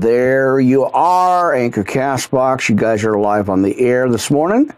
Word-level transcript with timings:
There 0.00 0.58
you 0.58 0.84
are, 0.86 1.52
Anchor 1.52 1.84
Castbox. 1.84 2.70
You 2.70 2.74
guys 2.74 3.04
are 3.04 3.18
live 3.18 3.50
on 3.50 3.60
the 3.60 3.78
air 3.78 4.08
this 4.08 4.30
morning. 4.30 4.72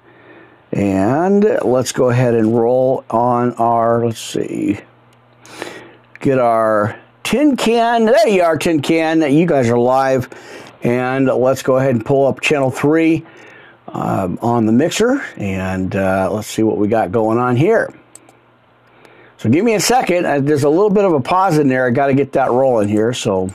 And 0.72 1.44
let's 1.62 1.92
go 1.92 2.08
ahead 2.08 2.34
and 2.34 2.52
roll 2.58 3.04
on 3.08 3.52
our, 3.52 4.04
let's 4.04 4.18
see, 4.18 4.80
get 6.18 6.40
our 6.40 6.98
tin 7.22 7.56
can. 7.56 8.06
There 8.06 8.26
you 8.26 8.42
are, 8.42 8.58
tin 8.58 8.82
can. 8.82 9.20
You 9.32 9.46
guys 9.46 9.70
are 9.70 9.78
live. 9.78 10.28
And 10.82 11.26
let's 11.26 11.62
go 11.62 11.76
ahead 11.76 11.94
and 11.94 12.04
pull 12.04 12.26
up 12.26 12.40
channel 12.40 12.72
three 12.72 13.24
um, 13.86 14.40
on 14.42 14.66
the 14.66 14.72
mixer. 14.72 15.22
And 15.36 15.94
uh, 15.94 16.30
let's 16.32 16.48
see 16.48 16.64
what 16.64 16.78
we 16.78 16.88
got 16.88 17.12
going 17.12 17.38
on 17.38 17.54
here. 17.54 17.94
So 19.36 19.48
give 19.48 19.64
me 19.64 19.74
a 19.74 19.80
second. 19.80 20.26
Uh, 20.26 20.40
there's 20.40 20.64
a 20.64 20.68
little 20.68 20.90
bit 20.90 21.04
of 21.04 21.12
a 21.12 21.20
pause 21.20 21.58
in 21.58 21.68
there. 21.68 21.86
I 21.86 21.90
got 21.90 22.08
to 22.08 22.14
get 22.14 22.32
that 22.32 22.50
rolling 22.50 22.88
here. 22.88 23.12
So. 23.12 23.54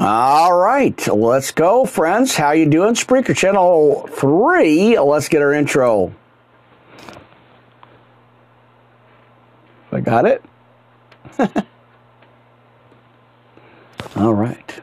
All 0.00 0.56
right, 0.56 1.08
let's 1.08 1.50
go, 1.50 1.84
friends. 1.84 2.36
How 2.36 2.52
you 2.52 2.66
doing? 2.66 2.94
Spreaker 2.94 3.36
Channel 3.36 4.06
3. 4.12 4.96
Let's 4.96 5.28
get 5.28 5.42
our 5.42 5.52
intro. 5.52 6.14
I 9.90 9.98
got 9.98 10.24
it? 10.24 10.44
All 14.16 14.34
right. 14.34 14.80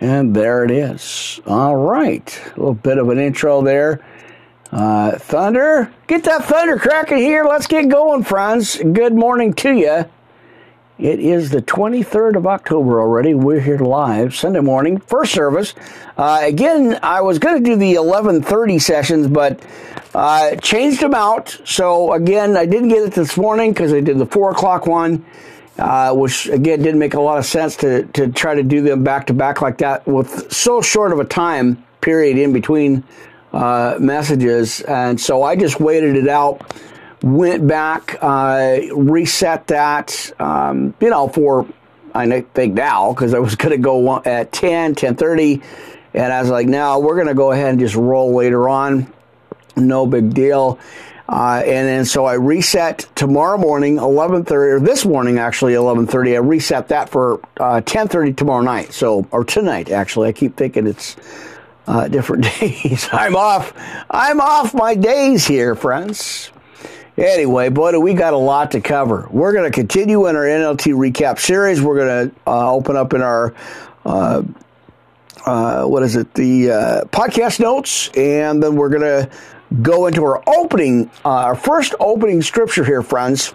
And 0.00 0.34
there 0.34 0.64
it 0.64 0.70
is. 0.70 1.40
All 1.46 1.76
right. 1.76 2.40
A 2.46 2.58
little 2.58 2.72
bit 2.72 2.96
of 2.96 3.10
an 3.10 3.18
intro 3.18 3.60
there. 3.60 4.02
Uh, 4.70 5.18
thunder. 5.18 5.92
Get 6.06 6.24
that 6.24 6.46
thunder 6.46 6.78
cracking 6.78 7.18
here. 7.18 7.44
Let's 7.44 7.66
get 7.66 7.90
going, 7.90 8.24
friends. 8.24 8.78
Good 8.78 9.14
morning 9.14 9.52
to 9.54 9.72
you. 9.72 10.06
It 11.02 11.18
is 11.18 11.50
the 11.50 11.60
23rd 11.60 12.36
of 12.36 12.46
October 12.46 13.00
already. 13.00 13.34
We're 13.34 13.58
here 13.58 13.78
live 13.78 14.36
Sunday 14.36 14.60
morning, 14.60 14.98
first 15.00 15.32
service. 15.32 15.74
Uh, 16.16 16.38
again, 16.42 16.96
I 17.02 17.22
was 17.22 17.40
going 17.40 17.60
to 17.60 17.70
do 17.70 17.74
the 17.74 17.94
11:30 17.94 18.80
sessions, 18.80 19.26
but 19.26 19.58
uh, 20.14 20.54
changed 20.62 21.00
them 21.00 21.12
out. 21.12 21.58
So 21.64 22.12
again, 22.12 22.56
I 22.56 22.66
didn't 22.66 22.90
get 22.90 23.02
it 23.02 23.14
this 23.14 23.36
morning 23.36 23.72
because 23.72 23.92
I 23.92 23.98
did 23.98 24.16
the 24.16 24.26
four 24.26 24.52
o'clock 24.52 24.86
one, 24.86 25.24
uh, 25.76 26.14
which 26.14 26.46
again 26.46 26.80
didn't 26.82 27.00
make 27.00 27.14
a 27.14 27.20
lot 27.20 27.36
of 27.36 27.46
sense 27.46 27.74
to 27.78 28.04
to 28.12 28.30
try 28.30 28.54
to 28.54 28.62
do 28.62 28.80
them 28.80 29.02
back 29.02 29.26
to 29.26 29.34
back 29.34 29.60
like 29.60 29.78
that 29.78 30.06
with 30.06 30.52
so 30.52 30.80
short 30.80 31.10
of 31.12 31.18
a 31.18 31.24
time 31.24 31.82
period 32.00 32.38
in 32.38 32.52
between 32.52 33.02
uh, 33.52 33.96
messages, 33.98 34.82
and 34.82 35.20
so 35.20 35.42
I 35.42 35.56
just 35.56 35.80
waited 35.80 36.14
it 36.14 36.28
out 36.28 36.62
went 37.22 37.66
back, 37.66 38.16
uh, 38.20 38.80
reset 38.94 39.66
that, 39.68 40.32
um, 40.40 40.94
you 41.00 41.10
know, 41.10 41.28
for, 41.28 41.66
I 42.14 42.40
think 42.40 42.74
now, 42.74 43.12
because 43.12 43.34
I 43.34 43.38
was 43.38 43.54
going 43.56 43.72
to 43.72 43.78
go 43.78 44.20
at 44.22 44.52
10, 44.52 44.94
10.30, 44.94 45.62
and 46.14 46.32
I 46.32 46.40
was 46.40 46.50
like, 46.50 46.66
now 46.66 46.98
we're 46.98 47.14
going 47.14 47.28
to 47.28 47.34
go 47.34 47.52
ahead 47.52 47.70
and 47.70 47.80
just 47.80 47.94
roll 47.94 48.34
later 48.34 48.68
on. 48.68 49.12
No 49.76 50.06
big 50.06 50.34
deal. 50.34 50.78
Uh, 51.28 51.62
and 51.64 51.88
then 51.88 52.04
so 52.04 52.26
I 52.26 52.34
reset 52.34 53.06
tomorrow 53.14 53.56
morning, 53.56 53.96
11:30, 53.96 54.50
or 54.50 54.80
this 54.80 55.06
morning 55.06 55.38
actually 55.38 55.72
11:30. 55.72 56.34
I 56.34 56.38
reset 56.38 56.88
that 56.88 57.08
for 57.08 57.40
uh, 57.58 57.80
10:30 57.80 58.36
tomorrow 58.36 58.60
night. 58.60 58.92
So 58.92 59.26
or 59.30 59.42
tonight 59.42 59.90
actually. 59.90 60.28
I 60.28 60.32
keep 60.32 60.56
thinking 60.56 60.86
it's 60.86 61.16
uh, 61.86 62.08
different 62.08 62.44
days. 62.60 63.08
I'm 63.12 63.34
off. 63.34 63.72
I'm 64.10 64.42
off 64.42 64.74
my 64.74 64.94
days 64.94 65.46
here, 65.46 65.74
friends. 65.74 66.50
Anyway, 67.18 67.68
boy, 67.68 67.98
we 67.98 68.14
got 68.14 68.32
a 68.32 68.38
lot 68.38 68.70
to 68.70 68.80
cover. 68.80 69.28
We're 69.30 69.52
going 69.52 69.70
to 69.70 69.74
continue 69.74 70.28
in 70.28 70.36
our 70.36 70.44
NLT 70.44 70.94
recap 70.94 71.38
series. 71.38 71.82
We're 71.82 71.96
going 71.96 72.30
to 72.30 72.36
uh, 72.46 72.72
open 72.72 72.96
up 72.96 73.12
in 73.12 73.20
our, 73.20 73.54
uh, 74.06 74.42
uh, 75.44 75.84
what 75.84 76.02
is 76.04 76.16
it, 76.16 76.32
the 76.32 76.70
uh, 76.70 77.04
podcast 77.06 77.60
notes, 77.60 78.08
and 78.16 78.62
then 78.62 78.76
we're 78.76 78.88
going 78.88 79.02
to 79.02 79.30
go 79.82 80.06
into 80.06 80.24
our 80.24 80.42
opening, 80.46 81.10
uh, 81.22 81.28
our 81.28 81.54
first 81.54 81.94
opening 82.00 82.40
scripture 82.40 82.84
here, 82.84 83.02
friends 83.02 83.52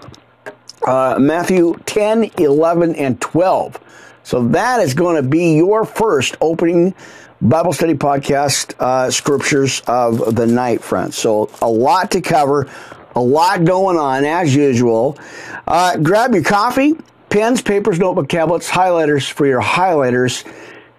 uh, 0.85 1.17
Matthew 1.19 1.75
10, 1.87 2.31
11, 2.37 2.95
and 2.95 3.19
12. 3.19 3.79
So 4.21 4.47
that 4.49 4.81
is 4.81 4.93
going 4.93 5.21
to 5.21 5.27
be 5.27 5.55
your 5.55 5.83
first 5.83 6.37
opening 6.41 6.93
Bible 7.41 7.73
study 7.73 7.95
podcast 7.95 9.11
scriptures 9.11 9.81
of 9.87 10.35
the 10.35 10.45
night, 10.45 10.83
friends. 10.83 11.17
So 11.17 11.49
a 11.61 11.69
lot 11.69 12.11
to 12.11 12.21
cover 12.21 12.69
a 13.17 13.21
lot 13.21 13.65
going 13.65 13.97
on 13.97 14.23
as 14.23 14.55
usual. 14.55 15.17
Uh, 15.65 15.97
grab 15.97 16.35
your 16.35 16.43
coffee, 16.43 16.95
pens, 17.29 17.63
papers, 17.63 17.97
notebook, 17.97 18.29
tablets, 18.29 18.69
highlighters 18.69 19.29
for 19.29 19.47
your 19.47 19.61
highlighters. 19.61 20.45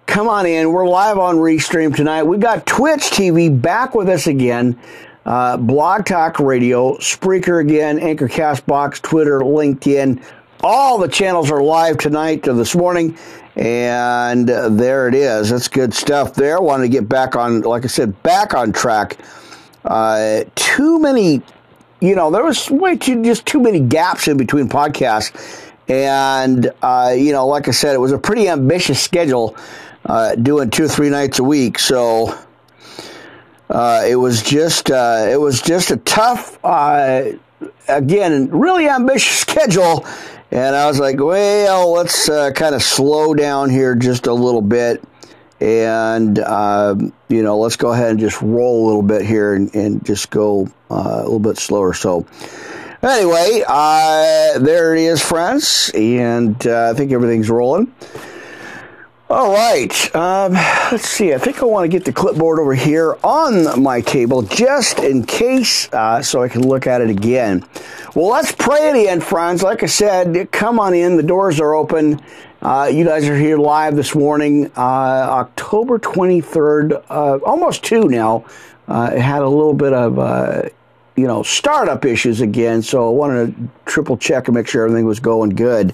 Come 0.05 0.27
on 0.27 0.45
in. 0.45 0.73
We're 0.73 0.87
live 0.87 1.17
on 1.17 1.37
Restream 1.37 1.95
tonight. 1.95 2.23
We've 2.23 2.41
got 2.41 2.65
Twitch 2.65 3.03
TV 3.03 3.49
back 3.61 3.95
with 3.95 4.09
us 4.09 4.27
again. 4.27 4.77
Uh, 5.25 5.55
Blog 5.55 6.05
Talk 6.05 6.39
Radio, 6.39 6.97
Spreaker 6.97 7.61
again, 7.61 7.99
Anchor 7.99 8.27
Castbox, 8.27 9.01
Twitter, 9.01 9.39
LinkedIn. 9.39 10.21
All 10.61 10.97
the 10.97 11.07
channels 11.07 11.49
are 11.51 11.63
live 11.63 11.97
tonight 11.99 12.45
or 12.49 12.53
this 12.53 12.75
morning. 12.75 13.17
And 13.55 14.49
uh, 14.49 14.67
there 14.67 15.07
it 15.07 15.15
is. 15.15 15.51
That's 15.51 15.69
good 15.69 15.93
stuff 15.93 16.33
there. 16.33 16.59
Wanted 16.59 16.83
to 16.83 16.89
get 16.89 17.07
back 17.07 17.37
on, 17.37 17.61
like 17.61 17.85
I 17.85 17.87
said, 17.87 18.21
back 18.23 18.53
on 18.53 18.73
track. 18.73 19.17
Uh, 19.85 20.43
too 20.55 20.99
many 20.99 21.41
you 21.99 22.15
know, 22.15 22.31
there 22.31 22.43
was 22.43 22.69
way 22.69 22.95
too 22.97 23.23
just 23.23 23.45
too 23.45 23.59
many 23.59 23.79
gaps 23.79 24.27
in 24.27 24.37
between 24.37 24.69
podcasts, 24.69 25.71
and 25.87 26.71
uh, 26.81 27.13
you 27.15 27.31
know, 27.31 27.47
like 27.47 27.67
I 27.67 27.71
said, 27.71 27.95
it 27.95 27.99
was 27.99 28.11
a 28.11 28.17
pretty 28.17 28.47
ambitious 28.47 29.01
schedule, 29.01 29.55
uh, 30.05 30.35
doing 30.35 30.69
two 30.69 30.85
or 30.85 30.87
three 30.87 31.09
nights 31.09 31.39
a 31.39 31.43
week. 31.43 31.79
So 31.79 32.37
uh, 33.69 34.05
it 34.07 34.15
was 34.15 34.41
just 34.41 34.91
uh, 34.91 35.27
it 35.29 35.39
was 35.39 35.61
just 35.61 35.91
a 35.91 35.97
tough, 35.97 36.57
uh, 36.63 37.31
again, 37.87 38.49
really 38.49 38.87
ambitious 38.87 39.37
schedule. 39.39 40.05
And 40.51 40.75
I 40.75 40.87
was 40.87 40.99
like, 40.99 41.19
well, 41.19 41.91
let's 41.91 42.27
uh, 42.27 42.51
kind 42.51 42.73
of 42.73 42.81
slow 42.81 43.35
down 43.35 43.69
here 43.69 43.93
just 43.93 44.25
a 44.25 44.33
little 44.33 44.63
bit 44.63 45.03
and 45.61 46.39
um, 46.39 47.13
you 47.27 47.43
know 47.43 47.57
let's 47.59 47.75
go 47.75 47.91
ahead 47.91 48.11
and 48.11 48.19
just 48.19 48.41
roll 48.41 48.85
a 48.85 48.87
little 48.87 49.01
bit 49.01 49.25
here 49.25 49.53
and, 49.53 49.73
and 49.75 50.05
just 50.05 50.29
go 50.29 50.67
uh, 50.89 50.95
a 50.95 51.23
little 51.23 51.39
bit 51.39 51.57
slower. 51.57 51.93
So 51.93 52.25
anyway 53.01 53.63
uh, 53.67 54.59
there 54.59 54.95
it 54.95 55.01
is 55.01 55.21
friends. 55.21 55.91
And 55.93 56.65
uh, 56.65 56.91
i 56.91 56.97
think 56.97 57.11
everything's 57.11 57.49
rolling. 57.49 57.93
All 59.31 59.53
right. 59.53 60.15
Um, 60.15 60.53
let's 60.53 61.07
see. 61.07 61.35
I 61.35 61.37
think 61.37 61.61
i 61.61 61.65
want 61.65 61.83
to 61.83 61.87
get 61.87 62.03
the 62.03 62.11
clipboard 62.11 62.57
over 62.57 62.73
here 62.73 63.15
on 63.23 63.79
my 63.83 64.01
table 64.01 64.41
just 64.41 64.97
in 64.97 65.23
case 65.23 65.87
uh, 65.93 66.23
so 66.23 66.41
i 66.41 66.47
can 66.47 66.67
look 66.67 66.87
at 66.87 67.01
it 67.01 67.09
again. 67.09 67.63
Well 68.15 68.29
let's 68.29 68.51
pray 68.51 68.89
at 68.89 68.93
the 68.93 69.07
end 69.07 69.23
friends. 69.23 69.61
Like 69.61 69.83
i 69.83 69.87
said 69.87 70.51
come 70.51 70.79
on 70.79 70.93
in. 70.93 71.17
The 71.17 71.23
doors 71.23 71.59
are 71.59 71.75
open 71.75 72.21
uh, 72.61 72.89
you 72.91 73.05
guys 73.05 73.27
are 73.29 73.37
here 73.37 73.57
live 73.57 73.95
this 73.95 74.13
morning, 74.13 74.69
uh, 74.75 74.79
October 74.79 75.97
23rd, 75.97 77.03
uh, 77.09 77.37
almost 77.45 77.83
two 77.83 78.09
now. 78.09 78.43
Uh, 78.87 79.11
it 79.13 79.21
had 79.21 79.41
a 79.43 79.47
little 79.47 79.73
bit 79.73 79.93
of, 79.93 80.19
uh, 80.19 80.63
you 81.15 81.25
know, 81.25 81.41
startup 81.41 82.03
issues 82.03 82.41
again, 82.41 82.81
so 82.81 83.07
I 83.07 83.11
wanted 83.11 83.55
to 83.55 83.69
triple 83.85 84.17
check 84.17 84.49
and 84.49 84.55
make 84.55 84.67
sure 84.67 84.83
everything 84.83 85.05
was 85.05 85.21
going 85.21 85.51
good. 85.51 85.93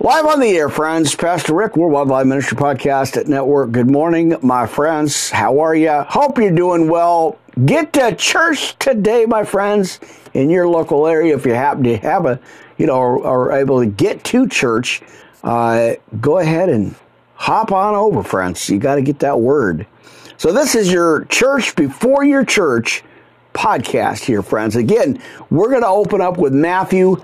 Live 0.00 0.24
on 0.24 0.40
the 0.40 0.48
air, 0.48 0.68
friends. 0.68 1.14
Pastor 1.14 1.54
Rick, 1.54 1.76
Worldwide 1.76 2.08
Live 2.08 2.26
Ministry 2.26 2.56
Podcast 2.56 3.16
at 3.18 3.28
Network. 3.28 3.70
Good 3.70 3.90
morning, 3.90 4.34
my 4.42 4.66
friends. 4.66 5.30
How 5.30 5.60
are 5.60 5.74
you? 5.74 5.92
Hope 6.08 6.38
you're 6.38 6.50
doing 6.50 6.88
well. 6.88 7.38
Get 7.66 7.92
to 7.92 8.14
church 8.16 8.78
today, 8.78 9.26
my 9.26 9.44
friends, 9.44 10.00
in 10.32 10.48
your 10.48 10.66
local 10.66 11.06
area 11.06 11.36
if 11.36 11.44
you 11.44 11.52
happen 11.52 11.84
to 11.84 11.98
have 11.98 12.24
a, 12.24 12.40
you 12.78 12.86
know, 12.86 13.22
are 13.22 13.52
able 13.52 13.80
to 13.80 13.86
get 13.86 14.24
to 14.24 14.48
church 14.48 15.02
uh, 15.42 15.94
go 16.20 16.38
ahead 16.38 16.68
and 16.68 16.94
hop 17.34 17.72
on 17.72 17.94
over, 17.94 18.22
friends. 18.22 18.68
You 18.68 18.78
got 18.78 18.96
to 18.96 19.02
get 19.02 19.18
that 19.20 19.40
word. 19.40 19.86
So, 20.36 20.52
this 20.52 20.74
is 20.74 20.92
your 20.92 21.24
church 21.26 21.74
before 21.76 22.24
your 22.24 22.44
church 22.44 23.02
podcast 23.52 24.24
here, 24.24 24.42
friends. 24.42 24.76
Again, 24.76 25.20
we're 25.50 25.68
going 25.68 25.82
to 25.82 25.88
open 25.88 26.20
up 26.20 26.38
with 26.38 26.52
Matthew 26.52 27.22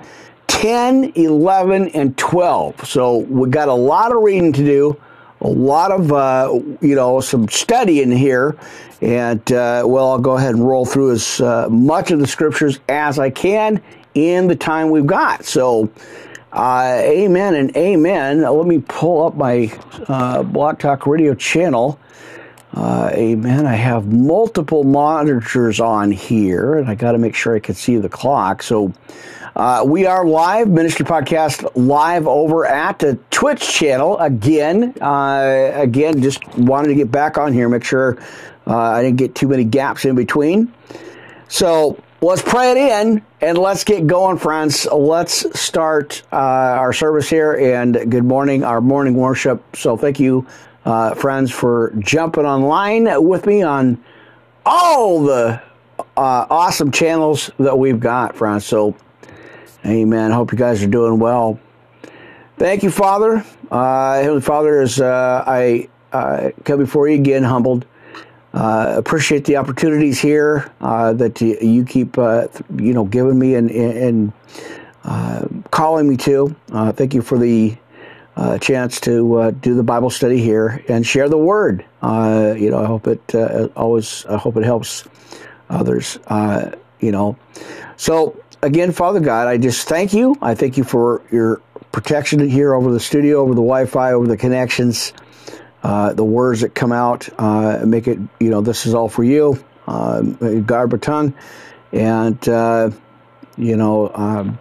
10, 0.49 1.13
11, 1.15 1.89
and 1.91 2.17
12. 2.17 2.87
So, 2.87 3.19
we 3.19 3.49
got 3.49 3.69
a 3.69 3.75
lot 3.75 4.13
of 4.13 4.23
reading 4.23 4.53
to 4.53 4.65
do, 4.65 5.01
a 5.41 5.49
lot 5.49 5.93
of, 5.93 6.13
uh, 6.13 6.61
you 6.81 6.95
know, 6.95 7.21
some 7.21 7.49
studying 7.49 8.11
here. 8.11 8.57
And, 9.01 9.41
uh, 9.53 9.85
well, 9.87 10.11
I'll 10.11 10.19
go 10.19 10.37
ahead 10.37 10.55
and 10.55 10.67
roll 10.67 10.85
through 10.85 11.13
as 11.13 11.41
uh, 11.41 11.69
much 11.69 12.11
of 12.11 12.19
the 12.19 12.27
scriptures 12.27 12.81
as 12.89 13.19
I 13.21 13.31
can 13.31 13.81
in 14.15 14.49
the 14.49 14.57
time 14.57 14.91
we've 14.91 15.07
got. 15.07 15.45
So, 15.45 15.91
uh, 16.59 17.01
amen 17.05 17.55
and 17.55 17.77
amen. 17.77 18.43
Let 18.43 18.67
me 18.67 18.81
pull 18.81 19.25
up 19.25 19.37
my 19.37 19.73
uh, 20.09 20.43
Blog 20.43 20.81
Talk 20.81 21.07
Radio 21.07 21.35
channel. 21.35 22.01
Uh, 22.75 23.11
amen. 23.13 23.65
I 23.65 23.77
have 23.77 24.09
multiple 24.09 24.83
monitors 24.83 25.79
on 25.79 26.11
here, 26.11 26.75
and 26.75 26.89
I 26.89 26.97
got 26.97 27.13
to 27.13 27.19
make 27.19 27.37
sure 27.37 27.55
I 27.55 27.61
can 27.61 27.77
see 27.77 27.97
the 27.99 28.09
clock. 28.09 28.65
So 28.65 28.93
uh, 29.55 29.85
we 29.87 30.07
are 30.07 30.27
live, 30.27 30.67
Ministry 30.69 31.07
Podcast 31.07 31.71
live 31.77 32.27
over 32.27 32.67
at 32.67 32.99
the 32.99 33.21
Twitch 33.31 33.61
channel 33.61 34.19
again. 34.19 34.95
Uh, 35.01 35.71
again, 35.75 36.21
just 36.21 36.45
wanted 36.57 36.89
to 36.89 36.97
get 36.97 37.13
back 37.13 37.39
on 37.39 37.53
here, 37.53 37.69
make 37.69 37.85
sure 37.85 38.19
uh, 38.67 38.77
I 38.77 39.03
didn't 39.03 39.19
get 39.19 39.37
too 39.37 39.47
many 39.47 39.63
gaps 39.63 40.05
in 40.05 40.17
between. 40.17 40.75
So 41.47 42.03
let's 42.21 42.43
pray 42.43 42.73
it 42.73 42.77
in 42.77 43.23
and 43.41 43.59
let's 43.59 43.85
get 43.85 44.07
going, 44.07 44.39
friends. 44.39 44.87
Let's 44.87 45.59
start 45.59 46.23
uh, 46.33 46.37
our 46.37 46.93
service 46.93 47.29
here. 47.29 47.55
And 47.55 48.11
good 48.11 48.25
morning, 48.25 48.65
our 48.65 48.81
morning 48.81 49.15
worship. 49.15 49.77
So 49.77 49.97
thank 49.97 50.19
you 50.19 50.47
uh, 50.89 51.15
friends, 51.15 51.51
for 51.51 51.93
jumping 51.99 52.47
online 52.47 53.23
with 53.23 53.45
me 53.45 53.63
on 53.63 54.03
all 54.65 55.23
the 55.23 55.61
uh, 55.99 56.47
awesome 56.51 56.91
channels 56.91 57.51
that 57.59 57.79
we've 57.79 58.01
got, 58.01 58.35
friends. 58.35 58.65
So, 58.65 58.97
amen. 59.85 60.31
Hope 60.31 60.51
you 60.51 60.57
guys 60.57 60.83
are 60.83 60.89
doing 60.89 61.19
well. 61.19 61.61
Thank 62.57 62.83
you, 62.83 62.91
Father. 62.91 63.45
Uh, 63.71 64.15
Heavenly 64.15 64.41
Father, 64.41 64.81
as 64.81 64.99
uh, 64.99 65.45
I 65.47 65.89
uh, 66.13 66.51
come 66.65 66.79
before 66.79 67.07
you 67.07 67.17
again, 67.17 67.43
humbled. 67.43 67.85
Uh, 68.59 68.95
appreciate 68.97 69.45
the 69.45 69.57
opportunities 69.57 70.19
here 70.19 70.69
uh, 70.81 71.13
that 71.13 71.41
you, 71.41 71.57
you 71.61 71.85
keep, 71.85 72.19
uh, 72.19 72.49
you 72.77 72.93
know, 72.93 73.05
giving 73.05 73.39
me 73.39 73.55
and, 73.55 73.71
and 73.71 74.33
uh, 75.05 75.47
calling 75.71 76.09
me 76.09 76.17
to. 76.17 76.57
Uh, 76.73 76.91
thank 76.91 77.15
you 77.15 77.23
for 77.23 77.39
the 77.39 77.77
chance 78.61 78.99
to 78.99 79.53
do 79.61 79.77
the 79.77 79.83
Bible 79.85 80.11
study 80.11 80.41
here 80.41 80.85
and 80.89 81.07
share 81.07 81.29
the 81.29 81.39
word. 81.39 81.85
You 82.03 82.71
know, 82.71 82.83
I 82.83 82.87
hope 82.87 83.07
it 83.07 83.33
always. 83.77 84.27
I 84.27 84.37
hope 84.37 84.57
it 84.57 84.65
helps 84.65 85.05
others. 85.71 86.19
You 87.01 87.13
know, 87.13 87.37
so 87.97 88.43
again, 88.63 88.91
Father 88.91 89.21
God, 89.21 89.47
I 89.47 89.57
just 89.57 89.87
thank 89.87 90.13
you. 90.13 90.37
I 90.43 90.57
thank 90.57 90.77
you 90.77 90.83
for 90.83 91.23
your 91.31 91.63
protection 91.93 92.41
here 92.49 92.75
over 92.75 92.91
the 92.91 92.99
studio, 92.99 93.39
over 93.41 93.51
the 93.51 93.63
Wi-Fi, 93.63 94.13
over 94.15 94.27
the 94.27 94.37
connections, 94.37 95.13
uh, 95.83 96.13
the 96.13 96.25
words 96.25 96.61
that 96.61 96.75
come 96.75 96.93
out. 96.93 97.29
make 97.87 98.09
it. 98.09 98.19
You 98.41 98.51
know, 98.51 98.61
this 98.61 98.87
is 98.87 98.95
all 98.95 99.09
for 99.09 99.25
you, 99.25 99.63
my 99.87 100.99
tongue, 101.01 101.35
and 101.93 102.39
you 103.57 103.77
know. 103.77 104.11
Um, 104.15 104.59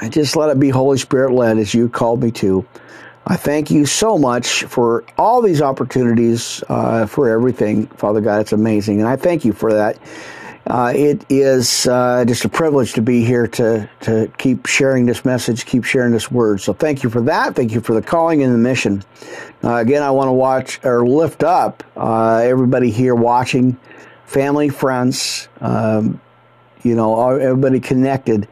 I 0.00 0.08
just 0.08 0.36
let 0.36 0.50
it 0.50 0.58
be 0.58 0.70
Holy 0.70 0.98
Spirit 0.98 1.32
led 1.32 1.58
as 1.58 1.74
you 1.74 1.88
called 1.88 2.22
me 2.22 2.30
to. 2.32 2.66
I 3.26 3.36
thank 3.36 3.70
you 3.70 3.84
so 3.84 4.16
much 4.16 4.64
for 4.64 5.04
all 5.18 5.42
these 5.42 5.60
opportunities, 5.60 6.64
uh, 6.68 7.06
for 7.06 7.28
everything, 7.28 7.86
Father 7.88 8.20
God. 8.20 8.40
It's 8.40 8.52
amazing. 8.52 9.00
And 9.00 9.08
I 9.08 9.16
thank 9.16 9.44
you 9.44 9.52
for 9.52 9.72
that. 9.74 9.98
Uh, 10.66 10.92
it 10.94 11.24
is 11.28 11.86
uh, 11.86 12.24
just 12.26 12.44
a 12.44 12.48
privilege 12.48 12.92
to 12.94 13.02
be 13.02 13.24
here 13.24 13.46
to, 13.46 13.88
to 14.00 14.32
keep 14.38 14.66
sharing 14.66 15.06
this 15.06 15.24
message, 15.24 15.66
keep 15.66 15.84
sharing 15.84 16.12
this 16.12 16.30
word. 16.30 16.60
So 16.60 16.72
thank 16.72 17.02
you 17.02 17.10
for 17.10 17.20
that. 17.22 17.54
Thank 17.54 17.72
you 17.72 17.80
for 17.80 17.94
the 17.94 18.02
calling 18.02 18.42
and 18.42 18.54
the 18.54 18.58
mission. 18.58 19.02
Uh, 19.62 19.76
again, 19.76 20.02
I 20.02 20.10
want 20.10 20.28
to 20.28 20.32
watch 20.32 20.80
or 20.84 21.06
lift 21.06 21.42
up 21.42 21.84
uh, 21.96 22.36
everybody 22.36 22.90
here 22.90 23.14
watching, 23.14 23.78
family, 24.24 24.68
friends, 24.70 25.48
um, 25.60 26.20
you 26.82 26.94
know, 26.94 27.36
everybody 27.36 27.78
connected 27.78 28.48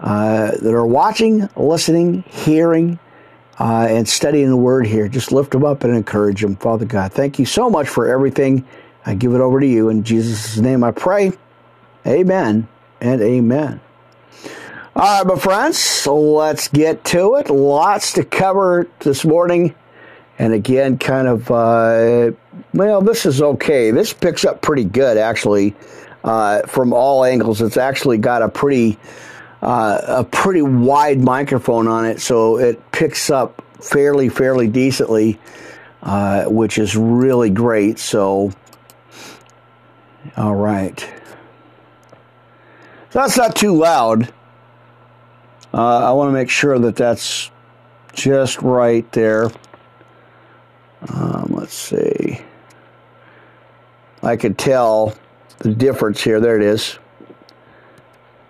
uh, 0.00 0.50
that 0.50 0.74
are 0.74 0.86
watching, 0.86 1.48
listening, 1.56 2.22
hearing, 2.28 2.98
uh, 3.58 3.86
and 3.88 4.08
studying 4.08 4.48
the 4.48 4.56
word 4.56 4.86
here. 4.86 5.08
Just 5.08 5.32
lift 5.32 5.52
them 5.52 5.64
up 5.64 5.84
and 5.84 5.94
encourage 5.94 6.42
them, 6.42 6.56
Father 6.56 6.84
God. 6.84 7.12
Thank 7.12 7.38
you 7.38 7.46
so 7.46 7.70
much 7.70 7.88
for 7.88 8.06
everything. 8.06 8.66
I 9.06 9.14
give 9.14 9.34
it 9.34 9.40
over 9.40 9.60
to 9.60 9.66
you. 9.66 9.88
In 9.88 10.04
Jesus' 10.04 10.58
name 10.58 10.84
I 10.84 10.90
pray. 10.90 11.32
Amen 12.06 12.68
and 13.00 13.22
amen. 13.22 13.80
All 14.96 15.18
right, 15.18 15.26
my 15.26 15.38
friends, 15.38 16.06
let's 16.06 16.68
get 16.68 17.04
to 17.06 17.36
it. 17.36 17.48
Lots 17.48 18.12
to 18.14 18.24
cover 18.24 18.88
this 18.98 19.24
morning. 19.24 19.74
And 20.40 20.54
again, 20.54 20.96
kind 20.96 21.28
of, 21.28 21.50
uh, 21.50 22.30
well, 22.72 23.02
this 23.02 23.26
is 23.26 23.42
okay. 23.42 23.90
This 23.90 24.14
picks 24.14 24.42
up 24.46 24.62
pretty 24.62 24.84
good, 24.84 25.18
actually, 25.18 25.76
uh, 26.24 26.62
from 26.62 26.94
all 26.94 27.26
angles. 27.26 27.60
It's 27.60 27.76
actually 27.76 28.16
got 28.16 28.40
a 28.40 28.48
pretty 28.48 28.98
uh, 29.60 30.00
a 30.06 30.24
pretty 30.24 30.62
wide 30.62 31.20
microphone 31.20 31.86
on 31.86 32.06
it, 32.06 32.22
so 32.22 32.56
it 32.56 32.80
picks 32.90 33.28
up 33.28 33.62
fairly, 33.82 34.30
fairly 34.30 34.66
decently, 34.66 35.38
uh, 36.02 36.44
which 36.44 36.78
is 36.78 36.96
really 36.96 37.50
great. 37.50 37.98
So, 37.98 38.50
all 40.38 40.54
right. 40.54 40.98
So 43.10 43.18
that's 43.18 43.36
not 43.36 43.54
too 43.54 43.76
loud. 43.76 44.32
Uh, 45.74 46.08
I 46.08 46.12
want 46.12 46.28
to 46.28 46.32
make 46.32 46.48
sure 46.48 46.78
that 46.78 46.96
that's 46.96 47.50
just 48.14 48.62
right 48.62 49.10
there. 49.12 49.50
Um, 51.08 51.46
let's 51.50 51.74
see. 51.74 52.40
I 54.22 54.36
could 54.36 54.58
tell 54.58 55.14
the 55.58 55.74
difference 55.74 56.22
here. 56.22 56.40
There 56.40 56.56
it 56.56 56.62
is. 56.62 56.98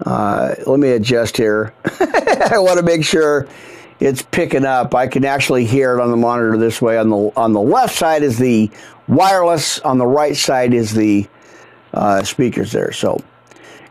Uh, 0.05 0.55
let 0.67 0.81
me 0.81 0.91
adjust 0.91 1.37
here. 1.37 1.75
I 1.85 2.58
want 2.58 2.79
to 2.79 2.85
make 2.85 3.05
sure 3.05 3.47
it's 4.00 4.23
picking 4.23 4.64
up. 4.64 4.94
I 4.94 5.06
can 5.06 5.25
actually 5.25 5.67
hear 5.67 5.97
it 5.97 6.02
on 6.02 6.11
the 6.11 6.17
monitor 6.17 6.56
this 6.56 6.81
way. 6.81 6.99
On 6.99 7.11
the 7.11 7.32
on 7.37 7.52
the 7.52 7.61
left 7.61 7.94
side 7.94 8.23
is 8.23 8.38
the 8.38 8.70
wireless. 9.06 9.79
On 9.81 9.99
the 9.99 10.06
right 10.06 10.37
side 10.37 10.73
is 10.73 10.93
the 10.94 11.29
uh, 11.93 12.23
speakers 12.23 12.73
there. 12.73 12.93
So 12.93 13.23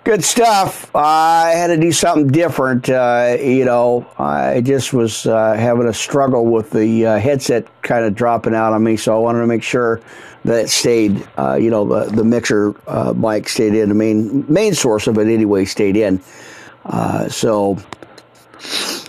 good 0.03 0.23
stuff. 0.23 0.93
Uh, 0.95 0.99
I 0.99 1.51
had 1.51 1.67
to 1.67 1.77
do 1.77 1.91
something 1.91 2.27
different. 2.27 2.89
Uh, 2.89 3.37
you 3.39 3.65
know, 3.65 4.07
I 4.17 4.61
just 4.61 4.93
was 4.93 5.25
uh, 5.25 5.53
having 5.53 5.87
a 5.87 5.93
struggle 5.93 6.45
with 6.45 6.71
the 6.71 7.05
uh, 7.05 7.19
headset 7.19 7.67
kind 7.81 8.05
of 8.05 8.15
dropping 8.15 8.55
out 8.55 8.73
on 8.73 8.83
me. 8.83 8.97
So 8.97 9.15
I 9.15 9.19
wanted 9.19 9.41
to 9.41 9.47
make 9.47 9.63
sure 9.63 10.01
that 10.45 10.65
it 10.65 10.69
stayed, 10.69 11.27
uh, 11.37 11.55
you 11.55 11.69
know, 11.69 11.85
the, 11.85 12.11
the 12.11 12.23
mixer 12.23 12.73
uh, 12.87 13.13
mic 13.13 13.49
stayed 13.49 13.75
in. 13.75 13.89
The 13.89 13.95
main 13.95 14.45
main 14.51 14.73
source 14.73 15.07
of 15.07 15.17
it 15.17 15.27
anyway 15.27 15.65
stayed 15.65 15.97
in. 15.97 16.21
So, 17.29 17.77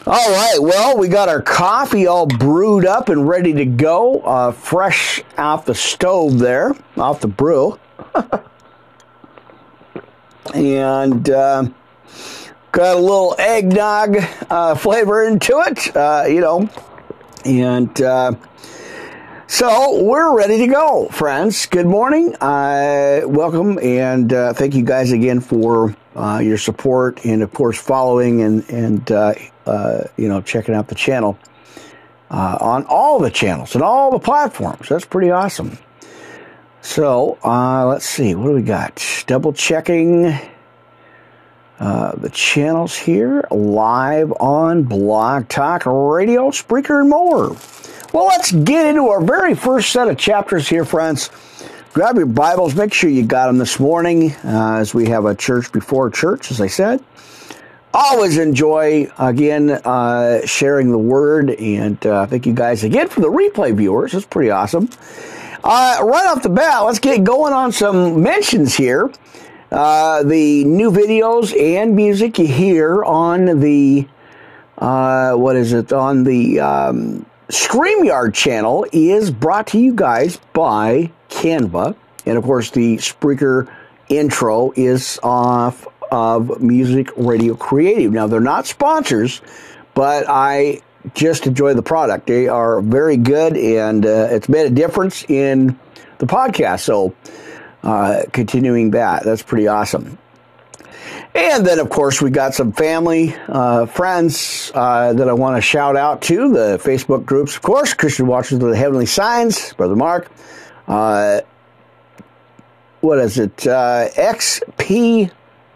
all 0.07 0.31
right. 0.31 0.59
Well, 0.61 0.99
we 0.99 1.09
got 1.09 1.29
our 1.29 1.41
coffee 1.41 2.07
all 2.07 2.27
brewed 2.27 2.85
up 2.85 3.09
and 3.09 3.29
ready 3.29 3.53
to 3.55 3.65
go, 3.65 4.53
fresh 4.53 5.23
off 5.39 5.65
the 5.65 5.75
stove 5.75 6.39
there, 6.39 6.75
off 6.97 7.21
the 7.21 7.29
brew, 7.29 7.79
and 10.55 11.29
uh, 11.31 11.69
got 12.73 12.97
a 12.97 13.01
little 13.01 13.35
eggnog 13.39 14.17
uh, 14.51 14.75
flavor 14.75 15.25
into 15.25 15.63
it, 15.67 15.87
you 16.31 16.41
know, 16.41 16.69
and 17.45 18.01
so 19.51 20.01
we're 20.05 20.37
ready 20.37 20.59
to 20.59 20.69
go, 20.69 21.09
friends. 21.09 21.67
Good 21.67 21.85
morning. 21.85 22.37
Uh, 22.37 23.23
welcome 23.25 23.81
and 23.81 24.33
uh, 24.33 24.53
thank 24.53 24.77
you 24.77 24.85
guys 24.85 25.11
again 25.11 25.41
for 25.41 25.97
uh, 26.15 26.39
your 26.39 26.57
support 26.57 27.25
and, 27.25 27.43
of 27.43 27.53
course, 27.53 27.77
following 27.77 28.43
and 28.43 28.71
and 28.71 29.11
uh, 29.11 29.35
uh, 29.67 30.05
you 30.17 30.29
know 30.29 30.41
checking 30.41 30.73
out 30.73 30.87
the 30.87 30.95
channel 30.95 31.37
uh, 32.31 32.59
on 32.61 32.85
all 32.85 33.19
the 33.19 33.29
channels 33.29 33.75
and 33.75 33.83
all 33.83 34.13
the 34.13 34.21
platforms. 34.21 34.89
That's 34.89 35.05
pretty 35.05 35.33
awesome. 35.33 35.77
So 36.83 37.39
let's 37.43 38.07
see, 38.07 38.35
what 38.35 38.49
do 38.49 38.53
we 38.53 38.63
got? 38.63 39.05
Double 39.27 39.53
checking. 39.53 40.23
the 41.79 42.31
channels 42.33 42.97
here 42.97 43.45
live 43.51 44.33
on 44.41 44.83
Blog 44.85 45.49
Talk 45.49 45.87
Radio, 45.87 46.51
Spreaker, 46.51 47.01
and 47.01 47.11
more. 47.11 47.57
Well, 48.13 48.27
let's 48.27 48.51
get 48.51 48.87
into 48.87 49.09
our 49.09 49.21
very 49.21 49.55
first 49.55 49.93
set 49.93 50.09
of 50.09 50.19
chapters 50.19 50.69
here, 50.69 50.85
friends. 50.85 51.31
Grab 51.93 52.17
your 52.17 52.27
Bibles. 52.27 52.75
Make 52.75 52.93
sure 52.93 53.11
you 53.11 53.25
got 53.25 53.47
them 53.47 53.59
this 53.59 53.79
morning 53.79 54.33
uh, 54.45 54.79
as 54.79 54.95
we 54.95 55.07
have 55.09 55.25
a 55.27 55.35
church 55.35 55.71
before 55.73 56.11
church, 56.11 56.51
as 56.51 56.61
I 56.61 56.67
said. 56.67 57.03
Always 57.93 58.39
enjoy, 58.39 59.11
again, 59.19 59.71
uh, 59.71 60.45
sharing 60.47 60.91
the 60.91 60.99
word. 60.99 61.51
And 61.51 62.05
uh, 62.07 62.27
thank 62.27 62.47
you 62.47 62.53
guys 62.53 62.85
again 62.85 63.09
for 63.09 63.21
the 63.21 63.29
replay 63.31 63.77
viewers. 63.77 64.15
It's 64.15 64.27
pretty 64.27 64.51
awesome. 64.51 64.89
Uh, 65.63 65.99
right 66.03 66.27
off 66.27 66.43
the 66.43 66.49
bat, 66.49 66.85
let's 66.85 66.99
get 66.99 67.23
going 67.25 67.53
on 67.53 67.73
some 67.73 68.23
mentions 68.23 68.75
here. 68.75 69.13
Uh, 69.71 70.23
the 70.23 70.65
new 70.65 70.91
videos 70.91 71.59
and 71.59 71.95
music 71.95 72.39
you 72.39 72.47
hear 72.47 73.05
on 73.05 73.61
the, 73.61 74.09
uh, 74.79 75.35
what 75.35 75.57
is 75.57 75.73
it, 75.73 75.93
on 75.93 76.25
the. 76.25 76.61
Um, 76.61 77.27
StreamYard 77.51 78.33
channel 78.33 78.87
is 78.93 79.31
brought 79.31 79.67
to 79.69 79.79
you 79.79 79.93
guys 79.93 80.39
by 80.53 81.11
Canva. 81.29 81.97
And 82.25 82.39
of 82.39 82.45
course, 82.45 82.71
the 82.71 82.97
Spreaker 82.99 83.69
intro 84.09 84.73
is 84.77 85.19
off 85.23 85.87
of 86.13 86.61
Music 86.61 87.11
Radio 87.17 87.55
Creative. 87.57 88.13
Now, 88.13 88.29
they're 88.29 88.41
not 88.41 88.67
sponsors, 88.67 89.43
but 89.95 90.27
I 90.29 90.81
just 91.15 91.47
enjoy 91.47 91.75
the 91.75 91.83
product. 91.83 92.27
They 92.27 92.49
are 92.49 92.81
very 92.81 93.17
good, 93.17 93.57
and 93.57 94.05
uh, 94.05 94.29
it's 94.31 94.49
made 94.49 94.67
a 94.67 94.75
difference 94.75 95.25
in 95.29 95.79
the 96.19 96.27
podcast. 96.27 96.81
So, 96.81 97.15
uh, 97.83 98.23
continuing 98.33 98.91
that, 98.93 99.25
that's 99.25 99.43
pretty 99.43 99.67
awesome. 99.69 100.19
And 101.35 101.65
then, 101.65 101.79
of 101.79 101.91
course, 101.91 102.21
we 102.21 102.31
got 102.31 102.55
some 102.55 102.73
family, 102.73 103.35
uh, 103.49 103.87
friends 103.87 104.73
uh, 104.75 105.13
that 105.13 105.29
I 105.29 105.33
want 105.33 105.57
to 105.57 105.63
shout 105.63 105.97
out 105.97 106.23
to 106.23 106.53
the 106.53 106.79
Facebook 106.83 107.25
groups. 107.25 107.55
Of 107.55 107.63
course, 107.63 107.95
Christian 107.95 108.27
Watchers 108.27 108.63
of 108.63 108.69
the 108.69 108.77
Heavenly 108.77 109.07
Signs, 109.07 109.73
Brother 109.75 109.97
Mark. 109.97 110.31
Uh, 110.89 111.41
what 113.01 113.19
is 113.21 113.39
it? 113.39 113.67
Uh, 113.67 114.09
XP 114.11 115.31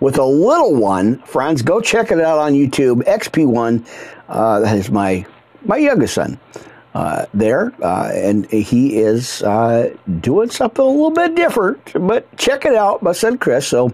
with 0.05 0.19
a 0.19 0.25
little 0.25 0.75
one, 0.75 1.19
friends. 1.21 1.63
Go 1.63 1.81
check 1.81 2.13
it 2.13 2.21
out 2.21 2.39
on 2.39 2.53
YouTube. 2.53 3.05
XP1. 3.05 3.87
Uh, 4.29 4.61
that 4.61 4.77
is 4.77 4.91
my 4.91 5.25
my 5.65 5.79
youngest 5.79 6.15
son. 6.15 6.39
Uh, 6.93 7.25
there, 7.35 7.73
uh, 7.83 8.09
and 8.15 8.49
he 8.53 8.99
is 8.99 9.43
uh, 9.43 9.93
doing 10.21 10.49
something 10.49 10.85
a 10.85 10.89
little 10.89 11.11
bit 11.11 11.35
different. 11.35 12.07
But 12.07 12.37
check 12.37 12.67
it 12.67 12.75
out, 12.75 13.03
my 13.03 13.13
son 13.13 13.39
Chris. 13.39 13.67
So 13.67 13.93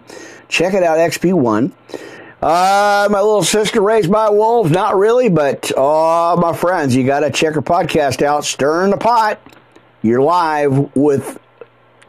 check 0.49 0.75
it 0.75 0.83
out, 0.83 0.99
XP1. 0.99 1.73
Uh, 2.43 3.09
my 3.11 3.21
little 3.21 3.45
sister 3.45 3.81
raised 3.81 4.11
by 4.11 4.29
wolves, 4.29 4.71
not 4.71 4.97
really, 4.97 5.29
but 5.31 5.71
oh, 5.76 6.37
my 6.37 6.55
friends, 6.55 6.95
you 6.95 7.07
got 7.07 7.21
to 7.21 7.31
check 7.31 7.55
her 7.55 7.62
podcast 7.62 8.21
out, 8.21 8.45
Stirring 8.45 8.90
the 8.90 8.99
Pot. 8.99 9.40
You're 10.02 10.23
live 10.23 10.95
with 10.97 11.38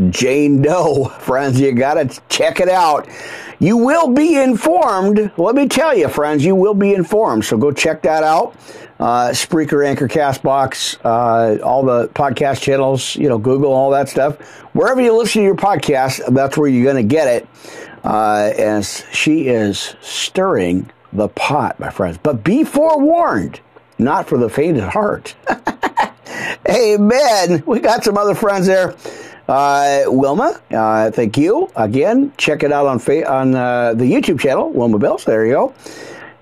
Jane 0.09 0.61
Doe, 0.61 1.05
friends. 1.19 1.59
You 1.59 1.71
got 1.73 1.95
to 1.95 2.21
check 2.29 2.59
it 2.59 2.69
out. 2.69 3.07
You 3.59 3.77
will 3.77 4.07
be 4.07 4.35
informed. 4.35 5.31
Let 5.37 5.55
me 5.55 5.67
tell 5.67 5.95
you, 5.95 6.07
friends, 6.07 6.43
you 6.43 6.55
will 6.55 6.73
be 6.73 6.93
informed. 6.93 7.45
So 7.45 7.57
go 7.57 7.71
check 7.71 8.01
that 8.01 8.23
out. 8.23 8.55
Uh, 8.99 9.29
Spreaker, 9.29 9.85
Anchor, 9.85 10.07
Castbox, 10.07 10.97
uh, 11.03 11.61
all 11.63 11.83
the 11.83 12.07
podcast 12.09 12.61
channels, 12.61 13.15
you 13.15 13.27
know, 13.29 13.37
Google, 13.37 13.71
all 13.71 13.89
that 13.91 14.09
stuff. 14.09 14.39
Wherever 14.73 15.01
you 15.01 15.15
listen 15.15 15.41
to 15.41 15.45
your 15.45 15.55
podcast, 15.55 16.33
that's 16.33 16.57
where 16.57 16.69
you're 16.69 16.83
going 16.83 17.07
to 17.07 17.15
get 17.15 17.27
it. 17.27 17.47
Uh, 18.03 18.51
as 18.57 19.03
she 19.11 19.47
is 19.47 19.95
stirring 20.01 20.89
the 21.13 21.27
pot, 21.29 21.79
my 21.79 21.89
friends. 21.89 22.17
But 22.21 22.43
be 22.43 22.63
forewarned, 22.63 23.59
not 23.99 24.27
for 24.27 24.37
the 24.37 24.49
faint 24.49 24.77
of 24.77 24.89
heart. 24.89 25.35
Amen. 26.69 27.63
We 27.65 27.79
got 27.79 28.03
some 28.03 28.17
other 28.17 28.33
friends 28.35 28.65
there. 28.67 28.95
Uh, 29.47 30.03
Wilma, 30.07 30.61
uh, 30.71 31.11
thank 31.11 31.37
you 31.37 31.69
again. 31.75 32.31
Check 32.37 32.63
it 32.63 32.71
out 32.71 32.87
on 32.87 32.99
fa- 32.99 33.29
on 33.29 33.55
uh, 33.55 33.93
the 33.93 34.05
YouTube 34.05 34.39
channel, 34.39 34.69
Wilma 34.69 34.99
Bills. 34.99 35.25
There 35.25 35.45
you 35.45 35.53
go. 35.53 35.73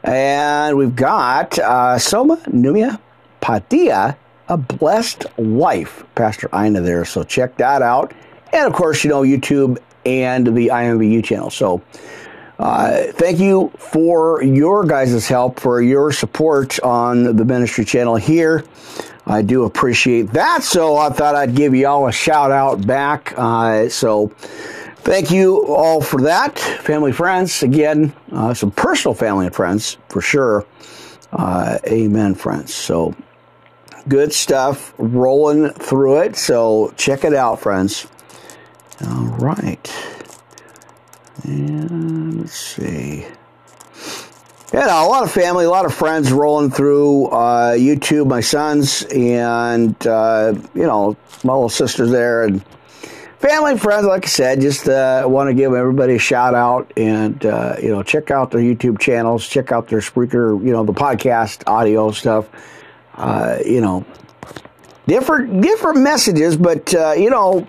And 0.04 0.78
we've 0.78 0.96
got 0.96 1.58
uh, 1.58 1.98
Soma 1.98 2.38
Numia 2.48 3.00
Padilla, 3.42 4.18
a 4.48 4.58
blessed 4.58 5.26
wife, 5.38 6.04
Pastor 6.16 6.50
Ina 6.54 6.82
there. 6.82 7.06
So 7.06 7.24
check 7.24 7.58
that 7.58 7.82
out. 7.82 8.14
And 8.54 8.68
of 8.68 8.74
course, 8.74 9.04
you 9.04 9.10
know 9.10 9.24
YouTube 9.24 9.78
and 10.06 10.46
the 10.48 10.68
IMBU 10.68 11.24
channel. 11.24 11.50
So. 11.50 11.82
Uh, 12.60 13.04
thank 13.14 13.40
you 13.40 13.72
for 13.78 14.44
your 14.44 14.84
guys' 14.84 15.26
help, 15.30 15.62
for 15.62 15.82
your 15.82 16.12
support 16.12 16.78
on 16.82 17.38
the 17.38 17.46
ministry 17.46 17.86
channel 17.86 18.18
here. 18.18 18.66
I 19.30 19.44
do 19.44 19.66
appreciate 19.66 20.34
that. 20.34 20.64
So 20.64 20.98
I 20.98 21.10
thought 21.10 21.36
I'd 21.36 21.56
give 21.56 21.76
you 21.76 21.88
all 21.88 22.08
a 22.08 22.12
shout 22.12 22.52
out 22.52 22.86
back. 22.86 23.34
Uh, 23.38 23.88
so 23.88 24.30
thank 24.98 25.30
you 25.30 25.68
all 25.68 26.02
for 26.02 26.22
that. 26.22 26.58
Family, 26.58 27.12
friends, 27.12 27.62
again, 27.62 28.12
uh, 28.32 28.56
some 28.56 28.72
personal 28.72 29.14
family 29.14 29.46
and 29.46 29.56
friends 29.56 29.98
for 30.10 30.20
sure. 30.20 30.66
Uh, 31.32 31.78
amen, 31.86 32.34
friends. 32.34 32.74
So 32.74 33.16
good 34.08 34.34
stuff 34.34 34.96
rolling 34.98 35.70
through 35.70 36.22
it. 36.22 36.36
So 36.36 36.92
check 36.98 37.24
it 37.24 37.36
out, 37.36 37.60
friends. 37.60 38.08
All 39.08 39.28
right. 39.38 39.88
And 41.44 42.42
let's 42.42 42.54
see 42.54 43.28
you 44.74 44.80
know, 44.80 44.86
a 44.86 45.10
lot 45.10 45.24
of 45.24 45.32
family, 45.32 45.66
a 45.66 45.70
lot 45.70 45.86
of 45.86 45.94
friends 45.94 46.32
rolling 46.32 46.70
through 46.70 47.28
uh, 47.28 47.74
YouTube. 47.74 48.28
My 48.28 48.42
sons 48.42 49.04
and 49.04 49.96
uh, 50.06 50.54
you 50.76 50.84
know 50.84 51.18
my 51.44 51.54
little 51.54 51.70
sisters 51.70 52.12
there, 52.12 52.44
and 52.44 52.64
family 53.40 53.78
friends. 53.80 54.06
Like 54.06 54.26
I 54.26 54.28
said, 54.28 54.62
just 54.62 54.88
uh, 54.88 55.26
want 55.28 55.50
to 55.50 55.56
give 55.56 55.74
everybody 55.74 56.16
a 56.16 56.20
shout 56.20 56.54
out, 56.54 56.94
and 56.96 57.44
uh, 57.46 57.78
you 57.82 57.90
know, 57.90 58.04
check 58.04 58.30
out 58.30 58.52
their 58.52 58.62
YouTube 58.62 59.00
channels, 59.00 59.48
check 59.48 59.72
out 59.72 59.88
their 59.88 60.02
Spreaker, 60.02 60.64
you 60.64 60.72
know, 60.72 60.84
the 60.84 60.94
podcast 60.94 61.64
audio 61.68 62.12
stuff. 62.12 62.48
Uh, 63.16 63.58
you 63.66 63.82
know, 63.82 64.06
different 65.08 65.62
different 65.62 66.00
messages, 66.00 66.56
but 66.56 66.94
uh, 66.94 67.14
you 67.18 67.32
know, 67.32 67.68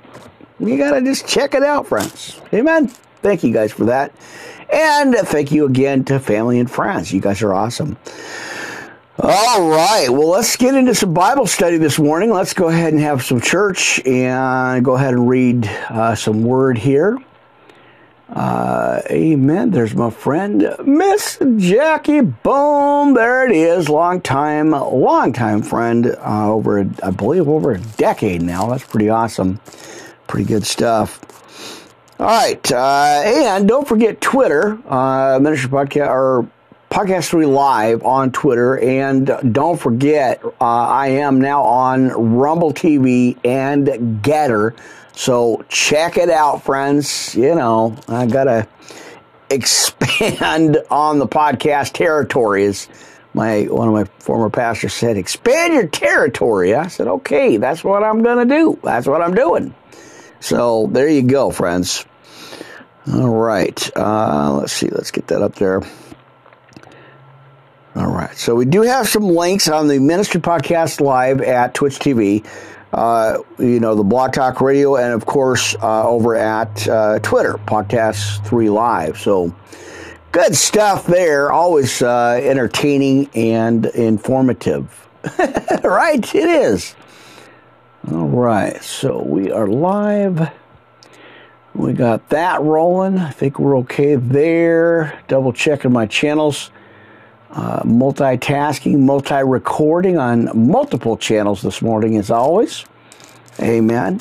you 0.59 0.77
gotta 0.77 1.01
just 1.01 1.27
check 1.27 1.55
it 1.55 1.63
out, 1.63 1.87
friends. 1.87 2.39
Amen. 2.53 2.89
Thank 3.23 3.43
you 3.43 3.53
guys 3.53 3.73
for 3.73 3.87
that. 3.87 4.13
And 4.73 5.15
thank 5.15 5.51
you 5.53 5.67
again 5.67 6.05
to 6.05 6.21
family 6.21 6.59
and 6.61 6.71
friends. 6.71 7.13
You 7.13 7.21
guys 7.21 7.43
are 7.43 7.53
awesome. 7.53 7.97
All 9.19 9.69
right. 9.69 10.09
Well, 10.09 10.29
let's 10.29 10.57
get 10.57 10.75
into 10.75 10.95
some 10.95 11.13
Bible 11.13 11.47
study 11.47 11.77
this 11.77 11.99
morning. 11.99 12.31
Let's 12.31 12.55
go 12.55 12.69
ahead 12.69 12.93
and 12.93 13.03
have 13.03 13.23
some 13.23 13.41
church 13.41 14.01
and 14.07 14.85
go 14.85 14.95
ahead 14.95 15.13
and 15.13 15.29
read 15.29 15.67
uh, 15.67 16.15
some 16.15 16.43
word 16.43 16.79
here. 16.79 17.19
Uh, 18.31 19.03
amen. 19.11 19.73
There's 19.73 19.95
my 19.95 20.09
friend, 20.09 20.75
Miss 20.87 21.39
Jackie. 21.57 22.21
Boom. 22.21 23.15
There 23.15 23.45
it 23.45 23.55
is. 23.55 23.89
Long 23.89 24.21
time, 24.21 24.71
long 24.71 25.33
time 25.33 25.63
friend. 25.63 26.07
Uh, 26.07 26.53
over, 26.53 26.89
I 27.03 27.11
believe, 27.11 27.49
over 27.49 27.73
a 27.73 27.81
decade 27.81 28.41
now. 28.41 28.69
That's 28.69 28.85
pretty 28.85 29.09
awesome. 29.09 29.61
Pretty 30.29 30.47
good 30.47 30.65
stuff. 30.65 31.21
All 32.21 32.27
right, 32.27 32.71
uh, 32.71 33.23
and 33.25 33.67
don't 33.67 33.89
forget 33.89 34.21
Twitter, 34.21 34.79
uh, 34.87 35.39
Ministry 35.41 35.71
Podcast 35.71 36.09
or 36.09 36.47
Podcast 36.91 37.31
Three 37.31 37.47
Live 37.47 38.05
on 38.05 38.31
Twitter, 38.31 38.79
and 38.79 39.55
don't 39.55 39.81
forget 39.81 40.45
uh, 40.45 40.51
I 40.61 41.07
am 41.09 41.41
now 41.41 41.63
on 41.63 42.09
Rumble 42.37 42.75
TV 42.75 43.39
and 43.43 43.87
GETTR, 44.23 44.77
So 45.15 45.65
check 45.71 46.19
it 46.19 46.29
out, 46.29 46.63
friends. 46.63 47.35
You 47.35 47.55
know 47.55 47.97
I 48.07 48.27
gotta 48.27 48.69
expand 49.49 50.77
on 50.91 51.21
the 51.21 51.27
podcast 51.27 51.95
territory. 51.95 52.67
As 52.67 52.87
my 53.33 53.63
one 53.63 53.89
of 53.89 53.95
my 53.95 54.05
former 54.19 54.51
pastors 54.51 54.93
said, 54.93 55.17
expand 55.17 55.73
your 55.73 55.87
territory. 55.87 56.75
I 56.75 56.89
said, 56.89 57.07
okay, 57.07 57.57
that's 57.57 57.83
what 57.83 58.05
I'm 58.05 58.23
gonna 58.23 58.45
do. 58.45 58.79
That's 58.83 59.07
what 59.07 59.23
I'm 59.23 59.35
doing. 59.35 59.75
So 60.41 60.87
there 60.93 61.09
you 61.09 61.23
go, 61.23 61.51
friends. 61.51 62.05
All 63.09 63.31
right. 63.31 63.97
Uh, 63.97 64.59
let's 64.61 64.73
see. 64.73 64.89
Let's 64.89 65.11
get 65.11 65.29
that 65.29 65.43
up 65.43 65.55
there. 65.55 65.83
All 67.97 68.13
right. 68.13 68.35
So 68.37 68.55
we 68.55 68.67
do 68.67 68.83
have 68.83 69.09
some 69.09 69.25
links 69.25 69.69
on 69.69 69.89
the 69.89 69.99
Ministry 69.99 70.41
Podcast 70.41 71.01
Live 71.01 71.41
at 71.41 71.75
Twitch 71.75 71.99
TV. 71.99 72.47
Uh, 72.93 73.39
you 73.59 73.81
know, 73.81 73.95
the 73.95 74.03
Blog 74.03 74.33
Talk 74.33 74.61
Radio, 74.61 74.97
and 74.97 75.13
of 75.13 75.25
course, 75.25 75.77
uh, 75.77 76.09
over 76.09 76.35
at 76.35 76.89
uh, 76.89 77.21
Twitter, 77.21 77.55
Podcast 77.67 78.45
3 78.47 78.69
Live. 78.69 79.19
So 79.19 79.55
good 80.33 80.57
stuff 80.57 81.07
there. 81.07 81.53
Always 81.53 82.03
uh, 82.03 82.41
entertaining 82.43 83.31
and 83.35 83.87
informative. 83.87 85.09
right? 85.85 86.35
It 86.35 86.49
is. 86.49 86.95
All 88.11 88.27
right. 88.29 88.83
So 88.83 89.23
we 89.23 89.53
are 89.53 89.69
live. 89.69 90.51
We 91.75 91.93
got 91.93 92.29
that 92.31 92.61
rolling. 92.63 93.19
I 93.19 93.31
think 93.31 93.59
we're 93.59 93.79
okay 93.79 94.17
there. 94.17 95.21
Double 95.29 95.53
checking 95.53 95.93
my 95.93 96.07
channels. 96.07 96.71
Uh, 97.51 97.83
multitasking, 97.83 98.99
multi 99.01 99.43
recording 99.43 100.17
on 100.17 100.51
multiple 100.55 101.17
channels 101.17 101.63
this 101.63 101.83
morning, 101.83 102.17
as 102.17 102.31
always. 102.31 102.85
Amen. 103.61 104.21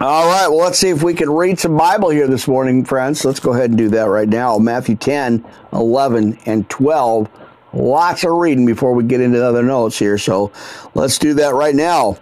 All 0.00 0.26
right, 0.26 0.48
well, 0.48 0.58
let's 0.58 0.78
see 0.78 0.90
if 0.90 1.02
we 1.02 1.12
can 1.12 1.28
read 1.28 1.58
some 1.58 1.76
Bible 1.76 2.10
here 2.10 2.28
this 2.28 2.46
morning, 2.46 2.84
friends. 2.84 3.24
Let's 3.24 3.40
go 3.40 3.52
ahead 3.52 3.70
and 3.70 3.76
do 3.76 3.88
that 3.90 4.04
right 4.04 4.28
now. 4.28 4.56
Matthew 4.56 4.94
10, 4.94 5.44
11, 5.72 6.38
and 6.46 6.68
12. 6.70 7.28
Lots 7.72 8.24
of 8.24 8.30
reading 8.30 8.64
before 8.64 8.94
we 8.94 9.04
get 9.04 9.20
into 9.20 9.38
the 9.38 9.44
other 9.44 9.62
notes 9.62 9.98
here, 9.98 10.16
so 10.16 10.52
let's 10.94 11.18
do 11.18 11.34
that 11.34 11.52
right 11.52 11.74
now. 11.74 12.16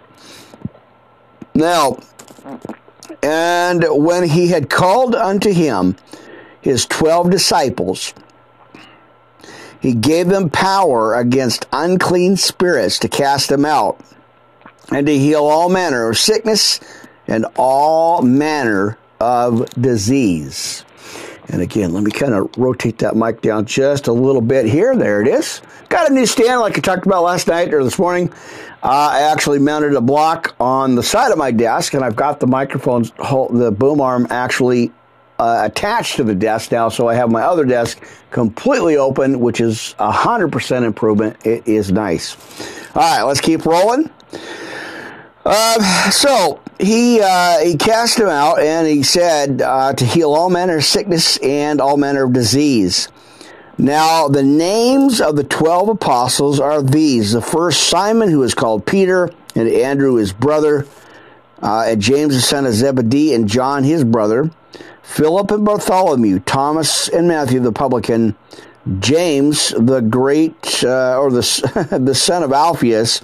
Now, 1.53 1.99
and 3.21 3.85
when 3.89 4.27
he 4.27 4.47
had 4.47 4.69
called 4.69 5.15
unto 5.15 5.51
him 5.51 5.95
his 6.61 6.85
twelve 6.85 7.29
disciples, 7.29 8.13
he 9.79 9.93
gave 9.93 10.27
them 10.27 10.49
power 10.49 11.15
against 11.15 11.67
unclean 11.71 12.35
spirits 12.35 12.99
to 12.99 13.07
cast 13.07 13.49
them 13.49 13.65
out, 13.65 13.99
and 14.91 15.05
to 15.07 15.17
heal 15.17 15.45
all 15.45 15.69
manner 15.69 16.09
of 16.09 16.17
sickness 16.17 16.79
and 17.27 17.45
all 17.55 18.21
manner 18.21 18.97
of 19.19 19.69
disease. 19.79 20.83
And 21.49 21.61
again, 21.61 21.93
let 21.93 22.03
me 22.03 22.11
kind 22.11 22.33
of 22.33 22.49
rotate 22.57 22.97
that 22.99 23.15
mic 23.15 23.41
down 23.41 23.65
just 23.65 24.07
a 24.07 24.11
little 24.11 24.41
bit 24.41 24.65
here. 24.65 24.95
There 24.95 25.21
it 25.21 25.27
is. 25.27 25.61
Got 25.87 26.11
a 26.11 26.13
new 26.13 26.25
stand 26.25 26.59
like 26.59 26.77
I 26.77 26.81
talked 26.81 27.05
about 27.05 27.23
last 27.23 27.47
night 27.47 27.73
or 27.73 27.83
this 27.83 27.97
morning. 27.97 28.31
Uh, 28.83 29.09
I 29.13 29.21
actually 29.31 29.59
mounted 29.59 29.93
a 29.93 30.01
block 30.01 30.55
on 30.59 30.95
the 30.95 31.03
side 31.03 31.31
of 31.31 31.37
my 31.37 31.51
desk, 31.51 31.93
and 31.93 32.03
I've 32.03 32.15
got 32.15 32.39
the 32.39 32.47
microphones, 32.47 33.11
the 33.11 33.73
boom 33.77 34.01
arm 34.01 34.27
actually 34.29 34.91
uh, 35.39 35.61
attached 35.63 36.17
to 36.17 36.23
the 36.23 36.35
desk 36.35 36.71
now, 36.71 36.89
so 36.89 37.07
I 37.07 37.15
have 37.15 37.31
my 37.31 37.43
other 37.43 37.65
desk 37.65 38.03
completely 38.31 38.97
open, 38.97 39.39
which 39.39 39.61
is 39.61 39.95
a 39.99 40.11
100% 40.11 40.83
improvement. 40.83 41.45
It 41.45 41.67
is 41.67 41.91
nice. 41.91 42.35
All 42.95 43.01
right, 43.01 43.23
let's 43.23 43.41
keep 43.41 43.65
rolling. 43.65 44.09
Uh, 45.45 46.11
so 46.11 46.59
he 46.79 47.19
uh, 47.21 47.59
he 47.59 47.75
cast 47.75 48.19
him 48.19 48.27
out, 48.27 48.59
and 48.59 48.87
he 48.87 49.03
said 49.03 49.61
uh, 49.61 49.93
to 49.93 50.05
heal 50.05 50.33
all 50.33 50.49
manner 50.49 50.77
of 50.77 50.83
sickness 50.83 51.37
and 51.37 51.81
all 51.81 51.97
manner 51.97 52.25
of 52.25 52.33
disease. 52.33 53.09
Now 53.77 54.27
the 54.27 54.43
names 54.43 55.19
of 55.19 55.35
the 55.35 55.43
twelve 55.43 55.89
apostles 55.89 56.59
are 56.59 56.81
these: 56.81 57.31
the 57.31 57.41
first 57.41 57.83
Simon, 57.83 58.29
who 58.29 58.43
is 58.43 58.53
called 58.53 58.85
Peter, 58.85 59.31
and 59.55 59.67
Andrew 59.67 60.15
his 60.15 60.33
brother, 60.33 60.85
uh, 61.61 61.85
and 61.87 62.01
James 62.01 62.35
the 62.35 62.41
son 62.41 62.65
of 62.65 62.73
Zebedee, 62.73 63.33
and 63.33 63.47
John 63.49 63.83
his 63.83 64.03
brother, 64.03 64.51
Philip 65.01 65.49
and 65.51 65.65
Bartholomew, 65.65 66.41
Thomas 66.41 67.07
and 67.09 67.27
Matthew 67.27 67.59
the 67.59 67.71
publican, 67.71 68.35
James 68.99 69.69
the 69.69 70.01
great, 70.01 70.83
uh, 70.83 71.19
or 71.19 71.31
the 71.31 71.97
the 71.99 72.15
son 72.15 72.43
of 72.43 72.53
Alphaeus 72.53 73.21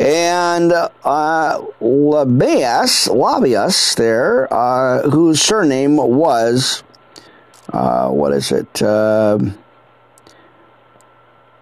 and 0.00 0.72
uh, 0.72 1.60
Labius, 1.78 3.06
Labius 3.08 3.94
there, 3.96 4.52
uh, 4.52 5.02
whose 5.10 5.42
surname 5.42 5.98
was, 5.98 6.82
uh, 7.70 8.08
what 8.08 8.32
is 8.32 8.50
it? 8.50 8.80
Uh, 8.82 9.38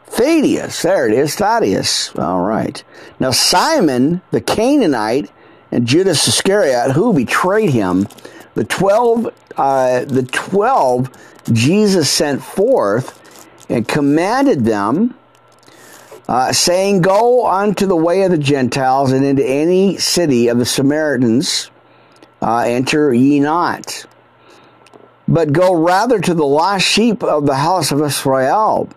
Thaddeus. 0.07 0.83
There 0.83 1.09
it 1.09 1.15
is, 1.15 1.35
Thaddeus. 1.35 2.17
All 2.17 2.41
right. 2.43 2.83
Now, 3.19 3.33
Simon 3.33 4.23
the 4.31 4.41
Canaanite 4.41 5.33
and 5.73 5.85
Judas 5.85 6.29
Iscariot, 6.29 6.93
who 6.93 7.13
betrayed 7.13 7.71
him, 7.71 8.07
the 8.55 8.65
12, 8.65 9.35
uh, 9.57 10.05
the 10.05 10.23
12 10.23 11.11
Jesus 11.53 12.09
sent 12.09 12.43
forth 12.43 13.67
and 13.69 13.87
commanded 13.87 14.65
them 14.65 15.15
uh, 16.29 16.53
saying, 16.53 17.01
Go 17.01 17.47
unto 17.47 17.87
the 17.87 17.97
way 17.97 18.23
of 18.23 18.31
the 18.31 18.39
Gentiles 18.39 19.13
and 19.13 19.25
into 19.25 19.45
any 19.45 19.97
city 19.97 20.49
of 20.49 20.59
the 20.59 20.67
Samaritans, 20.67 21.71
uh, 22.43 22.65
enter 22.67 23.13
ye 23.13 23.41
not. 23.41 24.05
But 25.27 25.53
go 25.53 25.75
rather 25.75 26.21
to 26.21 26.35
the 26.35 26.47
lost 26.47 26.87
sheep 26.87 27.23
of 27.23 27.47
the 27.47 27.57
house 27.57 27.93
of 27.93 28.01
Israel. 28.01 28.89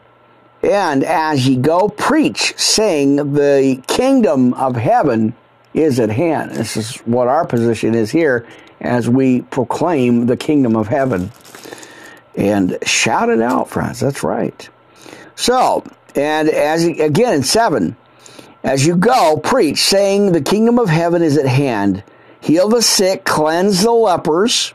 And 0.63 1.03
as 1.03 1.47
ye 1.47 1.57
go, 1.57 1.89
preach, 1.89 2.53
saying, 2.57 3.33
The 3.33 3.81
kingdom 3.87 4.53
of 4.53 4.75
heaven 4.75 5.33
is 5.73 5.99
at 5.99 6.09
hand. 6.09 6.51
This 6.51 6.77
is 6.77 6.97
what 6.99 7.27
our 7.27 7.45
position 7.45 7.95
is 7.95 8.11
here 8.11 8.45
as 8.79 9.09
we 9.09 9.41
proclaim 9.43 10.25
the 10.25 10.37
kingdom 10.37 10.75
of 10.75 10.87
heaven. 10.87 11.31
And 12.35 12.77
shout 12.83 13.29
it 13.29 13.41
out, 13.41 13.69
friends. 13.69 13.99
That's 13.99 14.23
right. 14.23 14.69
So, 15.35 15.83
and 16.15 16.49
as 16.49 16.85
again 16.85 17.33
in 17.33 17.43
7, 17.43 17.95
as 18.63 18.85
you 18.85 18.95
go, 18.95 19.37
preach, 19.37 19.79
saying, 19.79 20.31
The 20.31 20.41
kingdom 20.41 20.77
of 20.77 20.89
heaven 20.89 21.21
is 21.21 21.37
at 21.37 21.47
hand. 21.47 22.03
Heal 22.39 22.69
the 22.69 22.81
sick, 22.81 23.23
cleanse 23.23 23.83
the 23.83 23.91
lepers, 23.91 24.73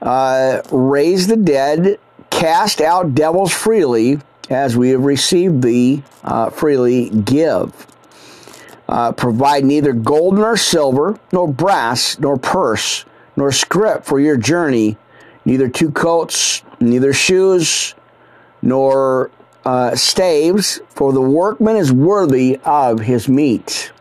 uh, 0.00 0.62
raise 0.70 1.26
the 1.26 1.36
dead, 1.36 1.98
cast 2.30 2.80
out 2.80 3.14
devils 3.14 3.52
freely, 3.52 4.18
as 4.50 4.76
we 4.76 4.90
have 4.90 5.04
received 5.04 5.62
thee, 5.62 6.02
uh, 6.24 6.50
freely 6.50 7.08
give. 7.10 7.86
Uh, 8.88 9.12
provide 9.12 9.64
neither 9.64 9.92
gold 9.92 10.34
nor 10.34 10.56
silver, 10.56 11.18
nor 11.32 11.48
brass, 11.48 12.18
nor 12.18 12.36
purse, 12.36 13.04
nor 13.36 13.52
scrip 13.52 14.04
for 14.04 14.20
your 14.20 14.36
journey, 14.36 14.96
neither 15.44 15.68
two 15.68 15.90
coats, 15.90 16.62
neither 16.80 17.12
shoes, 17.12 17.94
nor 18.60 19.30
uh, 19.64 19.94
staves, 19.94 20.80
for 20.88 21.12
the 21.12 21.20
workman 21.20 21.76
is 21.76 21.92
worthy 21.92 22.58
of 22.64 23.00
his 23.00 23.28
meat. 23.28 23.92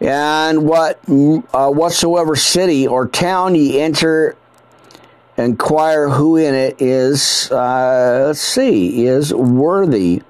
And 0.00 0.66
what 0.66 0.98
uh, 1.08 1.70
whatsoever 1.70 2.34
city 2.34 2.86
or 2.86 3.06
town 3.06 3.54
ye 3.54 3.80
enter, 3.80 4.36
inquire 5.36 6.08
who 6.08 6.36
in 6.36 6.54
it 6.54 6.82
is. 6.82 7.50
Uh, 7.50 8.24
let's 8.26 8.40
see, 8.40 9.06
is 9.06 9.32
worthy, 9.32 10.22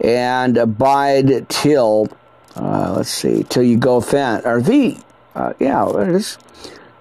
and 0.00 0.56
abide 0.56 1.48
till. 1.48 2.08
Uh, 2.56 2.94
let's 2.96 3.10
see, 3.10 3.44
till 3.44 3.62
you 3.62 3.76
go 3.76 4.00
thence, 4.00 4.44
or 4.46 4.62
the, 4.62 4.96
uh, 5.34 5.52
yeah, 5.60 5.86
it 6.00 6.08
is, 6.08 6.38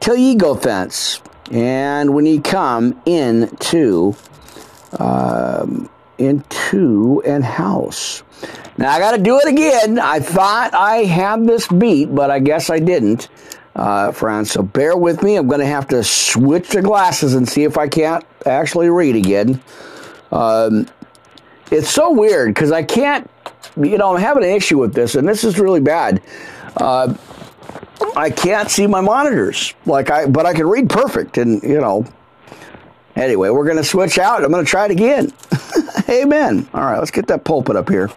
till 0.01 0.15
ye 0.15 0.35
go 0.35 0.53
thence, 0.53 1.21
and 1.49 2.13
when 2.13 2.25
ye 2.25 2.39
come 2.39 3.01
into 3.05 4.13
um, 4.99 5.89
into 6.17 7.21
an 7.25 7.41
house. 7.41 8.23
Now 8.77 8.91
I 8.91 8.99
got 8.99 9.15
to 9.15 9.21
do 9.21 9.39
it 9.39 9.47
again. 9.47 9.99
I 9.99 10.19
thought 10.19 10.73
I 10.73 10.97
had 10.97 11.45
this 11.47 11.67
beat, 11.67 12.13
but 12.13 12.29
I 12.29 12.39
guess 12.39 12.69
I 12.69 12.79
didn't, 12.79 13.29
uh, 13.75 14.11
friends. 14.11 14.51
So 14.51 14.63
bear 14.63 14.97
with 14.97 15.23
me. 15.23 15.37
I'm 15.37 15.47
going 15.47 15.61
to 15.61 15.65
have 15.65 15.87
to 15.89 16.03
switch 16.03 16.69
the 16.69 16.81
glasses 16.81 17.35
and 17.35 17.47
see 17.47 17.63
if 17.63 17.77
I 17.77 17.87
can't 17.87 18.25
actually 18.45 18.89
read 18.89 19.15
again. 19.15 19.61
Um, 20.31 20.87
it's 21.71 21.89
so 21.89 22.11
weird 22.11 22.53
because 22.53 22.71
I 22.71 22.83
can't. 22.83 23.29
You 23.77 23.97
know, 23.97 24.15
I'm 24.15 24.21
having 24.21 24.43
an 24.43 24.49
issue 24.49 24.77
with 24.77 24.93
this, 24.93 25.15
and 25.15 25.27
this 25.27 25.43
is 25.43 25.59
really 25.59 25.79
bad. 25.79 26.21
Uh, 26.77 27.13
I 28.15 28.29
can't 28.29 28.69
see 28.69 28.87
my 28.87 29.01
monitors 29.01 29.73
like 29.85 30.09
I, 30.11 30.27
but 30.27 30.45
I 30.45 30.53
can 30.53 30.67
read 30.67 30.89
perfect, 30.89 31.37
and 31.37 31.61
you 31.63 31.79
know, 31.81 32.05
Anyway, 33.15 33.49
we're 33.49 33.65
going 33.65 33.77
to 33.77 33.83
switch 33.83 34.17
out. 34.17 34.43
I'm 34.43 34.51
going 34.51 34.65
to 34.65 34.69
try 34.69 34.85
it 34.85 34.91
again. 34.91 35.31
Amen. 36.09 36.67
All 36.73 36.81
right, 36.81 36.99
let's 36.99 37.11
get 37.11 37.27
that 37.27 37.43
pulpit 37.43 37.75
up 37.75 37.89
here 37.89 38.09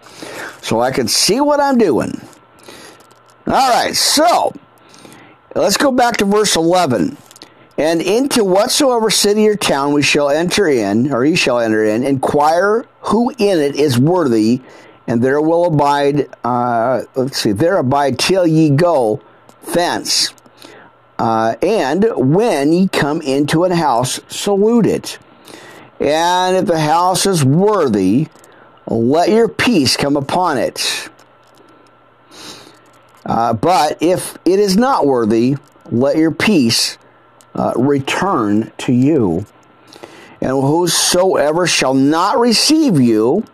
so 0.60 0.80
I 0.80 0.90
can 0.90 1.06
see 1.06 1.40
what 1.40 1.60
I'm 1.60 1.78
doing. 1.78 2.20
All 3.46 3.70
right, 3.70 3.94
so 3.94 4.52
let's 5.54 5.76
go 5.76 5.92
back 5.92 6.16
to 6.18 6.24
verse 6.24 6.56
11. 6.56 7.16
And 7.78 8.02
into 8.02 8.42
whatsoever 8.42 9.08
city 9.08 9.48
or 9.48 9.54
town 9.54 9.92
we 9.92 10.02
shall 10.02 10.30
enter 10.30 10.66
in, 10.66 11.12
or 11.12 11.24
ye 11.24 11.36
shall 11.36 11.60
enter 11.60 11.84
in, 11.84 12.02
inquire 12.02 12.84
who 13.02 13.30
in 13.38 13.60
it 13.60 13.76
is 13.76 13.98
worthy, 13.98 14.60
and 15.06 15.22
there 15.22 15.40
will 15.40 15.66
abide, 15.66 16.28
uh, 16.42 17.04
let's 17.14 17.38
see, 17.38 17.52
there 17.52 17.76
abide 17.76 18.18
till 18.18 18.46
ye 18.46 18.68
go 18.68 19.22
thence. 19.72 20.34
Uh, 21.18 21.56
and 21.62 22.06
when 22.14 22.72
ye 22.72 22.88
come 22.88 23.20
into 23.22 23.64
an 23.64 23.72
house, 23.72 24.20
salute 24.28 24.86
it. 24.86 25.18
And 26.00 26.56
if 26.56 26.66
the 26.66 26.78
house 26.78 27.26
is 27.26 27.44
worthy, 27.44 28.28
let 28.86 29.28
your 29.28 29.48
peace 29.48 29.96
come 29.96 30.16
upon 30.16 30.58
it. 30.58 31.10
Uh, 33.26 33.52
but 33.52 34.00
if 34.00 34.38
it 34.44 34.58
is 34.58 34.76
not 34.76 35.06
worthy, 35.06 35.56
let 35.90 36.16
your 36.16 36.30
peace 36.30 36.96
uh, 37.54 37.72
return 37.76 38.72
to 38.78 38.92
you. 38.92 39.44
And 40.40 40.50
whosoever 40.50 41.66
shall 41.66 41.94
not 41.94 42.38
receive 42.38 43.00
you, 43.00 43.44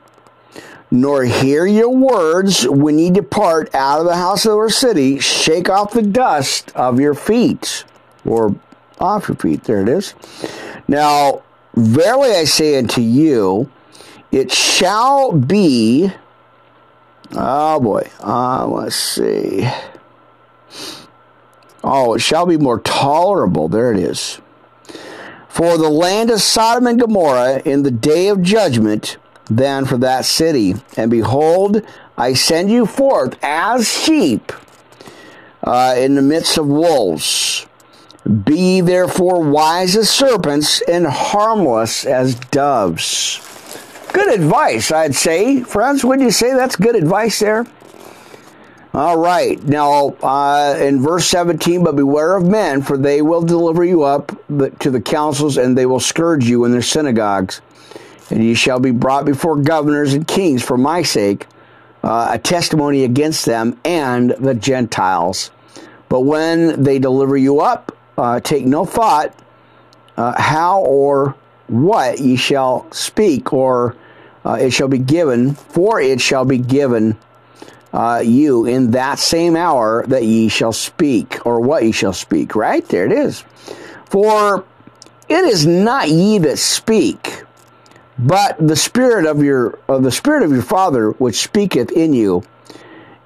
nor 0.94 1.24
hear 1.24 1.66
your 1.66 1.90
words 1.90 2.68
when 2.68 3.00
ye 3.00 3.10
depart 3.10 3.74
out 3.74 3.98
of 3.98 4.06
the 4.06 4.14
house 4.14 4.46
of 4.46 4.52
our 4.52 4.70
city, 4.70 5.18
shake 5.18 5.68
off 5.68 5.92
the 5.92 6.00
dust 6.00 6.70
of 6.76 7.00
your 7.00 7.14
feet, 7.14 7.84
or 8.24 8.54
off 9.00 9.26
your 9.26 9.36
feet. 9.36 9.64
There 9.64 9.82
it 9.82 9.88
is. 9.88 10.14
Now, 10.86 11.42
verily 11.74 12.30
I 12.30 12.44
say 12.44 12.78
unto 12.78 13.00
you, 13.00 13.68
it 14.30 14.52
shall 14.52 15.32
be. 15.32 16.12
Oh 17.32 17.80
boy. 17.80 18.08
Uh, 18.20 18.64
let's 18.68 18.94
see. 18.94 19.68
Oh, 21.82 22.14
it 22.14 22.20
shall 22.20 22.46
be 22.46 22.56
more 22.56 22.78
tolerable. 22.78 23.68
There 23.68 23.92
it 23.92 23.98
is. 23.98 24.40
For 25.48 25.76
the 25.76 25.88
land 25.88 26.30
of 26.30 26.40
Sodom 26.40 26.86
and 26.86 27.00
Gomorrah 27.00 27.62
in 27.64 27.82
the 27.82 27.90
day 27.90 28.28
of 28.28 28.42
judgment 28.42 29.16
than 29.46 29.84
for 29.84 29.98
that 29.98 30.24
city. 30.24 30.74
And 30.96 31.10
behold, 31.10 31.82
I 32.16 32.34
send 32.34 32.70
you 32.70 32.86
forth 32.86 33.36
as 33.42 33.88
sheep 33.88 34.52
uh, 35.62 35.94
in 35.96 36.14
the 36.14 36.22
midst 36.22 36.58
of 36.58 36.66
wolves. 36.66 37.66
Be 38.44 38.80
therefore 38.80 39.42
wise 39.42 39.96
as 39.96 40.08
serpents 40.08 40.80
and 40.82 41.06
harmless 41.06 42.06
as 42.06 42.34
doves. 42.36 43.40
Good 44.12 44.32
advice, 44.32 44.92
I'd 44.92 45.14
say. 45.14 45.62
Friends, 45.62 46.04
would 46.04 46.20
you 46.20 46.30
say 46.30 46.54
that's 46.54 46.76
good 46.76 46.96
advice 46.96 47.40
there? 47.40 47.66
All 48.94 49.18
right. 49.18 49.60
Now, 49.64 50.10
uh, 50.22 50.78
in 50.80 51.02
verse 51.02 51.26
17, 51.26 51.82
but 51.82 51.96
beware 51.96 52.36
of 52.36 52.46
men, 52.46 52.80
for 52.80 52.96
they 52.96 53.22
will 53.22 53.42
deliver 53.42 53.84
you 53.84 54.04
up 54.04 54.28
to 54.48 54.90
the 54.90 55.00
councils, 55.00 55.56
and 55.56 55.76
they 55.76 55.84
will 55.84 55.98
scourge 55.98 56.48
you 56.48 56.64
in 56.64 56.70
their 56.70 56.80
synagogues. 56.80 57.60
And 58.30 58.42
ye 58.42 58.54
shall 58.54 58.80
be 58.80 58.90
brought 58.90 59.24
before 59.24 59.56
governors 59.56 60.14
and 60.14 60.26
kings 60.26 60.62
for 60.62 60.78
my 60.78 61.02
sake, 61.02 61.46
uh, 62.02 62.30
a 62.32 62.38
testimony 62.38 63.04
against 63.04 63.44
them 63.44 63.78
and 63.84 64.30
the 64.30 64.54
Gentiles. 64.54 65.50
But 66.08 66.20
when 66.20 66.82
they 66.82 66.98
deliver 66.98 67.36
you 67.36 67.60
up, 67.60 67.96
uh, 68.16 68.40
take 68.40 68.64
no 68.64 68.84
thought 68.84 69.34
uh, 70.16 70.40
how 70.40 70.80
or 70.80 71.34
what 71.66 72.20
ye 72.20 72.36
shall 72.36 72.90
speak, 72.92 73.52
or 73.52 73.96
uh, 74.44 74.58
it 74.60 74.70
shall 74.70 74.88
be 74.88 74.98
given, 74.98 75.54
for 75.54 76.00
it 76.00 76.20
shall 76.20 76.44
be 76.44 76.58
given 76.58 77.16
uh, 77.92 78.22
you 78.24 78.66
in 78.66 78.90
that 78.90 79.18
same 79.18 79.56
hour 79.56 80.04
that 80.06 80.24
ye 80.24 80.48
shall 80.48 80.72
speak, 80.72 81.44
or 81.46 81.60
what 81.60 81.82
ye 81.82 81.92
shall 81.92 82.12
speak. 82.12 82.54
Right 82.54 82.86
there 82.88 83.06
it 83.06 83.12
is. 83.12 83.44
For 84.06 84.64
it 85.28 85.44
is 85.44 85.66
not 85.66 86.10
ye 86.10 86.38
that 86.38 86.58
speak, 86.58 87.43
but 88.26 88.56
the 88.58 88.76
spirit 88.76 89.26
of 89.26 89.42
your 89.42 89.78
of 89.88 90.02
the 90.02 90.10
spirit 90.10 90.42
of 90.42 90.50
your 90.50 90.62
Father 90.62 91.10
which 91.12 91.42
speaketh 91.42 91.92
in 91.92 92.12
you. 92.12 92.42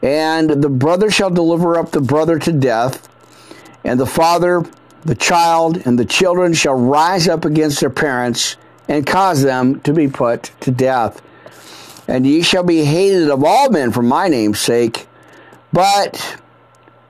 And 0.00 0.48
the 0.48 0.68
brother 0.68 1.10
shall 1.10 1.30
deliver 1.30 1.76
up 1.76 1.90
the 1.90 2.00
brother 2.00 2.38
to 2.38 2.52
death, 2.52 3.08
and 3.82 3.98
the 3.98 4.06
father 4.06 4.64
the 5.04 5.16
child 5.16 5.82
and 5.86 5.98
the 5.98 6.04
children 6.04 6.52
shall 6.52 6.74
rise 6.74 7.26
up 7.26 7.44
against 7.44 7.80
their 7.80 7.90
parents 7.90 8.56
and 8.88 9.06
cause 9.06 9.42
them 9.42 9.80
to 9.80 9.92
be 9.92 10.06
put 10.06 10.52
to 10.60 10.70
death 10.70 11.20
and 12.08 12.26
ye 12.26 12.42
shall 12.42 12.64
be 12.64 12.84
hated 12.84 13.28
of 13.28 13.44
all 13.44 13.70
men 13.70 13.92
for 13.92 14.02
my 14.02 14.28
name's 14.28 14.58
sake, 14.58 15.06
but 15.72 16.38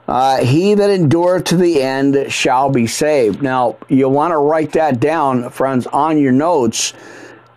uh, 0.09 0.39
he 0.39 0.75
that 0.75 0.91
endureth 0.91 1.45
to 1.45 1.57
the 1.57 1.81
end 1.81 2.33
shall 2.33 2.69
be 2.69 2.87
saved. 2.87 3.41
Now, 3.41 3.77
you'll 3.89 4.11
want 4.11 4.33
to 4.33 4.39
write 4.39 4.73
that 4.73 4.99
down, 4.99 5.49
friends, 5.51 5.87
on 5.87 6.19
your 6.19 6.33
notes, 6.33 6.93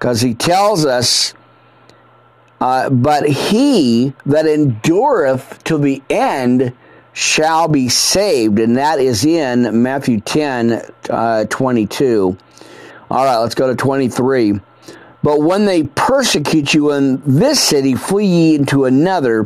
because 0.02 0.20
he 0.20 0.34
tells 0.34 0.84
us, 0.84 1.36
uh, 2.60 2.90
but 2.90 3.30
he 3.30 4.12
that 4.26 4.48
endureth 4.48 5.64
to 5.64 5.78
the 5.78 6.02
end 6.10 6.74
shall 7.14 7.68
be 7.68 7.88
saved. 7.88 8.58
And 8.58 8.78
that 8.78 9.00
is 9.00 9.24
in 9.24 9.84
Matthew 9.84 10.20
10 10.20 10.82
uh, 11.08 11.46
22. 11.46 12.36
All 13.12 13.26
right, 13.26 13.38
let's 13.38 13.54
go 13.54 13.68
to 13.68 13.76
23. 13.76 14.60
But 15.22 15.40
when 15.40 15.66
they 15.66 15.84
persecute 15.84 16.74
you 16.74 16.94
in 16.94 17.22
this 17.24 17.60
city, 17.60 17.94
flee 17.94 18.26
ye 18.26 18.56
into 18.56 18.86
another. 18.86 19.46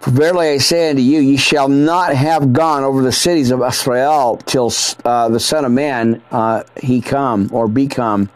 For 0.00 0.10
verily 0.10 0.48
I 0.48 0.58
say 0.58 0.90
unto 0.90 1.02
you, 1.02 1.20
ye 1.20 1.36
shall 1.36 1.68
not 1.68 2.12
have 2.12 2.52
gone 2.52 2.82
over 2.82 3.02
the 3.02 3.12
cities 3.12 3.52
of 3.52 3.62
Israel 3.62 4.38
till 4.46 4.72
uh, 5.04 5.28
the 5.28 5.38
Son 5.38 5.64
of 5.64 5.70
Man 5.70 6.20
uh, 6.32 6.64
he 6.76 7.00
come 7.00 7.50
or 7.52 7.68
become. 7.68 8.30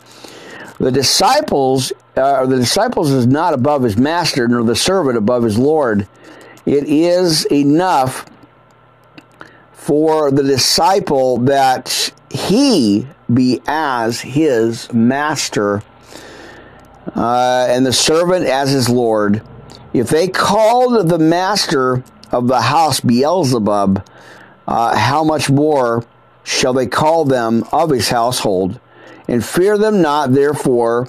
The 0.80 0.90
disciples, 0.90 1.92
uh, 2.16 2.46
the 2.46 2.56
disciples 2.56 3.10
is 3.10 3.26
not 3.26 3.52
above 3.54 3.82
his 3.82 3.98
master, 3.98 4.48
nor 4.48 4.64
the 4.64 4.74
servant 4.74 5.18
above 5.18 5.42
his 5.42 5.58
Lord. 5.58 6.08
It 6.64 6.84
is 6.84 7.44
enough 7.46 8.24
for 9.72 10.30
the 10.30 10.42
disciple 10.42 11.38
that 11.38 12.12
he 12.30 13.06
be 13.32 13.60
as 13.66 14.20
his 14.22 14.90
master 14.92 15.82
uh, 17.14 17.66
and 17.68 17.84
the 17.84 17.92
servant 17.92 18.46
as 18.46 18.70
his 18.70 18.88
Lord, 18.88 19.42
if 19.92 20.08
they 20.08 20.28
called 20.28 21.08
the 21.08 21.18
master 21.18 22.04
of 22.30 22.46
the 22.46 22.60
house 22.60 23.00
Beelzebub, 23.00 24.06
uh, 24.66 24.96
how 24.96 25.24
much 25.24 25.50
more 25.50 26.04
shall 26.44 26.72
they 26.72 26.86
call 26.86 27.24
them 27.24 27.64
of 27.72 27.90
his 27.90 28.08
household? 28.08 28.80
And 29.30 29.42
fear 29.42 29.78
them 29.78 30.02
not, 30.02 30.32
therefore, 30.34 31.08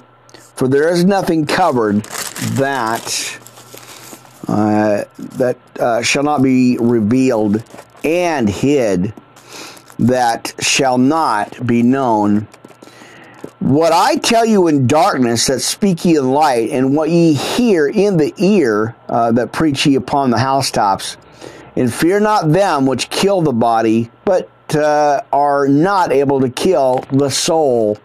for 0.56 0.70
there 0.70 0.88
is 0.88 1.04
nothing 1.04 1.46
covered 1.46 2.04
that 2.56 3.40
uh, 4.48 5.04
that 5.18 5.58
uh, 5.80 6.02
shall 6.02 6.24
not 6.24 6.42
be 6.42 6.78
revealed, 6.78 7.64
and 8.04 8.50
hid 8.50 9.14
that 10.00 10.54
shall 10.60 10.98
not 10.98 11.66
be 11.66 11.84
known 11.84 12.48
what 13.62 13.94
I 13.94 14.16
tell 14.16 14.44
you 14.44 14.68
in 14.68 14.88
darkness, 14.88 15.46
that 15.46 15.60
speak 15.60 16.04
ye 16.04 16.16
in 16.18 16.32
light, 16.32 16.72
and 16.72 16.96
what 16.96 17.12
ye 17.12 17.34
hear 17.34 17.88
in 17.88 18.18
the 18.18 18.34
ear, 18.38 18.96
uh, 19.08 19.32
that 19.34 19.52
preach 19.52 19.86
ye 19.86 19.96
upon 19.96 20.32
the 20.32 20.40
housetops. 20.40 21.16
And 21.76 21.94
fear 21.94 22.20
not 22.20 22.50
them 22.52 22.88
which 22.88 23.12
kill 23.12 23.42
the 23.42 23.54
body, 23.54 24.10
but 24.26 24.50
uh, 24.76 25.22
are 25.32 25.68
not 25.68 26.12
able 26.12 26.42
to 26.42 26.50
kill 26.50 27.06
the 27.12 27.30
soul. 27.30 28.00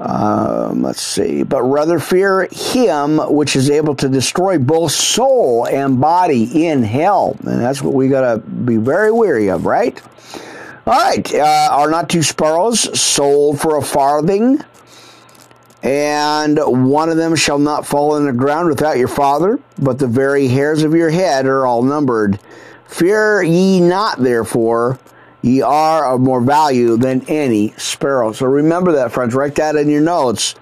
Um, 0.00 0.82
let's 0.82 1.02
see. 1.02 1.42
But 1.42 1.62
rather 1.62 1.98
fear 1.98 2.48
him 2.50 3.18
which 3.18 3.54
is 3.54 3.68
able 3.68 3.94
to 3.96 4.08
destroy 4.08 4.58
both 4.58 4.92
soul 4.92 5.66
and 5.66 6.00
body 6.00 6.66
in 6.66 6.82
hell. 6.82 7.36
And 7.40 7.60
that's 7.60 7.82
what 7.82 7.92
we 7.92 8.08
got 8.08 8.32
to 8.32 8.38
be 8.38 8.78
very 8.78 9.12
weary 9.12 9.50
of, 9.50 9.66
right? 9.66 10.00
All 10.86 10.94
right. 10.94 11.34
Uh, 11.34 11.68
are 11.70 11.90
not 11.90 12.08
two 12.08 12.22
sparrows 12.22 12.98
sold 12.98 13.60
for 13.60 13.76
a 13.76 13.82
farthing? 13.82 14.64
And 15.82 16.58
one 16.58 17.10
of 17.10 17.16
them 17.16 17.36
shall 17.36 17.58
not 17.58 17.86
fall 17.86 18.16
in 18.16 18.26
the 18.26 18.32
ground 18.32 18.68
without 18.68 18.98
your 18.98 19.08
father, 19.08 19.58
but 19.78 19.98
the 19.98 20.06
very 20.06 20.46
hairs 20.46 20.82
of 20.82 20.94
your 20.94 21.10
head 21.10 21.46
are 21.46 21.66
all 21.66 21.82
numbered. 21.82 22.38
Fear 22.86 23.42
ye 23.42 23.80
not, 23.80 24.18
therefore, 24.18 24.98
ye 25.42 25.62
are 25.62 26.14
of 26.14 26.20
more 26.20 26.40
value 26.40 26.96
than 26.96 27.24
any 27.28 27.72
sparrow. 27.76 28.32
So 28.32 28.46
remember 28.46 28.92
that, 28.92 29.12
friends. 29.12 29.34
Write 29.34 29.54
that 29.56 29.76
in 29.76 29.88
your 29.88 30.00
notes. 30.00 30.54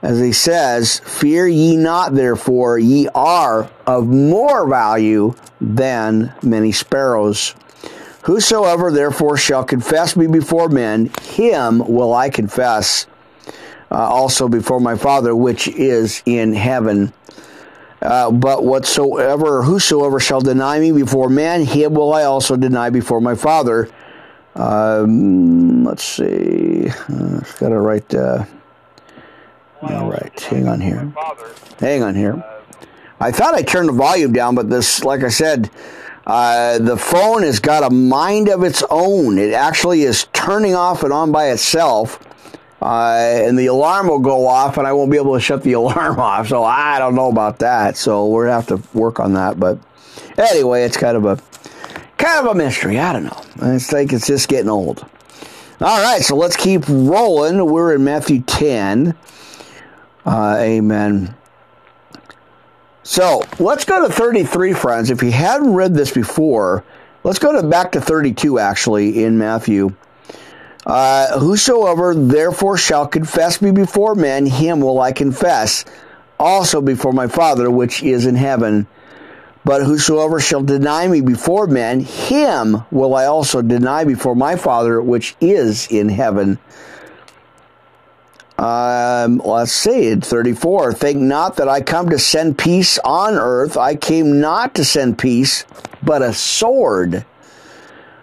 As 0.00 0.20
he 0.20 0.32
says, 0.32 1.00
Fear 1.00 1.48
ye 1.48 1.76
not, 1.76 2.14
therefore, 2.14 2.78
ye 2.78 3.08
are 3.14 3.70
of 3.86 4.06
more 4.06 4.68
value 4.68 5.34
than 5.60 6.32
many 6.42 6.70
sparrows. 6.72 7.54
Whosoever 8.22 8.90
therefore 8.90 9.36
shall 9.36 9.64
confess 9.64 10.14
me 10.14 10.26
before 10.26 10.68
men, 10.68 11.10
him 11.22 11.78
will 11.78 12.14
I 12.14 12.30
confess 12.30 13.06
uh, 13.90 13.94
also 13.94 14.48
before 14.48 14.80
my 14.80 14.96
Father 14.96 15.34
which 15.34 15.66
is 15.66 16.22
in 16.26 16.52
heaven. 16.52 17.12
Uh, 18.00 18.30
but 18.30 18.64
whatsoever, 18.64 19.62
whosoever 19.62 20.20
shall 20.20 20.40
deny 20.40 20.78
me 20.78 20.92
before 20.92 21.28
man, 21.28 21.64
him 21.64 21.94
will 21.94 22.14
I 22.14 22.24
also 22.24 22.56
deny 22.56 22.90
before 22.90 23.20
my 23.20 23.34
Father. 23.34 23.88
Um, 24.54 25.84
let's 25.84 26.04
see. 26.04 26.88
Uh, 26.88 27.40
I've 27.40 27.56
got 27.58 27.68
to 27.70 27.80
write. 27.80 28.14
Uh, 28.14 28.44
all 29.82 30.10
right, 30.10 30.40
hang 30.40 30.68
on 30.68 30.80
here. 30.80 31.12
Hang 31.78 32.02
on 32.02 32.14
here. 32.14 32.44
I 33.20 33.32
thought 33.32 33.54
I 33.54 33.62
turned 33.62 33.88
the 33.88 33.92
volume 33.92 34.32
down, 34.32 34.54
but 34.54 34.70
this, 34.70 35.04
like 35.04 35.22
I 35.22 35.28
said, 35.28 35.70
uh, 36.26 36.78
the 36.78 36.96
phone 36.96 37.42
has 37.42 37.58
got 37.58 37.84
a 37.84 37.90
mind 37.90 38.48
of 38.48 38.62
its 38.62 38.82
own. 38.90 39.38
It 39.38 39.54
actually 39.54 40.02
is 40.02 40.26
turning 40.32 40.74
off 40.74 41.02
and 41.02 41.12
on 41.12 41.32
by 41.32 41.50
itself. 41.50 42.20
Uh, 42.80 43.42
and 43.44 43.58
the 43.58 43.66
alarm 43.66 44.08
will 44.08 44.20
go 44.20 44.46
off, 44.46 44.78
and 44.78 44.86
I 44.86 44.92
won't 44.92 45.10
be 45.10 45.16
able 45.16 45.34
to 45.34 45.40
shut 45.40 45.62
the 45.62 45.72
alarm 45.74 46.18
off. 46.18 46.48
So 46.48 46.64
I 46.64 46.98
don't 46.98 47.14
know 47.14 47.28
about 47.28 47.58
that. 47.60 47.96
So 47.96 48.26
we're 48.26 48.46
gonna 48.46 48.56
have 48.56 48.68
to 48.68 48.98
work 48.98 49.20
on 49.20 49.34
that. 49.34 49.58
But 49.58 49.78
anyway, 50.36 50.84
it's 50.84 50.96
kind 50.96 51.16
of 51.16 51.24
a 51.24 51.38
kind 52.16 52.46
of 52.46 52.52
a 52.52 52.54
mystery. 52.54 52.98
I 52.98 53.12
don't 53.12 53.24
know. 53.24 53.74
It's 53.74 53.92
like 53.92 54.12
it's 54.12 54.26
just 54.26 54.48
getting 54.48 54.70
old. 54.70 55.06
All 55.80 56.02
right, 56.02 56.22
so 56.22 56.34
let's 56.34 56.56
keep 56.56 56.88
rolling. 56.88 57.64
We're 57.64 57.94
in 57.94 58.02
Matthew 58.02 58.40
10. 58.40 59.16
Uh, 60.26 60.56
amen. 60.58 61.36
So 63.04 63.44
let's 63.60 63.84
go 63.84 64.06
to 64.06 64.12
33, 64.12 64.72
friends. 64.72 65.10
If 65.10 65.22
you 65.22 65.30
hadn't 65.30 65.72
read 65.72 65.94
this 65.94 66.10
before, 66.10 66.84
let's 67.22 67.38
go 67.38 67.52
to 67.52 67.66
back 67.66 67.92
to 67.92 68.00
32 68.00 68.58
actually 68.58 69.22
in 69.22 69.38
Matthew. 69.38 69.94
Uh, 70.88 71.38
whosoever 71.38 72.14
therefore 72.14 72.78
shall 72.78 73.06
confess 73.06 73.60
me 73.60 73.70
before 73.70 74.14
men, 74.14 74.46
him 74.46 74.80
will 74.80 74.98
I 75.00 75.12
confess 75.12 75.84
also 76.40 76.80
before 76.80 77.12
my 77.12 77.26
Father 77.26 77.70
which 77.70 78.02
is 78.02 78.24
in 78.24 78.34
heaven. 78.34 78.86
But 79.66 79.82
whosoever 79.82 80.40
shall 80.40 80.62
deny 80.62 81.06
me 81.06 81.20
before 81.20 81.66
men, 81.66 82.00
him 82.00 82.84
will 82.90 83.14
I 83.14 83.26
also 83.26 83.60
deny 83.60 84.04
before 84.04 84.34
my 84.34 84.56
Father 84.56 85.02
which 85.02 85.36
is 85.42 85.88
in 85.88 86.08
heaven. 86.08 86.58
Um, 88.56 89.42
let's 89.44 89.72
see, 89.72 90.16
34. 90.16 90.94
Think 90.94 91.20
not 91.20 91.56
that 91.56 91.68
I 91.68 91.82
come 91.82 92.08
to 92.08 92.18
send 92.18 92.56
peace 92.56 92.98
on 93.04 93.34
earth. 93.34 93.76
I 93.76 93.94
came 93.94 94.40
not 94.40 94.74
to 94.76 94.86
send 94.86 95.18
peace, 95.18 95.66
but 96.02 96.22
a 96.22 96.32
sword. 96.32 97.26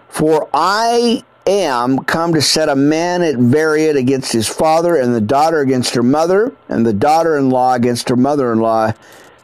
For 0.08 0.48
I 0.52 1.22
am 1.46 2.00
come 2.00 2.34
to 2.34 2.42
set 2.42 2.68
a 2.68 2.76
man 2.76 3.22
at 3.22 3.36
variance 3.36 3.98
against 3.98 4.32
his 4.32 4.48
father, 4.48 4.96
and 4.96 5.14
the 5.14 5.20
daughter 5.20 5.60
against 5.60 5.94
her 5.94 6.02
mother, 6.02 6.54
and 6.68 6.84
the 6.84 6.92
daughter 6.92 7.36
in 7.36 7.50
law 7.50 7.74
against 7.74 8.08
her 8.08 8.16
mother 8.16 8.52
in 8.52 8.60
law. 8.60 8.92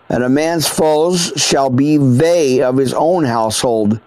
And 0.09 0.23
a 0.23 0.29
man's 0.29 0.69
foes 0.69 1.33
shall 1.37 1.71
be 1.71 1.97
they 1.97 2.61
of 2.61 2.77
his 2.77 2.93
own 2.93 3.25
household. 3.25 4.01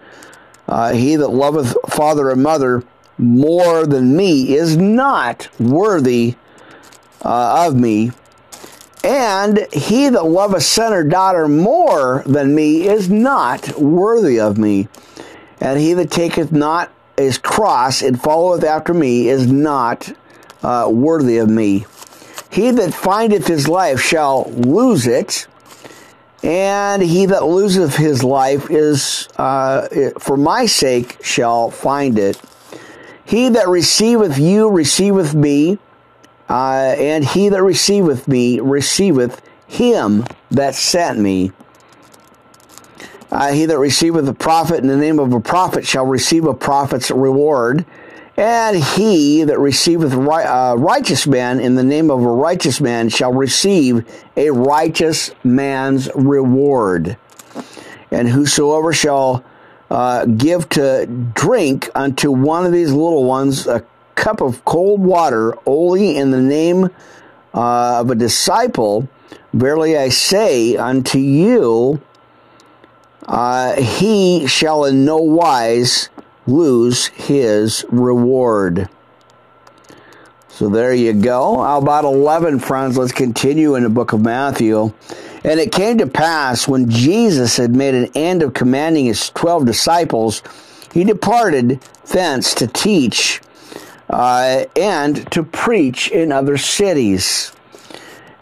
Uh, 0.68 0.92
he 0.92 1.16
that 1.16 1.28
loveth 1.28 1.76
father 1.88 2.30
and 2.30 2.42
mother 2.42 2.84
more 3.18 3.86
than 3.86 4.16
me 4.16 4.54
is 4.54 4.76
not 4.76 5.48
worthy 5.58 6.34
uh, 7.24 7.66
of 7.66 7.74
me. 7.74 8.12
And 9.02 9.66
he 9.72 10.08
that 10.08 10.24
loveth 10.24 10.64
son 10.64 10.92
or 10.92 11.04
daughter 11.04 11.48
more 11.48 12.22
than 12.26 12.54
me 12.54 12.88
is 12.88 13.08
not 13.08 13.78
worthy 13.78 14.40
of 14.40 14.58
me. 14.58 14.88
And 15.60 15.78
he 15.78 15.94
that 15.94 16.10
taketh 16.10 16.52
not 16.52 16.92
his 17.16 17.38
cross 17.38 18.02
and 18.02 18.20
followeth 18.20 18.64
after 18.64 18.92
me 18.94 19.28
is 19.28 19.50
not 19.50 20.12
uh, 20.62 20.88
worthy 20.90 21.38
of 21.38 21.48
me. 21.48 21.86
He 22.50 22.70
that 22.70 22.94
findeth 22.94 23.46
his 23.46 23.68
life 23.68 24.00
shall 24.00 24.50
lose 24.50 25.06
it, 25.06 25.46
and 26.42 27.02
he 27.02 27.26
that 27.26 27.44
loseth 27.44 27.96
his 27.96 28.22
life 28.22 28.70
is 28.70 29.28
uh, 29.36 29.88
for 30.18 30.36
my 30.36 30.66
sake 30.66 31.18
shall 31.22 31.70
find 31.70 32.18
it. 32.18 32.40
He 33.24 33.48
that 33.50 33.68
receiveth 33.68 34.38
you 34.38 34.70
receiveth 34.70 35.34
me, 35.34 35.78
uh, 36.48 36.94
and 36.96 37.24
he 37.24 37.48
that 37.48 37.62
receiveth 37.62 38.28
me 38.28 38.60
receiveth 38.60 39.42
him 39.66 40.24
that 40.50 40.74
sent 40.74 41.18
me. 41.18 41.52
Uh, 43.30 43.52
he 43.52 43.66
that 43.66 43.78
receiveth 43.78 44.28
a 44.28 44.34
prophet 44.34 44.78
in 44.78 44.86
the 44.86 44.96
name 44.96 45.18
of 45.18 45.32
a 45.32 45.40
prophet 45.40 45.86
shall 45.86 46.06
receive 46.06 46.44
a 46.44 46.54
prophet's 46.54 47.10
reward. 47.10 47.84
And 48.36 48.76
he 48.76 49.44
that 49.44 49.58
receiveth 49.58 50.12
a 50.12 50.20
uh, 50.20 50.74
righteous 50.76 51.26
man 51.26 51.58
in 51.58 51.74
the 51.74 51.82
name 51.82 52.10
of 52.10 52.22
a 52.22 52.30
righteous 52.30 52.80
man 52.80 53.08
shall 53.08 53.32
receive 53.32 54.06
a 54.36 54.50
righteous 54.50 55.30
man's 55.42 56.10
reward. 56.14 57.16
And 58.10 58.28
whosoever 58.28 58.92
shall 58.92 59.42
uh, 59.90 60.26
give 60.26 60.68
to 60.70 61.06
drink 61.34 61.88
unto 61.94 62.30
one 62.30 62.66
of 62.66 62.72
these 62.72 62.92
little 62.92 63.24
ones 63.24 63.66
a 63.66 63.84
cup 64.16 64.40
of 64.40 64.64
cold 64.64 65.00
water 65.00 65.54
only 65.64 66.16
in 66.16 66.30
the 66.30 66.40
name 66.40 66.90
uh, 67.54 68.00
of 68.00 68.10
a 68.10 68.14
disciple, 68.14 69.08
verily 69.52 69.96
I 69.96 70.10
say 70.10 70.76
unto 70.76 71.18
you, 71.18 72.02
uh, 73.26 73.80
he 73.80 74.46
shall 74.46 74.84
in 74.84 75.04
no 75.04 75.18
wise 75.18 76.08
lose 76.46 77.06
his 77.08 77.84
reward. 77.90 78.88
So 80.48 80.70
there 80.70 80.94
you 80.94 81.12
go. 81.12 81.60
How 81.60 81.78
about 81.78 82.04
11, 82.04 82.60
friends? 82.60 82.96
Let's 82.96 83.12
continue 83.12 83.74
in 83.74 83.82
the 83.82 83.90
book 83.90 84.12
of 84.12 84.22
Matthew. 84.22 84.92
And 85.44 85.60
it 85.60 85.70
came 85.70 85.98
to 85.98 86.06
pass 86.06 86.66
when 86.66 86.88
Jesus 86.88 87.56
had 87.56 87.76
made 87.76 87.94
an 87.94 88.10
end 88.14 88.42
of 88.42 88.54
commanding 88.54 89.04
his 89.04 89.30
twelve 89.30 89.66
disciples, 89.66 90.42
he 90.92 91.04
departed 91.04 91.80
thence 92.06 92.54
to 92.54 92.66
teach 92.66 93.40
uh, 94.08 94.64
and 94.74 95.30
to 95.32 95.42
preach 95.42 96.10
in 96.10 96.32
other 96.32 96.56
cities. 96.56 97.52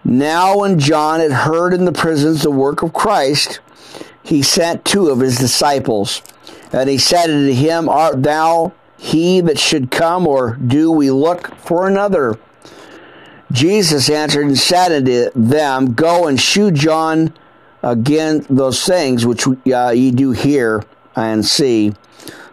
Now, 0.04 0.58
when 0.58 0.78
John 0.78 1.20
had 1.20 1.32
heard 1.32 1.74
in 1.74 1.84
the 1.84 1.92
prisons 1.92 2.42
the 2.42 2.50
work 2.50 2.82
of 2.82 2.92
Christ, 2.92 3.60
he 4.24 4.42
sent 4.42 4.84
two 4.84 5.10
of 5.10 5.20
his 5.20 5.38
disciples 5.38 6.22
and 6.72 6.88
he 6.88 6.98
said 6.98 7.30
unto 7.30 7.52
him, 7.52 7.88
Art 7.88 8.22
thou 8.22 8.72
he 8.96 9.40
that 9.42 9.58
should 9.58 9.90
come, 9.90 10.26
or 10.26 10.56
do 10.56 10.90
we 10.90 11.10
look 11.10 11.54
for 11.56 11.86
another? 11.86 12.38
Jesus 13.52 14.08
answered 14.08 14.46
and 14.46 14.58
said 14.58 14.90
unto 14.90 15.30
them, 15.36 15.92
Go 15.92 16.26
and 16.26 16.40
shew 16.40 16.70
John 16.70 17.34
again 17.82 18.46
those 18.48 18.84
things 18.84 19.26
which 19.26 19.46
uh, 19.46 19.90
ye 19.90 20.10
do 20.10 20.32
hear 20.32 20.82
and 21.14 21.44
see. 21.44 21.94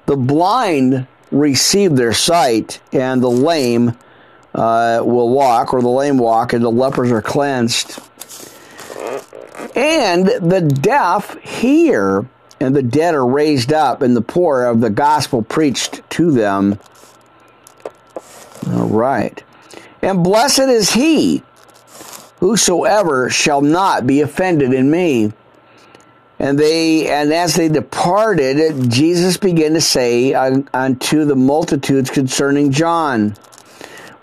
The 0.06 0.18
blind 0.18 1.08
receive 1.32 1.96
their 1.96 2.14
sight, 2.14 2.82
and 2.92 3.24
the 3.24 3.30
lame 3.30 3.98
uh, 4.54 5.02
will 5.04 5.30
walk, 5.30 5.74
or 5.74 5.82
the 5.82 5.88
lame 5.88 6.18
walk, 6.18 6.52
and 6.54 6.64
the 6.64 6.70
lepers 6.70 7.12
are 7.12 7.22
cleansed. 7.22 8.00
And 9.76 10.28
the 10.28 10.62
deaf 10.62 11.38
hear 11.40 12.26
and 12.62 12.76
the 12.76 12.84
dead 12.84 13.16
are 13.16 13.26
raised 13.26 13.74
up, 13.74 14.02
and 14.02 14.16
the 14.16 14.22
poor 14.22 14.66
of 14.66 14.82
the 14.82 14.90
gospel 14.90 15.42
preached 15.42 16.08
to 16.12 16.32
them. 16.32 16.80
All 18.68 18.88
right. 18.88 19.44
And 20.02 20.24
blessed 20.24 20.60
is 20.60 20.92
he 20.92 21.44
whosoever 22.40 23.30
shall 23.30 23.62
not 23.62 24.06
be 24.06 24.22
offended 24.22 24.74
in 24.74 24.90
me. 24.92 25.34
And 26.40 26.58
they 26.58 27.08
and 27.08 27.32
as 27.34 27.56
they 27.56 27.70
departed, 27.70 28.90
Jesus 28.90 29.38
began 29.38 29.74
to 29.74 29.82
say 29.82 30.34
unto 30.34 31.26
the 31.26 31.36
multitudes 31.36 32.10
concerning 32.10 32.72
John, 32.72 33.36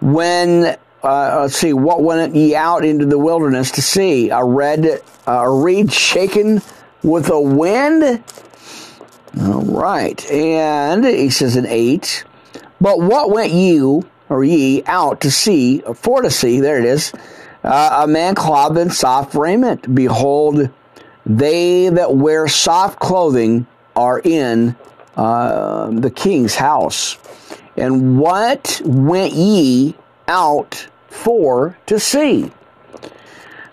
When 0.00 0.76
uh, 1.02 1.40
let's 1.42 1.56
see, 1.56 1.72
what 1.72 2.02
went 2.02 2.34
ye 2.34 2.54
out 2.54 2.84
into 2.84 3.06
the 3.06 3.18
wilderness 3.18 3.70
to 3.72 3.82
see? 3.82 4.30
A 4.30 4.44
red, 4.44 5.00
a 5.26 5.50
reed 5.50 5.92
shaken 5.92 6.60
with 7.02 7.30
a 7.30 7.40
wind. 7.40 8.22
All 9.40 9.62
right. 9.62 10.30
And 10.30 11.04
he 11.04 11.30
says 11.30 11.56
in 11.56 11.66
8, 11.66 12.24
But 12.80 13.00
what 13.00 13.30
went 13.30 13.52
you, 13.52 14.08
or 14.28 14.42
ye, 14.42 14.82
out 14.86 15.20
to 15.20 15.30
see, 15.30 15.82
for 15.94 16.22
to 16.22 16.30
see, 16.30 16.60
there 16.60 16.78
it 16.78 16.84
is, 16.84 17.12
uh, 17.62 18.00
a 18.02 18.08
man 18.08 18.34
clothed 18.34 18.78
in 18.78 18.90
soft 18.90 19.34
raiment? 19.34 19.94
Behold, 19.94 20.68
they 21.24 21.90
that 21.90 22.16
wear 22.16 22.48
soft 22.48 22.98
clothing 22.98 23.66
are 23.94 24.18
in 24.18 24.74
uh, 25.16 25.90
the 25.90 26.10
king's 26.10 26.56
house. 26.56 27.18
And 27.76 28.18
what 28.18 28.80
went 28.84 29.34
ye 29.34 29.94
out 30.28 30.86
for 31.08 31.76
to 31.86 31.98
see? 31.98 32.52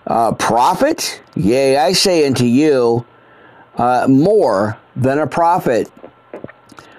Uh, 0.06 0.32
prophet? 0.32 1.22
Yea, 1.34 1.76
I 1.76 1.92
say 1.92 2.26
unto 2.26 2.44
you, 2.44 3.04
uh, 3.76 4.06
more 4.08 4.78
than 4.94 5.18
a 5.18 5.26
prophet. 5.26 5.90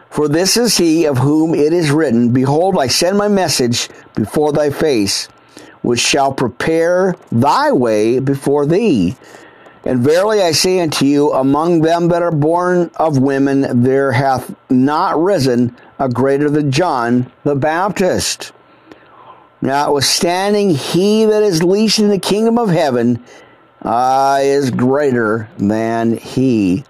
For 0.09 0.27
this 0.27 0.57
is 0.57 0.77
he 0.77 1.05
of 1.05 1.17
whom 1.17 1.53
it 1.53 1.73
is 1.73 1.91
written, 1.91 2.31
Behold, 2.33 2.77
I 2.77 2.87
send 2.87 3.17
my 3.17 3.27
message 3.27 3.89
before 4.15 4.51
thy 4.51 4.69
face, 4.69 5.27
which 5.81 5.99
shall 5.99 6.33
prepare 6.33 7.15
thy 7.31 7.71
way 7.71 8.19
before 8.19 8.65
thee. 8.65 9.15
And 9.85 9.99
verily 9.99 10.41
I 10.41 10.51
say 10.51 10.79
unto 10.81 11.05
you, 11.05 11.31
among 11.31 11.81
them 11.81 12.09
that 12.09 12.21
are 12.21 12.31
born 12.31 12.91
of 12.95 13.19
women, 13.19 13.83
there 13.83 14.11
hath 14.11 14.53
not 14.69 15.21
risen 15.21 15.77
a 15.97 16.09
greater 16.09 16.49
than 16.49 16.71
John 16.71 17.31
the 17.43 17.55
Baptist. 17.55 18.51
Notwithstanding, 19.61 20.71
he 20.71 21.25
that 21.25 21.43
is 21.43 21.63
least 21.63 21.99
in 21.99 22.09
the 22.09 22.19
kingdom 22.19 22.57
of 22.57 22.69
heaven 22.69 23.23
uh, 23.81 24.39
is 24.41 24.71
greater 24.71 25.49
than 25.57 26.17
he. 26.17 26.83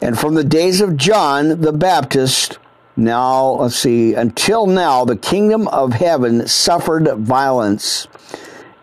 And 0.00 0.18
from 0.18 0.34
the 0.34 0.44
days 0.44 0.80
of 0.80 0.96
John 0.96 1.60
the 1.60 1.72
Baptist, 1.72 2.58
now, 2.96 3.52
let's 3.52 3.76
see, 3.76 4.14
until 4.14 4.66
now, 4.66 5.04
the 5.04 5.16
kingdom 5.16 5.66
of 5.68 5.94
heaven 5.94 6.46
suffered 6.46 7.08
violence, 7.16 8.06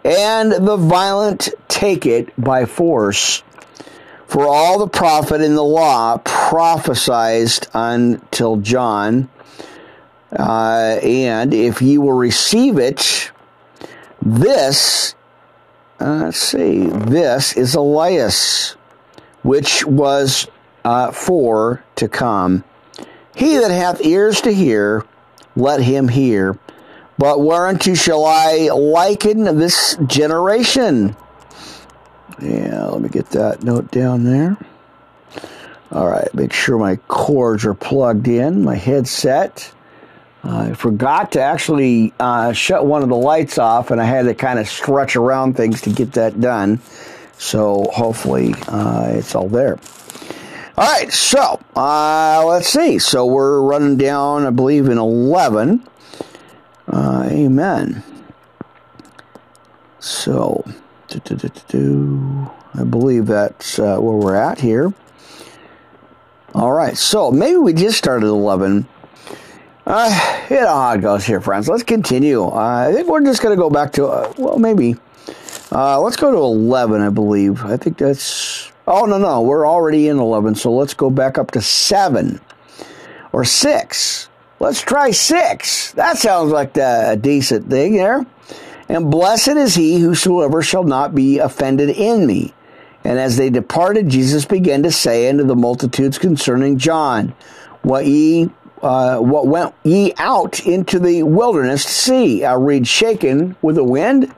and 0.03 0.51
the 0.51 0.77
violent 0.77 1.49
take 1.67 2.07
it 2.07 2.33
by 2.35 2.65
force. 2.65 3.43
For 4.25 4.47
all 4.47 4.79
the 4.79 4.87
prophet 4.87 5.41
in 5.41 5.55
the 5.55 5.63
law 5.63 6.17
prophesied 6.17 7.67
until 7.73 8.57
John. 8.57 9.29
Uh, 10.31 10.99
and 11.01 11.53
if 11.53 11.81
ye 11.81 11.97
will 11.97 12.13
receive 12.13 12.77
it, 12.77 13.31
this 14.21 15.15
uh, 16.01 16.21
let's 16.23 16.37
see. 16.37 16.85
This 16.85 17.57
is 17.57 17.75
Elias, 17.75 18.77
which 19.43 19.85
was 19.85 20.47
uh, 20.85 21.11
for 21.11 21.83
to 21.95 22.07
come. 22.07 22.63
He 23.35 23.57
that 23.57 23.71
hath 23.71 24.05
ears 24.05 24.39
to 24.41 24.53
hear, 24.53 25.05
let 25.57 25.81
him 25.81 26.07
hear. 26.07 26.57
But 27.17 27.41
whereunto 27.41 27.95
shall 27.95 28.23
I 28.23 28.69
liken 28.69 29.43
this 29.57 29.97
generation? 30.07 31.17
Yeah, 32.41 32.85
let 32.85 33.01
me 33.01 33.09
get 33.09 33.31
that 33.31 33.63
note 33.63 33.91
down 33.91 34.23
there. 34.23 34.57
All 35.91 36.07
right, 36.07 36.33
make 36.33 36.53
sure 36.53 36.77
my 36.77 36.95
cords 36.95 37.65
are 37.65 37.73
plugged 37.73 38.29
in, 38.29 38.63
my 38.63 38.75
headset. 38.75 39.73
I 40.43 40.73
forgot 40.73 41.33
to 41.33 41.41
actually 41.41 42.13
uh, 42.19 42.53
shut 42.53 42.85
one 42.85 43.03
of 43.03 43.09
the 43.09 43.15
lights 43.15 43.57
off, 43.57 43.91
and 43.91 43.99
I 43.99 44.05
had 44.05 44.23
to 44.23 44.33
kind 44.33 44.57
of 44.57 44.67
stretch 44.67 45.15
around 45.15 45.57
things 45.57 45.81
to 45.81 45.89
get 45.89 46.13
that 46.13 46.39
done. 46.39 46.79
So 47.37 47.85
hopefully 47.93 48.53
uh, 48.67 49.09
it's 49.13 49.35
all 49.35 49.49
there. 49.49 49.79
All 50.77 50.89
right, 50.89 51.11
so 51.11 51.59
uh, 51.75 52.43
let's 52.45 52.69
see. 52.69 52.99
So 52.99 53.25
we're 53.25 53.61
running 53.61 53.97
down, 53.97 54.45
I 54.45 54.49
believe, 54.49 54.87
in 54.87 54.97
11. 54.97 55.85
Uh, 56.87 57.27
amen. 57.29 58.03
So 59.99 60.63
I 61.09 62.83
believe 62.89 63.25
that's 63.25 63.77
uh, 63.77 63.97
where 63.97 64.15
we're 64.15 64.35
at 64.35 64.61
here. 64.61 64.93
All 66.55 66.71
right, 66.71 66.97
so 66.97 67.29
maybe 67.29 67.57
we 67.57 67.73
just 67.73 67.97
started 67.97 68.27
11. 68.27 68.87
Uh, 69.89 70.45
you 70.51 70.61
know 70.61 70.67
how 70.67 70.93
it 70.93 71.01
goes 71.01 71.25
here, 71.25 71.41
friends. 71.41 71.67
Let's 71.67 71.81
continue. 71.81 72.43
Uh, 72.43 72.89
I 72.89 72.93
think 72.93 73.07
we're 73.07 73.23
just 73.23 73.41
going 73.41 73.57
to 73.57 73.59
go 73.59 73.71
back 73.71 73.93
to, 73.93 74.05
uh, 74.05 74.31
well, 74.37 74.59
maybe. 74.59 74.95
Uh, 75.71 75.99
let's 75.99 76.15
go 76.15 76.31
to 76.31 76.37
11, 76.37 77.01
I 77.01 77.09
believe. 77.09 77.65
I 77.65 77.75
think 77.75 77.97
that's. 77.97 78.71
Oh, 78.87 79.05
no, 79.05 79.17
no. 79.17 79.41
We're 79.41 79.67
already 79.67 80.07
in 80.07 80.19
11, 80.19 80.53
so 80.53 80.71
let's 80.71 80.93
go 80.93 81.09
back 81.09 81.39
up 81.39 81.49
to 81.51 81.61
7 81.61 82.39
or 83.33 83.43
6. 83.43 84.29
Let's 84.59 84.79
try 84.79 85.09
6. 85.09 85.91
That 85.93 86.19
sounds 86.19 86.51
like 86.51 86.77
a 86.77 87.17
decent 87.19 87.67
thing 87.67 87.93
there. 87.93 88.27
And 88.89 89.09
blessed 89.09 89.47
is 89.49 89.73
he 89.73 89.99
whosoever 89.99 90.61
shall 90.61 90.83
not 90.83 91.15
be 91.15 91.39
offended 91.39 91.89
in 91.89 92.27
me. 92.27 92.53
And 93.03 93.17
as 93.17 93.37
they 93.37 93.49
departed, 93.49 94.09
Jesus 94.09 94.45
began 94.45 94.83
to 94.83 94.91
say 94.91 95.27
unto 95.29 95.45
the 95.45 95.55
multitudes 95.55 96.19
concerning 96.19 96.77
John, 96.77 97.33
What 97.81 98.05
ye 98.05 98.51
uh, 98.81 99.17
what 99.19 99.47
went 99.47 99.73
ye 99.83 100.13
out 100.17 100.65
into 100.65 100.99
the 100.99 101.23
wilderness 101.23 101.85
to 101.85 101.91
see? 101.91 102.43
A 102.43 102.57
reed 102.57 102.87
shaken 102.87 103.55
with 103.61 103.75
the 103.75 103.83
wind? 103.83 104.33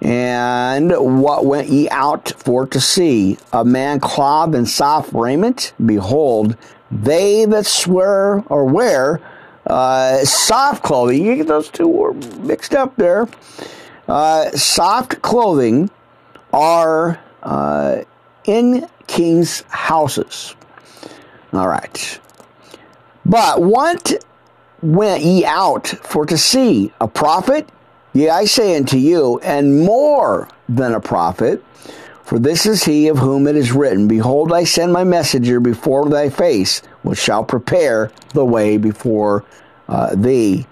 And 0.00 0.90
what 1.22 1.46
went 1.46 1.68
ye 1.68 1.88
out 1.88 2.32
for 2.36 2.66
to 2.66 2.80
see? 2.80 3.38
A 3.52 3.64
man 3.64 4.00
clothed 4.00 4.54
in 4.54 4.66
soft 4.66 5.12
raiment? 5.12 5.72
Behold, 5.84 6.56
they 6.90 7.44
that 7.46 7.66
swear 7.66 8.44
or 8.48 8.64
wear 8.64 9.20
uh, 9.66 10.24
soft 10.24 10.82
clothing, 10.82 11.24
you 11.24 11.36
get 11.36 11.48
those 11.48 11.68
two 11.68 11.88
were 11.88 12.14
mixed 12.14 12.74
up 12.74 12.94
there. 12.96 13.28
Uh, 14.06 14.50
soft 14.50 15.20
clothing 15.22 15.90
are 16.52 17.20
uh, 17.42 18.02
in 18.44 18.88
king's 19.06 19.62
houses. 19.68 20.54
All 21.52 21.66
right. 21.66 22.20
But 23.28 23.60
what 23.60 24.24
went 24.82 25.22
ye 25.22 25.44
out 25.44 25.88
for 25.88 26.24
to 26.26 26.38
see? 26.38 26.92
A 27.00 27.08
prophet? 27.08 27.68
Yea, 28.12 28.30
I 28.30 28.44
say 28.44 28.76
unto 28.76 28.96
you, 28.96 29.40
and 29.40 29.84
more 29.84 30.48
than 30.68 30.94
a 30.94 31.00
prophet. 31.00 31.62
For 32.22 32.38
this 32.38 32.66
is 32.66 32.84
he 32.84 33.08
of 33.08 33.18
whom 33.18 33.46
it 33.46 33.56
is 33.56 33.72
written, 33.72 34.08
Behold, 34.08 34.52
I 34.52 34.64
send 34.64 34.92
my 34.92 35.04
messenger 35.04 35.60
before 35.60 36.08
thy 36.08 36.28
face, 36.28 36.82
which 37.02 37.18
shall 37.18 37.44
prepare 37.44 38.10
the 38.32 38.44
way 38.44 38.76
before 38.76 39.44
uh, 39.88 40.14
thee. 40.14 40.66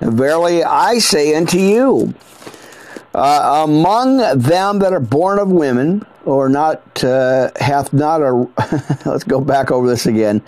And 0.00 0.14
verily 0.14 0.64
I 0.64 0.98
say 0.98 1.34
unto 1.34 1.58
you, 1.58 2.14
uh, 3.14 3.64
among 3.64 4.18
them 4.38 4.78
that 4.80 4.92
are 4.92 5.00
born 5.00 5.38
of 5.38 5.50
women, 5.50 6.04
or 6.28 6.50
not 6.50 7.02
uh, 7.02 7.50
hath 7.56 7.92
not 7.94 8.20
a 8.20 8.32
let's 9.06 9.24
go 9.24 9.40
back 9.40 9.70
over 9.70 9.88
this 9.88 10.04
again. 10.04 10.42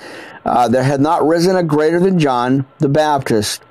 Uh, 0.44 0.68
there 0.68 0.82
hath 0.82 1.00
not 1.00 1.26
risen 1.26 1.56
a 1.56 1.62
greater 1.62 1.98
than 1.98 2.18
John 2.18 2.66
the 2.78 2.88
Baptist. 2.88 3.62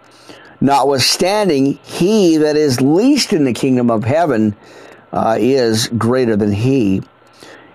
Notwithstanding, 0.59 1.79
he 1.83 2.37
that 2.37 2.57
is 2.57 2.81
least 2.81 3.31
in 3.31 3.45
the 3.45 3.53
kingdom 3.53 3.91
of 3.91 4.03
heaven 4.03 4.55
uh, 5.13 5.37
is 5.39 5.87
greater 5.87 6.35
than 6.35 6.51
he. 6.51 7.03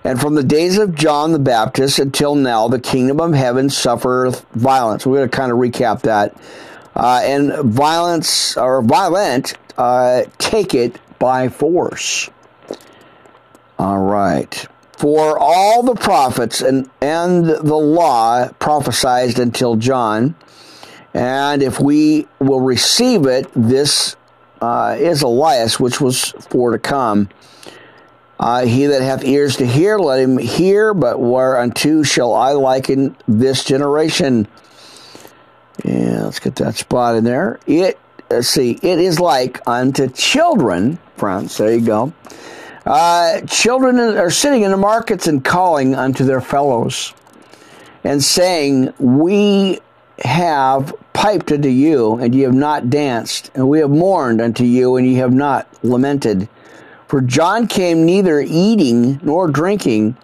And 0.03 0.19
from 0.19 0.35
the 0.35 0.43
days 0.43 0.77
of 0.77 0.93
John 0.93 1.31
the 1.31 1.39
Baptist 1.39 1.97
until 1.97 2.35
now, 2.35 2.67
the 2.67 2.79
kingdom 2.79 3.21
of 3.21 3.33
heaven 3.33 3.69
suffereth 3.69 4.45
violence. 4.51 5.05
We're 5.05 5.19
going 5.19 5.29
to 5.29 5.35
kind 5.35 5.51
of 5.51 5.57
recap 5.57 6.01
that. 6.01 6.35
Uh, 6.93 7.21
and 7.23 7.53
violence, 7.71 8.55
or 8.55 8.81
violent, 8.81 9.53
uh, 9.77 10.23
take 10.37 10.75
it 10.75 10.99
by 11.19 11.49
force. 11.49 12.29
All 13.77 13.99
right. 13.99 14.67
For 14.97 15.37
all 15.37 15.83
the 15.83 15.95
prophets 15.95 16.61
and, 16.61 16.89
and 17.01 17.45
the 17.45 17.75
law 17.75 18.47
prophesied 18.59 19.37
until 19.39 19.75
John, 19.75 20.35
and 21.13 21.61
if 21.61 21.79
we 21.79 22.27
will 22.39 22.61
receive 22.61 23.25
it, 23.25 23.47
this 23.53 24.15
uh, 24.61 24.95
is 24.97 25.21
Elias, 25.21 25.79
which 25.79 25.99
was 25.99 26.31
for 26.49 26.71
to 26.71 26.79
come. 26.79 27.29
Uh, 28.39 28.65
he 28.65 28.85
that 28.87 29.01
hath 29.01 29.23
ears 29.23 29.57
to 29.57 29.65
hear, 29.65 29.97
let 29.97 30.19
him 30.19 30.37
hear, 30.37 30.93
but 30.93 31.19
whereunto 31.19 32.03
shall 32.03 32.33
I 32.33 32.51
liken 32.51 33.15
this 33.27 33.63
generation? 33.63 34.47
Yeah, 35.83 36.23
let's 36.23 36.39
get 36.39 36.55
that 36.55 36.75
spot 36.75 37.15
in 37.15 37.23
there. 37.23 37.59
It, 37.65 37.97
let's 38.29 38.49
see, 38.49 38.71
it 38.71 38.99
is 38.99 39.19
like 39.19 39.65
unto 39.67 40.09
children, 40.09 40.99
friends, 41.15 41.57
there 41.57 41.73
you 41.73 41.85
go. 41.85 42.13
Uh, 42.85 43.41
children 43.41 43.99
are 43.99 44.29
sitting 44.29 44.61
in 44.61 44.69
the 44.69 44.77
markets 44.77 45.25
and 45.25 45.43
calling 45.43 45.95
unto 45.95 46.23
their 46.23 46.41
fellows 46.41 47.13
and 48.03 48.23
saying, 48.23 48.93
We 48.99 49.79
have 50.19 50.93
piped 51.13 51.51
unto 51.51 51.69
you, 51.69 52.15
and 52.15 52.35
ye 52.35 52.41
have 52.41 52.53
not 52.53 52.89
danced, 52.91 53.49
and 53.55 53.67
we 53.67 53.79
have 53.79 53.89
mourned 53.89 54.39
unto 54.39 54.63
you, 54.63 54.97
and 54.97 55.07
ye 55.07 55.15
have 55.15 55.33
not 55.33 55.67
lamented. 55.83 56.47
For 57.07 57.21
John 57.21 57.67
came 57.67 58.05
neither 58.05 58.39
eating 58.39 59.19
nor 59.23 59.47
drinking, 59.47 60.15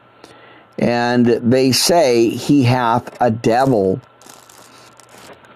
and 0.77 1.25
they 1.25 1.71
say 1.71 2.29
he 2.29 2.63
hath 2.63 3.19
a 3.19 3.31
devil. 3.31 3.99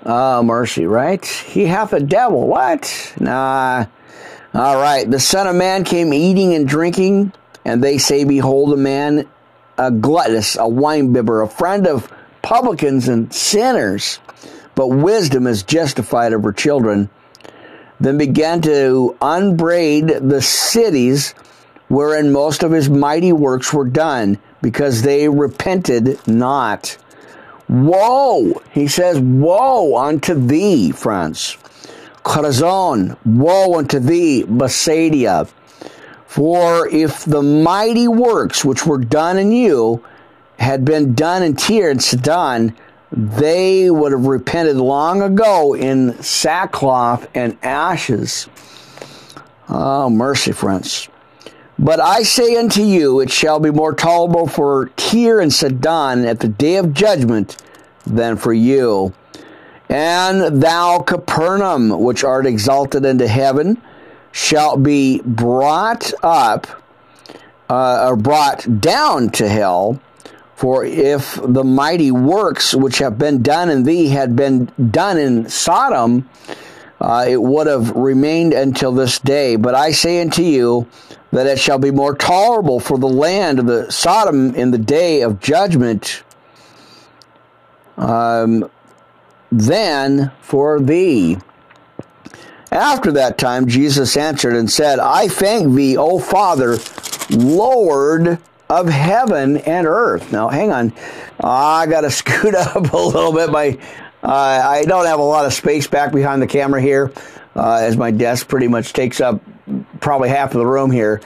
Oh, 0.05 0.41
mercy, 0.41 0.85
right? 0.85 1.25
He 1.25 1.65
hath 1.65 1.93
a 1.93 1.99
devil. 1.99 2.47
What? 2.47 3.13
Nah. 3.19 3.85
All 4.55 4.77
right. 4.77 5.09
The 5.09 5.19
Son 5.19 5.47
of 5.47 5.55
Man 5.57 5.83
came 5.83 6.13
eating 6.13 6.53
and 6.53 6.65
drinking, 6.65 7.33
and 7.65 7.83
they 7.83 7.97
say, 7.97 8.23
Behold, 8.23 8.71
a 8.71 8.77
man, 8.77 9.27
a 9.77 9.91
gluttonous, 9.91 10.55
a 10.55 10.59
winebibber, 10.59 11.43
a 11.43 11.49
friend 11.49 11.85
of 11.85 12.09
publicans 12.41 13.09
and 13.09 13.33
sinners. 13.33 14.19
But 14.73 14.87
wisdom 14.87 15.45
is 15.45 15.63
justified 15.63 16.31
of 16.31 16.43
her 16.43 16.53
children. 16.53 17.09
Then 17.99 18.17
began 18.17 18.61
to 18.61 19.17
unbraid 19.21 20.07
the 20.07 20.41
cities 20.41 21.33
wherein 21.89 22.31
most 22.31 22.63
of 22.63 22.71
his 22.71 22.89
mighty 22.89 23.33
works 23.33 23.73
were 23.73 23.83
done, 23.83 24.39
because 24.61 25.01
they 25.01 25.27
repented 25.27 26.17
not. 26.29 26.95
Woe! 27.67 28.61
He 28.71 28.87
says, 28.87 29.19
Woe 29.19 29.97
unto 29.97 30.33
thee, 30.33 30.91
friends. 30.91 31.57
Chorazin, 32.25 33.15
woe 33.23 33.77
unto 33.77 33.99
thee, 33.99 34.43
Bethsaida. 34.43 35.47
For 36.25 36.87
if 36.89 37.23
the 37.23 37.43
mighty 37.43 38.07
works 38.07 38.65
which 38.65 38.85
were 38.85 38.97
done 38.97 39.37
in 39.37 39.51
you 39.51 40.03
had 40.57 40.83
been 40.83 41.13
done 41.13 41.43
in 41.43 41.55
Tyre 41.55 41.91
and 41.91 42.03
Sidon, 42.03 42.75
they 43.11 43.91
would 43.91 44.11
have 44.11 44.25
repented 44.25 44.77
long 44.77 45.21
ago 45.21 45.75
in 45.75 46.21
sackcloth 46.21 47.29
and 47.35 47.57
ashes. 47.61 48.49
Oh, 49.69 50.09
mercy, 50.09 50.51
friends. 50.51 51.07
But 51.77 51.99
I 51.99 52.23
say 52.23 52.55
unto 52.55 52.81
you, 52.81 53.19
it 53.19 53.31
shall 53.31 53.59
be 53.59 53.69
more 53.69 53.93
tolerable 53.93 54.47
for 54.47 54.89
Tyre 54.97 55.41
and 55.41 55.53
Sidon 55.53 56.25
at 56.25 56.39
the 56.39 56.47
day 56.47 56.77
of 56.77 56.93
judgment 56.93 57.57
than 58.05 58.35
for 58.35 58.51
you. 58.51 59.13
And 59.89 60.61
thou, 60.61 60.99
Capernaum, 60.99 61.89
which 61.99 62.23
art 62.23 62.45
exalted 62.45 63.05
into 63.05 63.27
heaven, 63.27 63.81
shalt 64.31 64.83
be 64.83 65.21
brought 65.23 66.11
up, 66.23 66.67
uh, 67.69 68.07
or 68.09 68.15
brought 68.15 68.81
down 68.81 69.29
to 69.31 69.47
hell. 69.47 69.99
For 70.55 70.85
if 70.85 71.39
the 71.43 71.63
mighty 71.63 72.11
works 72.11 72.73
which 72.73 72.99
have 72.99 73.17
been 73.17 73.41
done 73.41 73.69
in 73.69 73.83
thee 73.83 74.07
had 74.07 74.35
been 74.35 74.71
done 74.91 75.17
in 75.17 75.49
Sodom, 75.49 76.29
uh, 76.99 77.25
it 77.27 77.41
would 77.41 77.67
have 77.67 77.91
remained 77.91 78.53
until 78.53 78.91
this 78.93 79.19
day. 79.19 79.57
But 79.57 79.75
I 79.75 79.91
say 79.91 80.21
unto 80.21 80.41
you 80.41 80.87
that 81.31 81.45
it 81.45 81.59
shall 81.59 81.77
be 81.77 81.91
more 81.91 82.15
tolerable 82.15 82.79
for 82.79 82.97
the 82.97 83.07
land 83.07 83.59
of 83.59 83.65
the 83.65 83.91
Sodom 83.91 84.55
in 84.55 84.71
the 84.71 84.77
day 84.77 85.21
of 85.21 85.41
judgment 85.41 86.23
um, 87.97 88.69
than 89.51 90.31
for 90.41 90.79
thee. 90.79 91.37
After 92.71 93.11
that 93.13 93.37
time, 93.37 93.67
Jesus 93.67 94.17
answered 94.17 94.55
and 94.55 94.69
said, 94.69 94.99
I 94.99 95.27
thank 95.27 95.73
thee, 95.73 95.97
O 95.97 96.19
Father, 96.19 96.77
Lord 97.29 98.39
of 98.69 98.89
heaven 98.89 99.57
and 99.57 99.87
earth. 99.87 100.31
Now, 100.31 100.49
hang 100.49 100.71
on. 100.71 100.93
I 101.41 101.85
got 101.87 102.01
to 102.01 102.11
scoot 102.11 102.55
up 102.55 102.91
a 102.91 102.97
little 102.97 103.33
bit. 103.33 103.49
My, 103.49 103.77
uh, 104.23 104.27
I 104.27 104.83
don't 104.85 105.05
have 105.05 105.19
a 105.19 105.23
lot 105.23 105.45
of 105.45 105.53
space 105.53 105.87
back 105.87 106.11
behind 106.11 106.41
the 106.41 106.47
camera 106.47 106.81
here, 106.81 107.11
uh, 107.55 107.75
as 107.75 107.95
my 107.95 108.11
desk 108.11 108.47
pretty 108.47 108.67
much 108.67 108.93
takes 108.93 109.21
up 109.21 109.41
probably 109.99 110.29
half 110.29 110.53
of 110.53 110.59
the 110.59 110.65
room 110.65 110.91
here. 110.91 111.21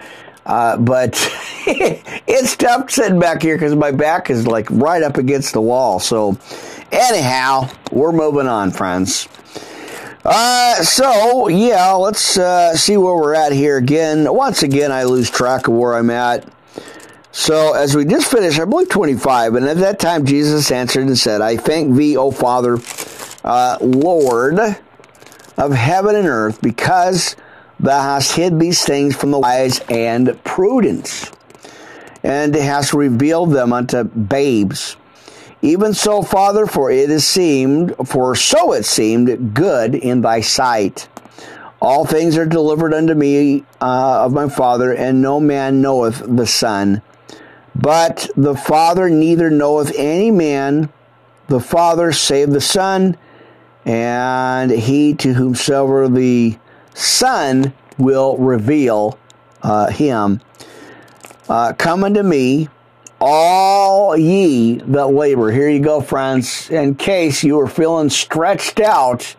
Uh, 0.45 0.77
but 0.77 1.13
it's 1.67 2.55
tough 2.55 2.89
sitting 2.89 3.19
back 3.19 3.41
here 3.41 3.55
because 3.55 3.75
my 3.75 3.91
back 3.91 4.29
is 4.29 4.47
like 4.47 4.67
right 4.71 5.03
up 5.03 5.17
against 5.17 5.53
the 5.53 5.61
wall. 5.61 5.99
So, 5.99 6.37
anyhow, 6.91 7.69
we're 7.91 8.11
moving 8.11 8.47
on, 8.47 8.71
friends. 8.71 9.27
Uh, 10.25 10.75
so 10.83 11.47
yeah, 11.47 11.91
let's 11.93 12.37
uh, 12.37 12.75
see 12.75 12.97
where 12.97 13.15
we're 13.15 13.33
at 13.33 13.51
here 13.51 13.77
again. 13.77 14.31
Once 14.33 14.63
again, 14.63 14.91
I 14.91 15.03
lose 15.03 15.29
track 15.29 15.67
of 15.67 15.73
where 15.73 15.95
I'm 15.95 16.09
at. 16.09 16.45
So 17.31 17.73
as 17.73 17.95
we 17.95 18.05
just 18.05 18.29
finished, 18.29 18.59
I 18.59 18.65
believe 18.65 18.89
25, 18.89 19.55
and 19.55 19.65
at 19.65 19.77
that 19.77 19.99
time 19.99 20.25
Jesus 20.25 20.71
answered 20.71 21.07
and 21.07 21.17
said, 21.17 21.41
"I 21.41 21.57
thank 21.57 21.95
thee, 21.95 22.17
O 22.17 22.31
Father, 22.31 22.77
uh, 23.45 23.77
Lord 23.79 24.59
of 25.57 25.71
heaven 25.71 26.15
and 26.15 26.27
earth, 26.27 26.59
because 26.61 27.35
thou 27.79 28.01
hast 28.01 28.33
hid 28.33 28.59
these 28.59 28.83
things 28.83 29.15
from 29.15 29.31
the 29.31 29.39
wise 29.39 29.79
and 29.89 30.43
prudent, 30.43 31.31
and 32.23 32.53
hast 32.55 32.93
revealed 32.93 33.51
them 33.51 33.71
unto 33.71 34.03
babes." 34.03 34.97
Even 35.61 35.93
so, 35.93 36.21
Father, 36.21 36.65
for 36.65 36.89
it 36.89 37.09
is 37.09 37.27
seemed, 37.27 37.95
for 38.05 38.35
so 38.35 38.73
it 38.73 38.85
seemed 38.85 39.53
good 39.53 39.93
in 39.93 40.21
thy 40.21 40.41
sight. 40.41 41.09
All 41.81 42.05
things 42.05 42.37
are 42.37 42.45
delivered 42.45 42.93
unto 42.93 43.13
me 43.13 43.63
uh, 43.81 44.25
of 44.25 44.33
my 44.33 44.49
Father, 44.49 44.93
and 44.93 45.21
no 45.21 45.39
man 45.39 45.81
knoweth 45.81 46.23
the 46.25 46.47
Son. 46.47 47.01
But 47.75 48.29
the 48.35 48.55
Father 48.55 49.09
neither 49.09 49.49
knoweth 49.49 49.93
any 49.95 50.31
man 50.31 50.89
the 51.47 51.59
Father 51.59 52.11
save 52.11 52.51
the 52.51 52.61
Son, 52.61 53.17
and 53.85 54.71
he 54.71 55.13
to 55.15 55.33
whomsoever 55.33 56.07
the 56.07 56.57
Son 56.93 57.73
will 57.97 58.37
reveal 58.37 59.17
uh, 59.61 59.89
him. 59.89 60.41
Uh, 61.47 61.73
come 61.73 62.03
unto 62.03 62.21
me, 62.21 62.69
all 63.19 64.17
ye 64.17 64.75
that 64.75 65.07
labor. 65.07 65.51
Here 65.51 65.69
you 65.69 65.79
go, 65.79 66.01
friends. 66.01 66.69
In 66.69 66.95
case 66.95 67.43
you 67.43 67.59
are 67.59 67.67
feeling 67.67 68.09
stretched 68.09 68.79
out 68.79 69.35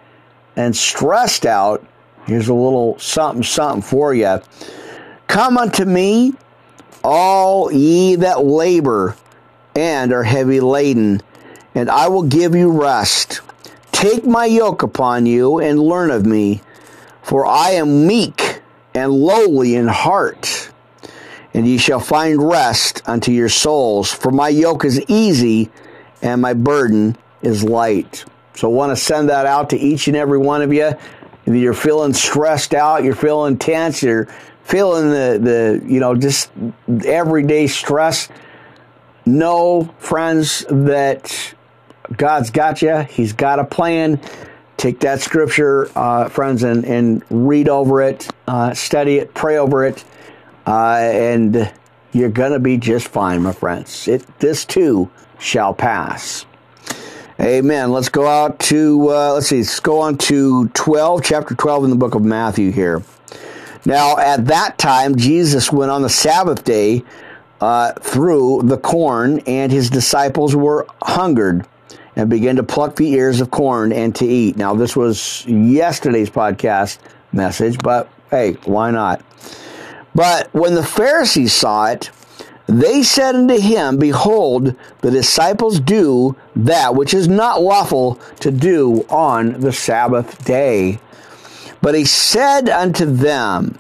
and 0.56 0.76
stressed 0.76 1.46
out, 1.46 1.84
here's 2.26 2.48
a 2.48 2.54
little 2.54 2.98
something, 2.98 3.42
something 3.42 3.82
for 3.82 4.14
you. 4.14 4.40
Come 5.26 5.56
unto 5.56 5.84
me, 5.84 6.34
all 7.02 7.72
ye 7.72 8.16
that 8.16 8.44
labor 8.44 9.16
and 9.74 10.12
are 10.12 10.24
heavy 10.24 10.60
laden, 10.60 11.22
and 11.74 11.88
I 11.88 12.08
will 12.08 12.24
give 12.24 12.54
you 12.54 12.70
rest. 12.70 13.40
Take 13.92 14.26
my 14.26 14.46
yoke 14.46 14.82
upon 14.82 15.26
you 15.26 15.58
and 15.58 15.78
learn 15.78 16.10
of 16.10 16.26
me, 16.26 16.60
for 17.22 17.46
I 17.46 17.70
am 17.70 18.06
meek 18.06 18.60
and 18.94 19.12
lowly 19.12 19.76
in 19.76 19.86
heart 19.86 20.59
and 21.54 21.66
ye 21.66 21.78
shall 21.78 22.00
find 22.00 22.42
rest 22.42 23.02
unto 23.06 23.32
your 23.32 23.48
souls. 23.48 24.12
For 24.12 24.30
my 24.30 24.48
yoke 24.48 24.84
is 24.84 25.02
easy 25.08 25.70
and 26.22 26.40
my 26.40 26.54
burden 26.54 27.16
is 27.42 27.64
light. 27.64 28.24
So 28.54 28.70
I 28.70 28.74
want 28.74 28.96
to 28.96 29.02
send 29.02 29.28
that 29.30 29.46
out 29.46 29.70
to 29.70 29.78
each 29.78 30.08
and 30.08 30.16
every 30.16 30.38
one 30.38 30.62
of 30.62 30.72
you. 30.72 30.92
If 31.46 31.54
you're 31.54 31.74
feeling 31.74 32.12
stressed 32.12 32.74
out, 32.74 33.02
you're 33.02 33.14
feeling 33.14 33.58
tense, 33.58 34.02
you're 34.02 34.28
feeling 34.62 35.10
the, 35.10 35.80
the 35.82 35.92
you 35.92 36.00
know, 36.00 36.14
just 36.14 36.50
everyday 37.04 37.66
stress. 37.66 38.28
Know, 39.26 39.94
friends, 39.98 40.64
that 40.68 41.54
God's 42.16 42.50
got 42.50 42.82
you. 42.82 43.02
He's 43.02 43.32
got 43.32 43.58
a 43.58 43.64
plan. 43.64 44.20
Take 44.76 45.00
that 45.00 45.20
scripture, 45.20 45.90
uh, 45.94 46.28
friends, 46.28 46.62
and, 46.62 46.84
and 46.84 47.22
read 47.28 47.68
over 47.68 48.00
it, 48.02 48.28
uh, 48.46 48.72
study 48.74 49.18
it, 49.18 49.34
pray 49.34 49.58
over 49.58 49.84
it 49.84 50.04
uh, 50.70 50.98
and 50.98 51.72
you're 52.12 52.30
going 52.30 52.52
to 52.52 52.60
be 52.60 52.76
just 52.76 53.08
fine, 53.08 53.42
my 53.42 53.52
friends. 53.52 54.06
It, 54.06 54.24
this 54.38 54.64
too 54.64 55.10
shall 55.40 55.74
pass. 55.74 56.46
Amen. 57.40 57.90
Let's 57.90 58.08
go 58.08 58.26
out 58.28 58.60
to, 58.60 59.08
uh, 59.10 59.32
let's 59.34 59.48
see, 59.48 59.58
let's 59.58 59.80
go 59.80 60.00
on 60.00 60.16
to 60.18 60.68
12, 60.68 61.24
chapter 61.24 61.56
12 61.56 61.84
in 61.84 61.90
the 61.90 61.96
book 61.96 62.14
of 62.14 62.22
Matthew 62.22 62.70
here. 62.70 63.02
Now, 63.84 64.16
at 64.18 64.46
that 64.46 64.78
time, 64.78 65.16
Jesus 65.16 65.72
went 65.72 65.90
on 65.90 66.02
the 66.02 66.08
Sabbath 66.08 66.62
day 66.62 67.02
uh, 67.60 67.92
through 67.94 68.62
the 68.64 68.78
corn, 68.78 69.40
and 69.46 69.72
his 69.72 69.90
disciples 69.90 70.54
were 70.54 70.86
hungered 71.02 71.66
and 72.14 72.30
began 72.30 72.56
to 72.56 72.62
pluck 72.62 72.94
the 72.94 73.10
ears 73.14 73.40
of 73.40 73.50
corn 73.50 73.92
and 73.92 74.14
to 74.16 74.26
eat. 74.26 74.56
Now, 74.56 74.74
this 74.74 74.94
was 74.94 75.44
yesterday's 75.46 76.30
podcast 76.30 76.98
message, 77.32 77.78
but 77.78 78.08
hey, 78.30 78.52
why 78.66 78.92
not? 78.92 79.24
But 80.14 80.52
when 80.52 80.74
the 80.74 80.84
Pharisees 80.84 81.52
saw 81.52 81.86
it, 81.86 82.10
they 82.66 83.02
said 83.02 83.34
unto 83.34 83.58
him, 83.58 83.98
Behold, 83.98 84.76
the 85.00 85.10
disciples 85.10 85.80
do 85.80 86.36
that 86.54 86.94
which 86.94 87.12
is 87.12 87.26
not 87.26 87.60
lawful 87.60 88.14
to 88.40 88.50
do 88.52 89.04
on 89.08 89.60
the 89.60 89.72
Sabbath 89.72 90.44
day. 90.44 91.00
But 91.82 91.94
he 91.94 92.04
said 92.04 92.68
unto 92.68 93.06
them, 93.06 93.78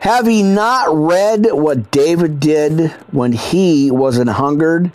Have 0.00 0.28
ye 0.28 0.42
not 0.42 0.94
read 0.94 1.46
what 1.52 1.90
David 1.90 2.38
did 2.38 2.90
when 3.10 3.32
he 3.32 3.90
was 3.90 4.18
an 4.18 4.28
hungered? 4.28 4.92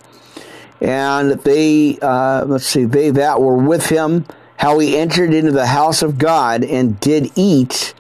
And 0.80 1.32
they, 1.32 1.98
uh, 2.02 2.46
let's 2.46 2.68
see, 2.68 2.86
they 2.86 3.10
that 3.12 3.42
were 3.42 3.58
with 3.58 3.90
him, 3.90 4.26
how 4.58 4.78
he 4.78 4.96
entered 4.96 5.34
into 5.34 5.52
the 5.52 5.68
house 5.68 6.04
of 6.04 6.20
God 6.20 6.64
and 6.64 7.00
did 7.00 7.32
eat 7.36 7.96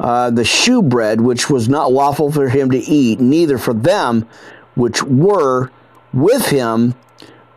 uh, 0.00 0.30
the 0.30 0.44
shewbread, 0.44 1.20
which 1.20 1.50
was 1.50 1.68
not 1.68 1.92
lawful 1.92 2.32
for 2.32 2.48
him 2.48 2.70
to 2.70 2.78
eat, 2.78 3.20
neither 3.20 3.58
for 3.58 3.74
them 3.74 4.26
which 4.74 5.02
were 5.02 5.70
with 6.14 6.46
him, 6.46 6.94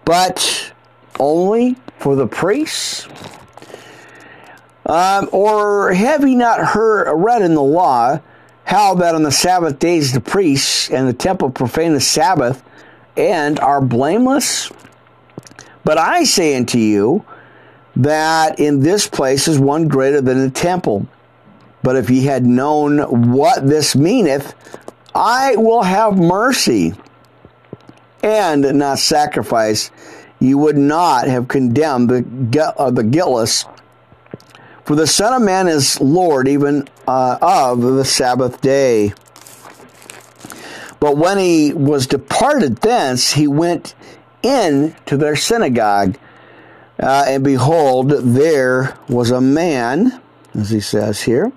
but 0.04 0.74
only 1.20 1.78
for 2.00 2.18
the 2.18 2.28
priests? 2.28 3.08
Um, 4.86 5.30
or 5.32 5.94
have 5.94 6.28
ye 6.28 6.36
not 6.36 6.60
heard 6.60 7.14
read 7.16 7.42
in 7.42 7.56
the 7.56 7.64
law 7.64 8.20
how 8.66 8.96
that 8.96 9.16
on 9.16 9.24
the 9.24 9.32
Sabbath 9.32 9.80
days 9.80 10.12
the 10.12 10.20
priests 10.20 10.90
and 10.90 11.08
the 11.08 11.14
temple 11.14 11.50
profane 11.50 11.94
the 11.94 12.02
Sabbath 12.02 12.62
and 13.16 13.58
are 13.62 13.80
blameless? 13.80 14.70
But 15.86 15.98
I 15.98 16.26
say 16.26 16.58
unto 16.58 16.78
you 16.78 17.24
that 17.96 18.60
in 18.60 18.82
this 18.82 19.08
place 19.08 19.48
is 19.48 19.58
one 19.60 19.88
greater 19.88 20.20
than 20.20 20.40
the 20.40 20.50
temple. 20.50 21.08
But 21.84 21.98
if 21.98 22.10
ye 22.10 22.24
had 22.24 22.46
known 22.46 23.34
what 23.34 23.68
this 23.68 23.96
meaneth, 23.96 24.56
I 25.14 25.58
will 25.58 25.84
have 25.84 26.18
mercy 26.18 26.94
and 28.24 28.80
not 28.80 29.00
sacrifice, 29.00 29.92
ye 30.40 30.56
would 30.56 30.78
not 30.78 31.28
have 31.28 31.50
condemned 31.50 32.10
the, 32.10 32.74
uh, 32.78 32.90
the 32.90 33.04
guiltless. 33.04 33.66
For 34.86 34.96
the 34.96 35.08
Son 35.08 35.34
of 35.34 35.42
Man 35.42 35.68
is 35.68 36.00
Lord 36.02 36.48
even 36.48 36.88
uh, 37.08 37.38
of 37.42 37.82
the 37.82 38.06
Sabbath 38.06 38.62
day. 38.62 39.14
But 41.00 41.18
when 41.18 41.38
he 41.38 41.74
was 41.74 42.08
departed 42.08 42.78
thence, 42.78 43.34
he 43.34 43.46
went 43.46 43.94
in 44.42 44.96
to 45.06 45.18
their 45.18 45.36
synagogue. 45.36 46.18
Uh, 46.98 47.26
and 47.28 47.44
behold, 47.44 48.10
there 48.10 48.98
was 49.10 49.32
a 49.32 49.42
man 49.42 50.22
as 50.54 50.70
he 50.70 50.80
says 50.80 51.22
here, 51.22 51.52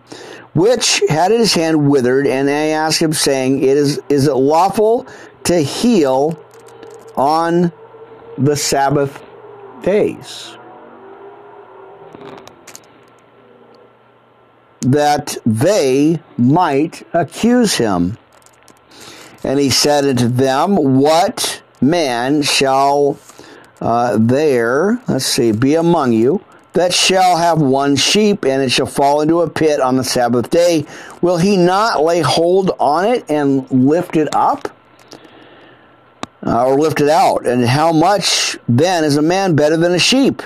which 0.55 1.03
had 1.09 1.31
his 1.31 1.55
hand 1.55 1.89
withered, 1.89 2.27
and 2.27 2.49
I 2.49 2.69
asked 2.69 3.01
him, 3.01 3.13
saying, 3.13 3.63
"It 3.63 3.77
is 3.77 4.01
is 4.09 4.27
it 4.27 4.35
lawful 4.35 5.07
to 5.45 5.61
heal 5.61 6.39
on 7.17 7.73
the 8.39 8.57
Sabbath 8.57 9.23
days?" 9.83 10.57
That 14.81 15.37
they 15.45 16.21
might 16.39 17.07
accuse 17.13 17.75
him. 17.75 18.19
And 19.47 19.61
he 19.61 19.71
said 19.71 20.05
unto 20.05 20.29
them, 20.29 20.99
What 20.99 21.63
man 21.81 22.43
shall 22.43 23.17
uh, 23.81 24.17
there, 24.19 25.01
let's 25.07 25.27
see, 25.27 25.53
be 25.53 25.77
among 25.77 26.13
you? 26.13 26.43
That 26.77 26.93
shall 26.93 27.39
have 27.39 27.59
one 27.59 27.97
sheep, 27.97 28.45
and 28.45 28.63
it 28.63 28.71
shall 28.71 28.87
fall 28.87 29.23
into 29.23 29.41
a 29.41 29.49
pit 29.49 29.81
on 29.81 29.97
the 29.97 30.05
Sabbath 30.05 30.51
day, 30.51 30.85
will 31.23 31.39
he 31.39 31.57
not 31.57 32.03
lay 32.03 32.21
hold 32.21 32.71
on 32.79 33.07
it 33.07 33.25
and 33.31 33.69
lift 33.71 34.15
it 34.15 34.29
up? 34.35 34.69
Uh, 36.47 36.67
or 36.67 36.79
lift 36.79 37.01
it 37.01 37.09
out? 37.09 37.47
And 37.47 37.65
how 37.65 37.93
much 37.93 38.59
then 38.69 39.05
is 39.05 39.17
a 39.17 39.23
man 39.23 39.57
better 39.57 39.79
than 39.79 39.93
a 39.93 39.99
sheep? 39.99 40.43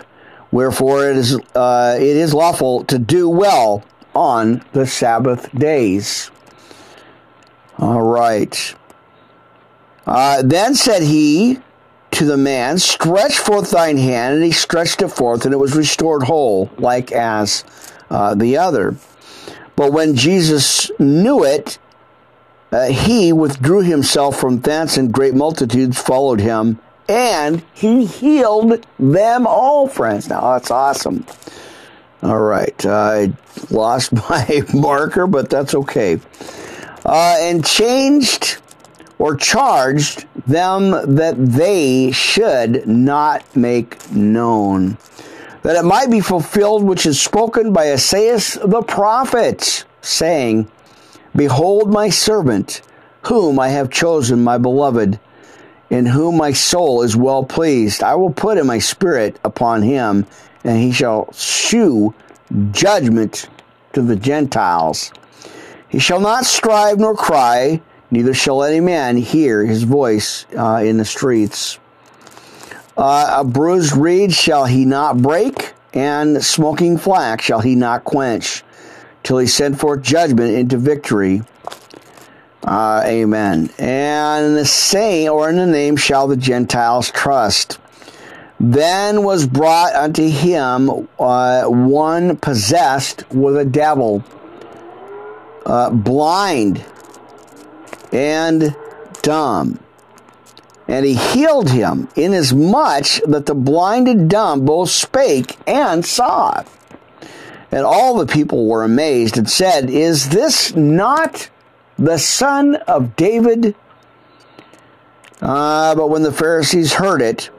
Wherefore 0.52 1.10
it 1.10 1.16
is 1.16 1.36
uh, 1.54 1.96
it 1.98 2.16
is 2.16 2.32
lawful 2.32 2.84
to 2.84 2.98
do 2.98 3.28
well 3.28 3.84
on 4.14 4.64
the 4.72 4.86
Sabbath 4.86 5.50
days. 5.52 6.30
All 7.76 8.02
right. 8.02 8.74
Uh, 10.06 10.42
then 10.42 10.76
said 10.76 11.02
he 11.02 11.58
to 12.20 12.26
the 12.26 12.36
man, 12.36 12.78
Stretch 12.78 13.38
forth 13.38 13.70
thine 13.70 13.96
hand. 13.96 14.36
And 14.36 14.44
he 14.44 14.52
stretched 14.52 15.00
it 15.00 15.08
forth, 15.08 15.46
and 15.46 15.54
it 15.54 15.56
was 15.56 15.74
restored 15.74 16.22
whole, 16.22 16.70
like 16.76 17.12
as 17.12 17.64
uh, 18.10 18.34
the 18.34 18.58
other. 18.58 18.94
But 19.74 19.94
when 19.94 20.14
Jesus 20.14 20.90
knew 20.98 21.44
it, 21.44 21.78
uh, 22.72 22.88
he 22.88 23.32
withdrew 23.32 23.80
himself 23.80 24.38
from 24.38 24.60
thence, 24.60 24.98
and 24.98 25.10
great 25.10 25.34
multitudes 25.34 25.98
followed 25.98 26.40
him, 26.40 26.78
and 27.08 27.62
he 27.72 28.04
healed 28.04 28.86
them 28.98 29.46
all, 29.46 29.88
friends. 29.88 30.28
Now, 30.28 30.52
that's 30.52 30.70
awesome. 30.70 31.24
All 32.22 32.38
right, 32.38 32.84
I 32.84 33.32
lost 33.70 34.12
my 34.30 34.62
marker, 34.74 35.26
but 35.26 35.48
that's 35.48 35.74
okay. 35.74 36.20
Uh, 37.02 37.36
and 37.40 37.64
changed 37.64 38.58
or 39.18 39.36
charged 39.36 40.26
them 40.50 40.90
that 41.16 41.34
they 41.36 42.10
should 42.12 42.86
not 42.86 43.44
make 43.56 44.10
known, 44.12 44.98
that 45.62 45.76
it 45.76 45.84
might 45.84 46.10
be 46.10 46.20
fulfilled 46.20 46.82
which 46.82 47.06
is 47.06 47.20
spoken 47.20 47.72
by 47.72 47.92
Esaias 47.92 48.54
the 48.54 48.82
prophet, 48.82 49.84
saying, 50.02 50.70
Behold 51.34 51.92
my 51.92 52.08
servant, 52.08 52.82
whom 53.26 53.58
I 53.58 53.68
have 53.68 53.90
chosen, 53.90 54.42
my 54.42 54.58
beloved, 54.58 55.18
in 55.90 56.06
whom 56.06 56.36
my 56.36 56.52
soul 56.52 57.02
is 57.02 57.16
well 57.16 57.44
pleased. 57.44 58.02
I 58.02 58.14
will 58.14 58.32
put 58.32 58.58
in 58.58 58.66
my 58.66 58.78
spirit 58.78 59.38
upon 59.44 59.82
him, 59.82 60.26
and 60.64 60.78
he 60.78 60.92
shall 60.92 61.32
shew 61.32 62.14
judgment 62.72 63.48
to 63.92 64.02
the 64.02 64.16
Gentiles. 64.16 65.12
He 65.88 65.98
shall 65.98 66.20
not 66.20 66.46
strive 66.46 66.98
nor 66.98 67.14
cry, 67.16 67.80
neither 68.10 68.34
shall 68.34 68.62
any 68.62 68.80
man 68.80 69.16
hear 69.16 69.64
his 69.64 69.82
voice 69.82 70.46
uh, 70.56 70.82
in 70.84 70.96
the 70.96 71.04
streets. 71.04 71.78
Uh, 72.96 73.38
a 73.38 73.44
bruised 73.44 73.96
reed 73.96 74.32
shall 74.32 74.66
he 74.66 74.84
not 74.84 75.18
break, 75.22 75.72
and 75.94 76.44
smoking 76.44 76.98
flax 76.98 77.44
shall 77.44 77.60
he 77.60 77.74
not 77.74 78.04
quench, 78.04 78.62
till 79.22 79.38
he 79.38 79.46
send 79.46 79.78
forth 79.78 80.02
judgment 80.02 80.54
into 80.54 80.76
victory. 80.76 81.42
Uh, 82.62 83.02
amen. 83.06 83.70
And 83.78 84.46
in 84.46 84.54
the 84.54 84.66
saying, 84.66 85.28
or 85.28 85.48
in 85.48 85.56
the 85.56 85.66
name, 85.66 85.96
shall 85.96 86.28
the 86.28 86.36
Gentiles 86.36 87.10
trust. 87.10 87.78
Then 88.58 89.22
was 89.22 89.46
brought 89.46 89.94
unto 89.94 90.28
him 90.28 91.08
uh, 91.18 91.64
one 91.64 92.36
possessed 92.36 93.24
with 93.30 93.56
a 93.56 93.64
devil, 93.64 94.22
uh, 95.64 95.88
blind 95.88 96.84
and 98.12 98.74
dumb. 99.22 99.78
And 100.88 101.06
he 101.06 101.14
healed 101.14 101.70
him, 101.70 102.08
inasmuch 102.16 103.20
that 103.26 103.46
the 103.46 103.54
blind 103.54 104.08
and 104.08 104.28
dumb 104.28 104.64
both 104.64 104.90
spake 104.90 105.56
and 105.66 106.04
saw. 106.04 106.64
And 107.70 107.86
all 107.86 108.16
the 108.16 108.26
people 108.26 108.66
were 108.66 108.82
amazed 108.82 109.38
and 109.38 109.48
said, 109.48 109.88
Is 109.88 110.30
this 110.30 110.74
not 110.74 111.48
the 111.96 112.18
son 112.18 112.74
of 112.74 113.14
David? 113.14 113.76
Uh, 115.40 115.94
but 115.94 116.08
when 116.08 116.22
the 116.22 116.32
Pharisees 116.32 116.94
heard 116.94 117.22
it, 117.22 117.50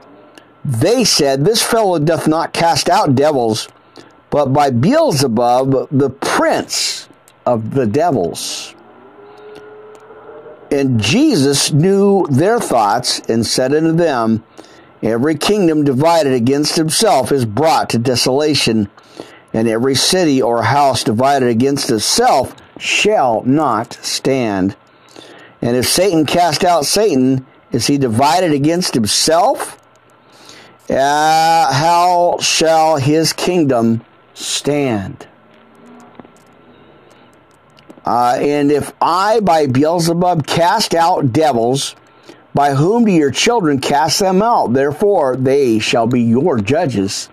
they 0.66 1.04
said, 1.04 1.46
This 1.46 1.64
fellow 1.64 1.98
doth 2.00 2.28
not 2.28 2.54
cast 2.54 2.90
out 2.90 3.16
devils, 3.16 3.70
but 4.30 4.48
by 4.48 4.70
Beelzebub, 4.70 5.88
the 5.90 6.10
prince 6.10 7.08
of 7.46 7.74
the 7.74 7.88
devils. 7.88 8.76
And 10.72 11.02
Jesus 11.02 11.72
knew 11.74 12.26
their 12.28 12.60
thoughts 12.60 13.20
and 13.28 13.46
said 13.46 13.74
unto 13.74 13.92
them, 13.92 14.44
Every 15.04 15.36
kingdom 15.36 15.84
divided 15.84 16.34
against 16.34 16.78
itself 16.78 17.32
is 17.32 17.46
brought 17.46 17.90
to 17.90 18.00
desolation, 18.00 18.90
and 19.54 19.68
every 19.68 19.96
city 19.96 20.42
or 20.42 20.64
house 20.64 21.04
divided 21.04 21.50
against 21.50 21.92
itself 21.92 22.56
shall 22.80 23.44
not 23.44 23.94
stand. 24.02 24.76
And 25.62 25.76
if 25.76 25.88
Satan 25.88 26.26
cast 26.26 26.64
out 26.64 26.86
Satan, 26.86 27.46
is 27.72 27.88
he 27.88 27.98
divided 27.98 28.54
against 28.54 28.94
himself? 28.94 29.78
uh, 30.92 31.74
how 31.74 32.38
shall 32.40 32.98
his 32.98 33.34
kingdom 33.34 34.02
stand? 34.34 35.28
Uh, 38.06 38.38
and 38.40 38.72
if 38.72 38.94
I, 39.02 39.40
by 39.40 39.68
Beelzebub, 39.68 40.48
cast 40.48 40.96
out 40.96 41.32
devils, 41.32 41.96
by 42.54 42.74
whom 42.74 43.06
do 43.06 43.12
your 43.12 43.32
children 43.32 43.80
cast 43.80 44.20
them 44.20 44.42
out? 44.42 44.74
Therefore, 44.74 45.36
they 45.36 45.80
shall 45.80 46.08
be 46.08 46.22
your 46.22 46.60
judges. 46.60 47.30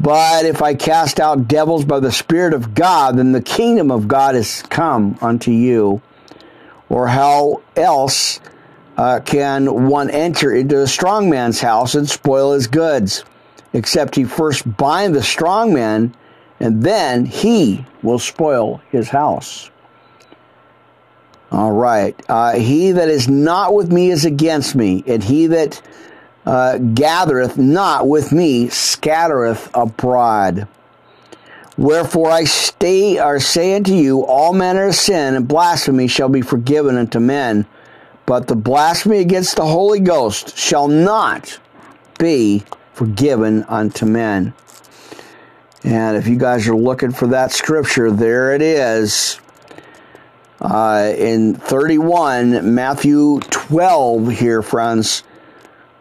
But 0.00 0.44
if 0.44 0.62
I 0.62 0.74
cast 0.74 1.18
out 1.18 1.48
devils 1.48 1.84
by 1.84 2.00
the 2.00 2.12
Spirit 2.12 2.54
of 2.54 2.74
God, 2.74 3.18
then 3.18 3.32
the 3.32 3.42
kingdom 3.42 3.90
of 3.90 4.06
God 4.06 4.36
is 4.36 4.62
come 4.62 5.18
unto 5.20 5.50
you. 5.50 6.00
Or 6.88 7.08
how 7.08 7.62
else 7.76 8.40
uh, 8.96 9.20
can 9.20 9.88
one 9.88 10.08
enter 10.10 10.54
into 10.54 10.80
a 10.82 10.86
strong 10.86 11.28
man's 11.28 11.60
house 11.60 11.94
and 11.94 12.08
spoil 12.08 12.52
his 12.52 12.68
goods, 12.68 13.24
except 13.72 14.14
he 14.14 14.24
first 14.24 14.76
bind 14.76 15.14
the 15.14 15.22
strong 15.22 15.74
man, 15.74 16.14
and 16.60 16.82
then 16.82 17.24
he 17.24 17.84
will 18.02 18.18
spoil 18.18 18.80
his 18.90 19.08
house. 19.08 19.70
All 21.50 21.72
right. 21.72 22.20
Uh, 22.28 22.54
he 22.54 22.92
that 22.92 23.08
is 23.08 23.28
not 23.28 23.74
with 23.74 23.90
me 23.90 24.10
is 24.10 24.24
against 24.24 24.74
me, 24.74 25.02
and 25.06 25.22
he 25.22 25.46
that 25.46 25.80
uh, 26.44 26.78
gathereth 26.78 27.56
not 27.56 28.08
with 28.08 28.32
me 28.32 28.68
scattereth 28.68 29.70
abroad. 29.74 30.68
Wherefore 31.76 32.30
I 32.30 32.44
stay 32.44 33.20
or 33.20 33.38
say 33.38 33.76
unto 33.76 33.92
you, 33.92 34.24
all 34.26 34.52
manner 34.52 34.88
of 34.88 34.94
sin 34.94 35.34
and 35.34 35.46
blasphemy 35.46 36.08
shall 36.08 36.28
be 36.28 36.42
forgiven 36.42 36.96
unto 36.96 37.20
men 37.20 37.66
but 38.28 38.46
the 38.46 38.54
blasphemy 38.54 39.20
against 39.20 39.56
the 39.56 39.64
Holy 39.64 40.00
Ghost 40.00 40.54
shall 40.54 40.86
not 40.86 41.58
be 42.18 42.62
forgiven 42.92 43.64
unto 43.70 44.04
men. 44.04 44.52
And 45.84 46.16
if 46.16 46.26
you 46.26 46.36
guys 46.36 46.66
are 46.68 46.76
looking 46.76 47.12
for 47.12 47.28
that 47.28 47.52
scripture, 47.52 48.10
there 48.10 48.54
it 48.54 48.62
is. 48.62 49.40
Uh, 50.60 51.12
in 51.16 51.54
31, 51.54 52.74
Matthew 52.74 53.40
12, 53.50 54.30
here, 54.30 54.60
friends. 54.60 55.22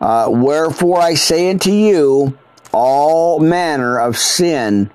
Uh, 0.02 0.28
Wherefore 0.30 1.00
I 1.00 1.14
say 1.14 1.50
unto 1.52 1.72
you, 1.72 2.38
all 2.72 3.40
manner 3.40 4.00
of 4.00 4.18
sin 4.18 4.90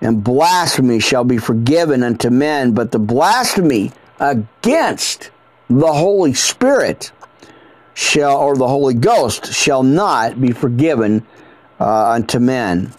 and 0.00 0.22
blasphemy 0.22 1.00
shall 1.00 1.24
be 1.24 1.38
forgiven 1.38 2.02
unto 2.02 2.30
men, 2.30 2.72
but 2.72 2.90
the 2.90 2.98
blasphemy 2.98 3.92
against 4.18 5.30
the 5.68 5.92
Holy 5.92 6.34
Spirit 6.34 7.12
shall, 7.94 8.38
or 8.38 8.56
the 8.56 8.68
Holy 8.68 8.94
Ghost 8.94 9.52
shall 9.52 9.82
not 9.82 10.40
be 10.40 10.52
forgiven 10.52 11.26
uh, 11.80 12.10
unto 12.10 12.38
men. 12.38 12.92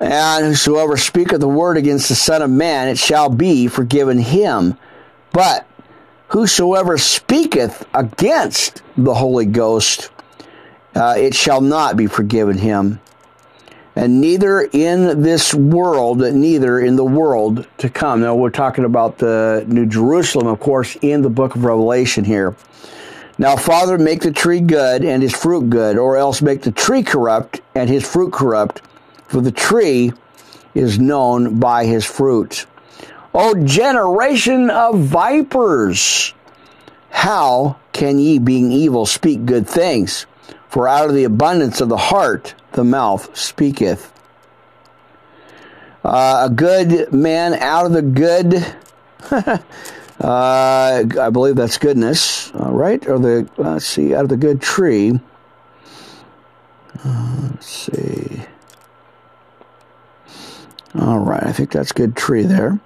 And 0.00 0.46
whosoever 0.46 0.96
speaketh 0.96 1.40
the 1.40 1.48
word 1.48 1.76
against 1.76 2.08
the 2.08 2.14
Son 2.14 2.42
of 2.42 2.50
Man, 2.50 2.88
it 2.88 2.98
shall 2.98 3.28
be 3.28 3.66
forgiven 3.66 4.18
him. 4.18 4.76
But 5.32 5.66
whosoever 6.28 6.98
speaketh 6.98 7.86
against 7.94 8.82
the 8.96 9.14
Holy 9.14 9.46
Ghost, 9.46 10.10
uh, 10.94 11.14
it 11.18 11.34
shall 11.34 11.60
not 11.60 11.96
be 11.96 12.06
forgiven 12.06 12.58
him 12.58 13.00
and 13.98 14.20
neither 14.20 14.60
in 14.60 15.22
this 15.22 15.52
world, 15.52 16.20
neither 16.20 16.78
in 16.78 16.94
the 16.94 17.04
world 17.04 17.66
to 17.78 17.90
come. 17.90 18.20
Now, 18.20 18.36
we're 18.36 18.48
talking 18.48 18.84
about 18.84 19.18
the 19.18 19.64
New 19.66 19.86
Jerusalem, 19.86 20.46
of 20.46 20.60
course, 20.60 20.96
in 21.02 21.22
the 21.22 21.28
book 21.28 21.56
of 21.56 21.64
Revelation 21.64 22.22
here. 22.22 22.54
Now, 23.38 23.56
Father, 23.56 23.98
make 23.98 24.20
the 24.20 24.30
tree 24.30 24.60
good 24.60 25.04
and 25.04 25.20
his 25.20 25.34
fruit 25.34 25.68
good, 25.68 25.98
or 25.98 26.16
else 26.16 26.40
make 26.40 26.62
the 26.62 26.70
tree 26.70 27.02
corrupt 27.02 27.60
and 27.74 27.90
his 27.90 28.08
fruit 28.08 28.32
corrupt, 28.32 28.82
for 29.28 29.40
the 29.40 29.52
tree 29.52 30.12
is 30.74 30.98
known 30.98 31.60
by 31.60 31.84
his 31.84 32.04
fruit. 32.04 32.66
O 33.34 33.54
generation 33.64 34.70
of 34.70 34.98
vipers, 34.98 36.34
how 37.10 37.76
can 37.92 38.18
ye, 38.18 38.38
being 38.38 38.72
evil, 38.72 39.06
speak 39.06 39.44
good 39.44 39.68
things? 39.68 40.26
For 40.68 40.88
out 40.88 41.08
of 41.08 41.14
the 41.14 41.24
abundance 41.24 41.80
of 41.80 41.88
the 41.88 41.96
heart 41.96 42.54
the 42.72 42.84
mouth 42.84 43.36
speaketh. 43.36 44.12
Uh, 46.04 46.48
a 46.48 46.50
good 46.50 47.12
man 47.12 47.54
out 47.54 47.86
of 47.86 47.92
the 47.92 48.02
good, 48.02 48.54
uh, 49.30 49.60
I 50.20 51.30
believe 51.30 51.56
that's 51.56 51.76
goodness, 51.76 52.50
all 52.54 52.72
right? 52.72 53.06
Or 53.06 53.18
the, 53.18 53.48
let's 53.56 53.86
see, 53.86 54.14
out 54.14 54.22
of 54.22 54.28
the 54.30 54.36
good 54.36 54.62
tree. 54.62 55.20
Uh, 57.04 57.48
let's 57.50 57.66
see. 57.66 58.42
All 60.94 61.18
right, 61.18 61.42
I 61.42 61.52
think 61.52 61.70
that's 61.70 61.92
good 61.92 62.16
tree 62.16 62.42
there. 62.42 62.80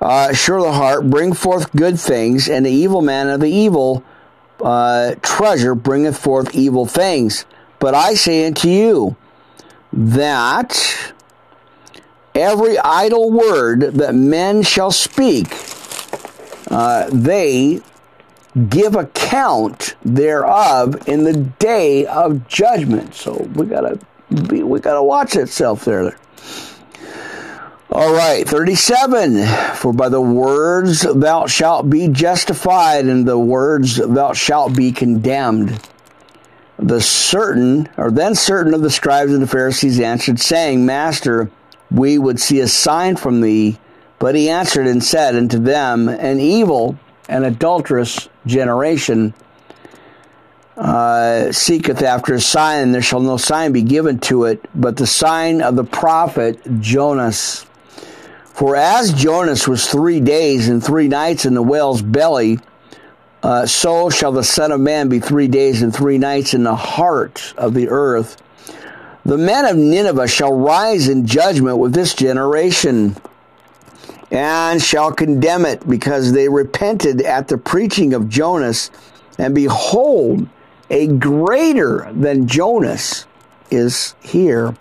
Uh, 0.00 0.32
sure 0.32 0.60
the 0.60 0.72
heart, 0.72 1.08
bring 1.08 1.32
forth 1.32 1.70
good 1.76 1.98
things, 2.00 2.48
and 2.48 2.66
the 2.66 2.70
evil 2.70 3.02
man 3.02 3.28
of 3.28 3.40
the 3.40 3.50
evil 3.50 4.02
uh, 4.62 5.14
treasure 5.22 5.74
bringeth 5.74 6.18
forth 6.18 6.54
evil 6.54 6.86
things. 6.86 7.44
But 7.78 7.94
I 7.94 8.14
say 8.14 8.46
unto 8.46 8.68
you, 8.68 9.16
that 9.92 11.12
every 12.34 12.78
idle 12.78 13.30
word 13.30 13.80
that 13.80 14.14
men 14.14 14.62
shall 14.62 14.90
speak, 14.90 15.54
uh, 16.70 17.08
they 17.12 17.80
give 18.68 18.96
account 18.96 19.94
thereof 20.04 21.06
in 21.06 21.24
the 21.24 21.34
day 21.34 22.06
of 22.06 22.48
judgment. 22.48 23.14
So 23.14 23.34
we 23.54 23.66
gotta 23.66 23.98
be, 24.48 24.62
we 24.62 24.80
gotta 24.80 25.02
watch 25.02 25.36
itself 25.36 25.84
there. 25.84 26.16
All 27.94 28.14
right, 28.14 28.48
37. 28.48 29.44
For 29.74 29.92
by 29.92 30.08
the 30.08 30.18
words 30.18 31.02
thou 31.02 31.46
shalt 31.46 31.90
be 31.90 32.08
justified, 32.08 33.04
and 33.04 33.28
the 33.28 33.38
words 33.38 33.96
thou 33.96 34.32
shalt 34.32 34.74
be 34.74 34.92
condemned. 34.92 35.78
The 36.78 37.02
certain, 37.02 37.90
or 37.98 38.10
then 38.10 38.34
certain 38.34 38.72
of 38.72 38.80
the 38.80 38.88
scribes 38.88 39.34
and 39.34 39.42
the 39.42 39.46
Pharisees 39.46 40.00
answered, 40.00 40.40
saying, 40.40 40.86
Master, 40.86 41.50
we 41.90 42.16
would 42.16 42.40
see 42.40 42.60
a 42.60 42.66
sign 42.66 43.16
from 43.16 43.42
thee. 43.42 43.78
But 44.18 44.36
he 44.36 44.48
answered 44.48 44.86
and 44.86 45.04
said 45.04 45.36
unto 45.36 45.58
them, 45.58 46.08
An 46.08 46.40
evil 46.40 46.98
and 47.28 47.44
adulterous 47.44 48.26
generation 48.46 49.34
uh, 50.78 51.52
seeketh 51.52 52.00
after 52.02 52.32
a 52.32 52.40
sign, 52.40 52.84
and 52.84 52.94
there 52.94 53.02
shall 53.02 53.20
no 53.20 53.36
sign 53.36 53.72
be 53.72 53.82
given 53.82 54.18
to 54.20 54.44
it, 54.44 54.64
but 54.74 54.96
the 54.96 55.06
sign 55.06 55.60
of 55.60 55.76
the 55.76 55.84
prophet 55.84 56.58
Jonas. 56.80 57.66
For 58.52 58.76
as 58.76 59.12
Jonas 59.14 59.66
was 59.66 59.88
three 59.88 60.20
days 60.20 60.68
and 60.68 60.84
three 60.84 61.08
nights 61.08 61.46
in 61.46 61.54
the 61.54 61.62
whale's 61.62 62.02
belly, 62.02 62.58
uh, 63.42 63.66
so 63.66 64.10
shall 64.10 64.30
the 64.30 64.44
Son 64.44 64.70
of 64.70 64.80
Man 64.80 65.08
be 65.08 65.20
three 65.20 65.48
days 65.48 65.82
and 65.82 65.94
three 65.94 66.18
nights 66.18 66.54
in 66.54 66.62
the 66.62 66.76
heart 66.76 67.54
of 67.56 67.74
the 67.74 67.88
earth. 67.88 68.40
The 69.24 69.38
men 69.38 69.64
of 69.64 69.76
Nineveh 69.76 70.28
shall 70.28 70.52
rise 70.52 71.08
in 71.08 71.26
judgment 71.26 71.78
with 71.78 71.94
this 71.94 72.14
generation 72.14 73.16
and 74.30 74.82
shall 74.82 75.12
condemn 75.12 75.64
it 75.64 75.88
because 75.88 76.32
they 76.32 76.48
repented 76.48 77.22
at 77.22 77.48
the 77.48 77.58
preaching 77.58 78.14
of 78.14 78.28
Jonas. 78.28 78.90
And 79.38 79.54
behold, 79.54 80.48
a 80.90 81.06
greater 81.06 82.10
than 82.12 82.48
Jonas 82.48 83.26
is 83.70 84.14
here. 84.20 84.76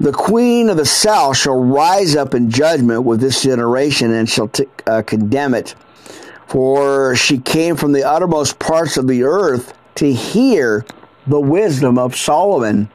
The 0.00 0.12
queen 0.12 0.68
of 0.68 0.76
the 0.76 0.86
south 0.86 1.36
shall 1.38 1.62
rise 1.62 2.14
up 2.14 2.34
in 2.34 2.50
judgment 2.50 3.02
with 3.02 3.20
this 3.20 3.42
generation 3.42 4.12
and 4.12 4.28
shall 4.28 4.48
t- 4.48 4.66
uh, 4.86 5.02
condemn 5.02 5.54
it. 5.54 5.74
For 6.46 7.16
she 7.16 7.38
came 7.38 7.76
from 7.76 7.92
the 7.92 8.04
uttermost 8.04 8.58
parts 8.58 8.96
of 8.96 9.08
the 9.08 9.24
earth 9.24 9.74
to 9.96 10.12
hear 10.12 10.86
the 11.26 11.40
wisdom 11.40 11.98
of 11.98 12.16
Solomon. 12.16 12.90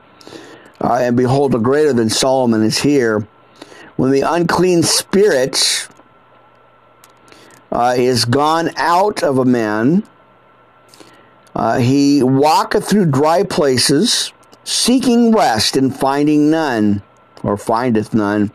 Uh, 0.82 1.00
and 1.02 1.18
behold, 1.18 1.54
a 1.54 1.60
greater 1.60 1.94
than 1.94 2.10
Solomon 2.10 2.64
is 2.64 2.80
here 2.80 3.28
when 3.96 4.12
the 4.12 4.22
unclean 4.22 4.84
spirit 4.84 5.88
uh, 7.72 7.94
is 7.98 8.26
gone 8.26 8.72
out 8.78 9.24
of 9.24 9.38
a 9.38 9.46
man, 9.46 10.04
uh, 11.56 11.78
he 11.78 12.24
walketh 12.24 12.88
through 12.88 13.06
dry 13.06 13.44
places, 13.44 14.34
seeking 14.64 15.32
rest 15.32 15.76
and 15.76 15.96
finding 15.96 16.50
none, 16.50 17.02
or 17.44 17.58
findeth 17.58 18.14
none. 18.14 18.52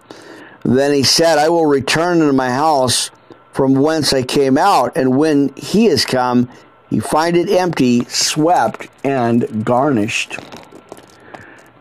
Then 0.64 0.92
he 0.92 1.02
said, 1.02 1.38
I 1.38 1.48
will 1.48 1.66
return 1.66 2.20
into 2.20 2.32
my 2.32 2.50
house 2.50 3.10
from 3.52 3.74
whence 3.74 4.12
I 4.12 4.22
came 4.22 4.58
out, 4.58 4.96
and 4.96 5.16
when 5.16 5.52
he 5.56 5.86
is 5.86 6.04
come, 6.04 6.48
he 6.90 7.00
find 7.00 7.36
it 7.36 7.50
empty, 7.50 8.04
swept, 8.04 8.88
and 9.04 9.64
garnished. 9.64 10.38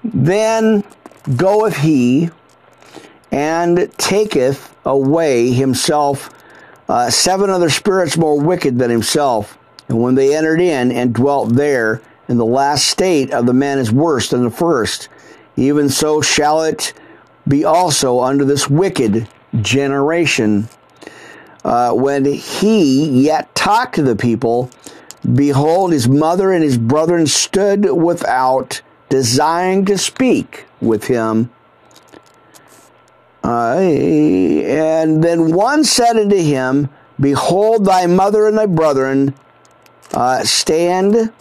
Then 0.04 0.84
goeth 1.36 1.78
he 1.78 2.30
and 3.32 3.92
taketh 3.98 4.74
away 4.86 5.52
himself 5.52 6.30
uh, 6.90 7.10
seven 7.10 7.50
other 7.50 7.70
spirits 7.70 8.18
more 8.18 8.40
wicked 8.40 8.80
than 8.80 8.90
himself. 8.90 9.58
And 9.90 10.02
when 10.02 10.16
they 10.16 10.36
entered 10.36 10.62
in 10.62 10.92
and 10.92 11.14
dwelt 11.14 11.54
there, 11.54 12.02
in 12.28 12.38
the 12.38 12.46
last 12.46 12.88
state 12.88 13.32
of 13.32 13.46
the 13.46 13.54
man 13.54 13.80
is 13.80 13.92
worse 13.92 14.30
than 14.30 14.44
the 14.44 14.50
first. 14.50 15.10
Even 15.56 15.90
so 15.90 16.22
shall 16.22 16.64
it 16.64 16.94
be 17.48 17.64
also 17.64 18.20
under 18.20 18.46
this 18.46 18.70
wicked 18.70 19.28
generation. 19.62 20.68
Uh, 21.64 21.92
when 21.94 22.26
he 22.26 23.10
yet 23.10 23.54
talked 23.56 23.96
to 23.96 24.04
the 24.04 24.16
people, 24.16 24.70
behold, 25.34 25.92
his 25.92 26.08
mother 26.08 26.52
and 26.52 26.64
his 26.64 26.78
brethren 26.78 27.28
stood 27.28 27.86
without, 27.92 28.82
desiring 29.10 29.86
to 29.86 29.98
speak 29.98 30.66
with 30.82 31.06
him. 31.08 31.50
Uh, 33.44 33.78
and 33.78 35.24
then 35.24 35.54
one 35.54 35.84
said 35.84 36.18
unto 36.18 36.36
him, 36.36 36.90
Behold, 37.20 37.86
thy 37.86 38.06
mother 38.06 38.48
and 38.48 38.58
thy 38.58 38.66
brethren 38.66 39.34
uh, 40.14 40.44
stand. 40.44 41.32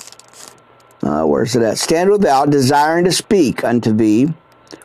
Uh, 1.06 1.24
where's 1.24 1.54
it 1.54 1.62
at? 1.62 1.78
Stand 1.78 2.10
without, 2.10 2.50
desiring 2.50 3.04
to 3.04 3.12
speak 3.12 3.62
unto 3.62 3.92
thee, 3.92 4.34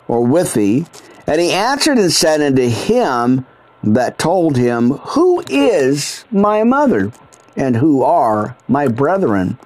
or 0.07 0.23
with 0.23 0.53
thee. 0.53 0.85
And 1.25 1.41
he 1.41 1.51
answered 1.51 1.97
and 1.97 2.11
said 2.11 2.41
unto 2.41 2.69
him 2.69 3.47
that 3.83 4.19
told 4.19 4.55
him, 4.55 4.91
Who 4.91 5.43
is 5.49 6.23
my 6.29 6.63
mother, 6.63 7.11
and 7.55 7.75
who 7.75 8.03
are 8.03 8.55
my 8.67 8.87
brethren? 8.87 9.57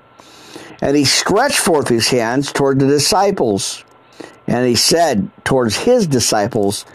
And 0.82 0.96
he 0.96 1.04
stretched 1.04 1.58
forth 1.58 1.90
his 1.90 2.08
hands 2.08 2.54
toward 2.54 2.80
the 2.80 2.88
disciples, 2.88 3.84
and 4.48 4.66
he 4.66 4.76
said 4.76 5.30
towards 5.44 5.76
his 5.76 6.08
disciples, 6.08 6.86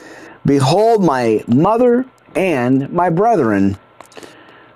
Behold 0.47 1.05
my 1.05 1.45
mother 1.47 2.07
and 2.35 2.91
my 2.91 3.11
brethren. 3.11 3.77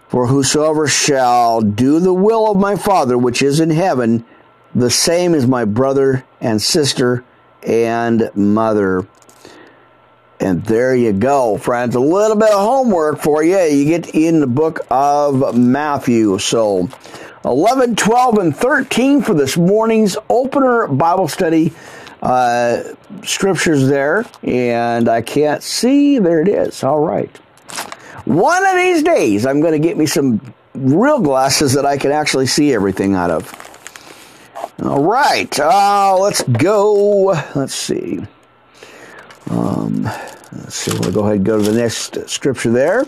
For 0.09 0.27
whosoever 0.27 0.87
shall 0.87 1.63
do 1.63 2.01
the 2.01 2.13
will 2.13 2.51
of 2.51 2.59
my 2.59 2.77
Father 2.77 3.17
which 3.17 3.41
is 3.41 3.61
in 3.61 3.71
heaven, 3.71 4.27
the 4.75 4.91
same 4.91 5.35
as 5.35 5.47
my 5.47 5.65
brother 5.65 6.25
and 6.41 6.61
sister 6.61 7.25
and 7.63 8.31
mother. 8.35 9.07
And 10.41 10.65
there 10.65 10.95
you 10.95 11.13
go, 11.13 11.57
friends. 11.57 11.95
A 11.95 12.01
little 12.01 12.37
bit 12.37 12.51
of 12.51 12.61
homework 12.61 13.21
for 13.21 13.43
you. 13.43 13.59
You 13.59 13.85
get 13.85 14.15
in 14.15 14.41
the 14.41 14.47
book 14.47 14.81
of 14.91 15.57
Matthew. 15.57 16.39
So 16.39 16.89
11, 17.45 17.97
12, 17.97 18.39
and 18.39 18.57
13 18.57 19.23
for 19.23 19.35
this 19.35 19.57
morning's 19.57 20.17
opener 20.29 20.87
Bible 20.89 21.29
study 21.29 21.73
uh, 22.23 22.83
scriptures 23.23 23.87
there, 23.87 24.25
and 24.43 25.09
I 25.09 25.21
can't 25.21 25.63
see. 25.63 26.19
There 26.19 26.41
it 26.41 26.49
is. 26.49 26.83
All 26.83 27.01
right. 27.01 27.35
One 28.25 28.65
of 28.65 28.77
these 28.77 29.03
days, 29.03 29.45
I'm 29.45 29.61
going 29.61 29.75
to 29.75 29.79
get 29.79 29.99
me 29.99 30.07
some 30.07 30.41
real 30.75 31.21
glasses 31.21 31.75
that 31.75 31.85
I 31.85 31.99
can 31.99 32.11
actually 32.11 32.47
see 32.47 32.73
everything 32.73 33.15
out 33.15 33.31
of. 33.31 33.74
All 34.83 35.05
right. 35.05 35.59
Uh, 35.59 36.17
let's 36.19 36.43
go. 36.43 37.27
Let's 37.55 37.75
see. 37.75 38.21
Um, 39.49 40.03
let's 40.03 40.75
see. 40.75 40.99
We'll 40.99 41.13
go 41.13 41.21
ahead 41.21 41.37
and 41.37 41.47
go 41.47 41.57
to 41.59 41.63
the 41.63 41.79
next 41.79 42.29
scripture 42.29 42.73
there. 42.73 43.05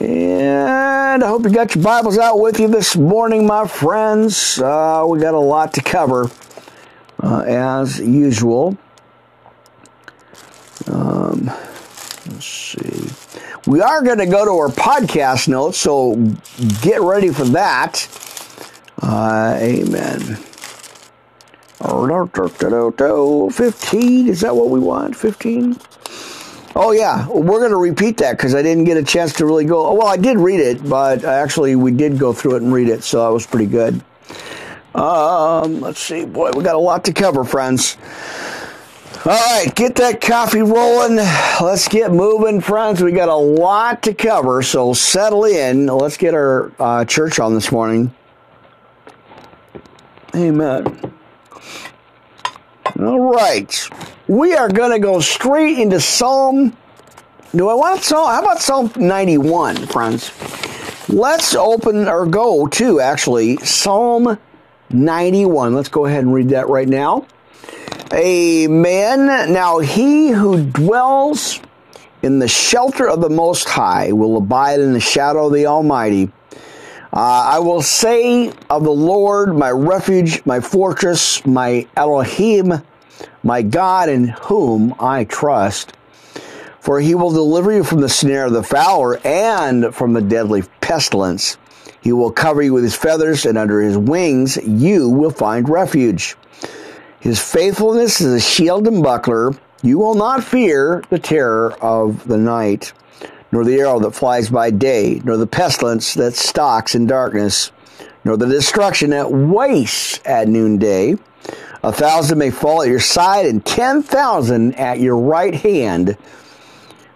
And 0.00 1.22
I 1.22 1.28
hope 1.28 1.44
you 1.44 1.50
got 1.50 1.74
your 1.74 1.84
Bibles 1.84 2.18
out 2.18 2.40
with 2.40 2.58
you 2.58 2.68
this 2.68 2.96
morning, 2.96 3.46
my 3.46 3.68
friends. 3.68 4.58
Uh, 4.58 5.04
we 5.06 5.20
got 5.20 5.34
a 5.34 5.38
lot 5.38 5.74
to 5.74 5.82
cover 5.82 6.30
uh, 7.22 7.40
as 7.40 8.00
usual. 8.00 8.78
Um, 10.86 11.46
let's 12.30 12.46
see. 12.46 13.10
We 13.66 13.82
are 13.82 14.02
going 14.02 14.18
to 14.18 14.26
go 14.26 14.44
to 14.44 14.50
our 14.50 14.68
podcast 14.68 15.48
notes, 15.48 15.78
so 15.78 16.16
get 16.82 17.00
ready 17.00 17.28
for 17.28 17.44
that. 17.44 18.08
Uh, 19.06 19.58
amen. 19.60 20.38
15, 23.50 24.28
is 24.28 24.40
that 24.40 24.56
what 24.56 24.70
we 24.70 24.80
want? 24.80 25.14
15? 25.14 25.76
Oh, 26.74 26.92
yeah. 26.92 27.28
We're 27.28 27.58
going 27.58 27.70
to 27.70 27.76
repeat 27.76 28.16
that 28.16 28.38
because 28.38 28.54
I 28.54 28.62
didn't 28.62 28.84
get 28.84 28.96
a 28.96 29.02
chance 29.02 29.34
to 29.34 29.44
really 29.44 29.66
go. 29.66 29.92
Well, 29.92 30.06
I 30.06 30.16
did 30.16 30.38
read 30.38 30.58
it, 30.58 30.88
but 30.88 31.22
actually, 31.22 31.76
we 31.76 31.92
did 31.92 32.18
go 32.18 32.32
through 32.32 32.56
it 32.56 32.62
and 32.62 32.72
read 32.72 32.88
it, 32.88 33.04
so 33.04 33.22
that 33.22 33.28
was 33.28 33.46
pretty 33.46 33.66
good. 33.66 34.02
Um, 34.94 35.82
let's 35.82 36.00
see, 36.00 36.24
boy, 36.24 36.52
we 36.56 36.64
got 36.64 36.74
a 36.74 36.78
lot 36.78 37.04
to 37.04 37.12
cover, 37.12 37.44
friends. 37.44 37.98
All 39.26 39.32
right, 39.32 39.66
get 39.74 39.96
that 39.96 40.22
coffee 40.22 40.62
rolling. 40.62 41.16
Let's 41.16 41.88
get 41.88 42.10
moving, 42.10 42.62
friends. 42.62 43.02
We 43.02 43.12
got 43.12 43.28
a 43.28 43.34
lot 43.34 44.02
to 44.04 44.14
cover, 44.14 44.62
so 44.62 44.94
settle 44.94 45.44
in. 45.44 45.88
Let's 45.88 46.16
get 46.16 46.32
our 46.32 46.72
uh, 46.78 47.04
church 47.04 47.38
on 47.38 47.54
this 47.54 47.70
morning. 47.70 48.14
Amen. 50.34 51.12
All 52.98 53.32
right, 53.32 53.88
we 54.26 54.54
are 54.54 54.68
going 54.68 54.90
to 54.90 54.98
go 54.98 55.20
straight 55.20 55.78
into 55.78 56.00
Psalm. 56.00 56.76
Do 57.54 57.68
I 57.68 57.74
want 57.74 58.02
Psalm? 58.02 58.26
How 58.26 58.42
about 58.42 58.60
Psalm 58.60 58.90
91, 58.96 59.86
friends? 59.86 60.32
Let's 61.08 61.54
open 61.54 62.08
or 62.08 62.26
go 62.26 62.66
to 62.66 63.00
actually 63.00 63.58
Psalm 63.58 64.38
91. 64.90 65.74
Let's 65.74 65.88
go 65.88 66.06
ahead 66.06 66.24
and 66.24 66.34
read 66.34 66.48
that 66.48 66.68
right 66.68 66.88
now. 66.88 67.26
Amen. 68.12 69.52
Now 69.52 69.78
he 69.78 70.28
who 70.28 70.64
dwells 70.64 71.60
in 72.22 72.38
the 72.40 72.48
shelter 72.48 73.08
of 73.08 73.20
the 73.20 73.30
Most 73.30 73.68
High 73.68 74.12
will 74.12 74.36
abide 74.36 74.80
in 74.80 74.94
the 74.94 75.00
shadow 75.00 75.46
of 75.46 75.52
the 75.52 75.66
Almighty. 75.66 76.32
Uh, 77.14 77.52
I 77.54 77.58
will 77.60 77.80
say 77.80 78.52
of 78.68 78.82
the 78.82 78.90
Lord, 78.90 79.56
my 79.56 79.70
refuge, 79.70 80.44
my 80.44 80.58
fortress, 80.58 81.46
my 81.46 81.86
Elohim, 81.96 82.82
my 83.44 83.62
God 83.62 84.08
in 84.08 84.26
whom 84.26 84.96
I 84.98 85.22
trust. 85.22 85.92
For 86.80 87.00
he 87.00 87.14
will 87.14 87.30
deliver 87.30 87.70
you 87.70 87.84
from 87.84 88.00
the 88.00 88.08
snare 88.08 88.46
of 88.46 88.52
the 88.52 88.64
fowler 88.64 89.24
and 89.24 89.94
from 89.94 90.12
the 90.12 90.22
deadly 90.22 90.64
pestilence. 90.80 91.56
He 92.00 92.12
will 92.12 92.32
cover 92.32 92.62
you 92.62 92.72
with 92.72 92.82
his 92.82 92.96
feathers, 92.96 93.46
and 93.46 93.56
under 93.56 93.80
his 93.80 93.96
wings 93.96 94.56
you 94.56 95.08
will 95.08 95.30
find 95.30 95.68
refuge. 95.68 96.34
His 97.20 97.38
faithfulness 97.38 98.20
is 98.20 98.34
a 98.34 98.40
shield 98.40 98.88
and 98.88 99.04
buckler. 99.04 99.52
You 99.84 99.98
will 99.98 100.14
not 100.14 100.42
fear 100.42 101.04
the 101.10 101.20
terror 101.20 101.74
of 101.80 102.26
the 102.26 102.38
night, 102.38 102.92
nor 103.54 103.64
the 103.64 103.78
arrow 103.78 104.00
that 104.00 104.10
flies 104.10 104.50
by 104.50 104.70
day, 104.70 105.22
nor 105.24 105.38
the 105.38 105.46
pestilence 105.46 106.12
that 106.14 106.34
stalks 106.34 106.94
in 106.94 107.06
darkness, 107.06 107.72
nor 108.24 108.36
the 108.36 108.46
destruction 108.46 109.10
that 109.10 109.30
wastes 109.30 110.20
at 110.26 110.48
noonday. 110.48 111.14
A 111.82 111.92
thousand 111.92 112.38
may 112.38 112.50
fall 112.50 112.82
at 112.82 112.88
your 112.88 113.00
side, 113.00 113.46
and 113.46 113.64
ten 113.64 114.02
thousand 114.02 114.74
at 114.74 115.00
your 115.00 115.16
right 115.16 115.54
hand 115.54 116.18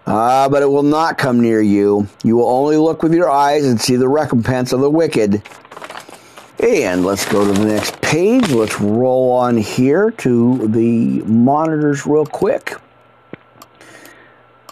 uh, 0.09 0.49
but 0.49 0.63
it 0.63 0.65
will 0.65 0.81
not 0.81 1.19
come 1.19 1.39
near 1.39 1.61
you. 1.61 2.07
You 2.23 2.37
will 2.37 2.49
only 2.49 2.77
look 2.77 3.03
with 3.03 3.13
your 3.13 3.29
eyes 3.29 3.63
and 3.65 3.79
see 3.79 3.95
the 3.95 4.07
recompense 4.07 4.73
of 4.73 4.79
the 4.79 4.89
wicked. 4.89 5.43
And 6.57 7.05
let's 7.05 7.25
go 7.31 7.45
to 7.45 7.53
the 7.53 7.65
next 7.65 8.01
page. 8.01 8.49
Let's 8.49 8.81
roll 8.81 9.33
on 9.33 9.55
here 9.55 10.09
to 10.11 10.67
the 10.67 11.21
monitors 11.25 12.07
real 12.07 12.25
quick. 12.25 12.73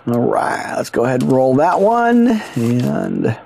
All 0.07 0.21
right, 0.21 0.75
let's 0.77 0.89
go 0.89 1.05
ahead 1.05 1.21
and 1.21 1.31
roll 1.31 1.55
that 1.55 1.79
one. 1.79 2.41
And 2.55 3.37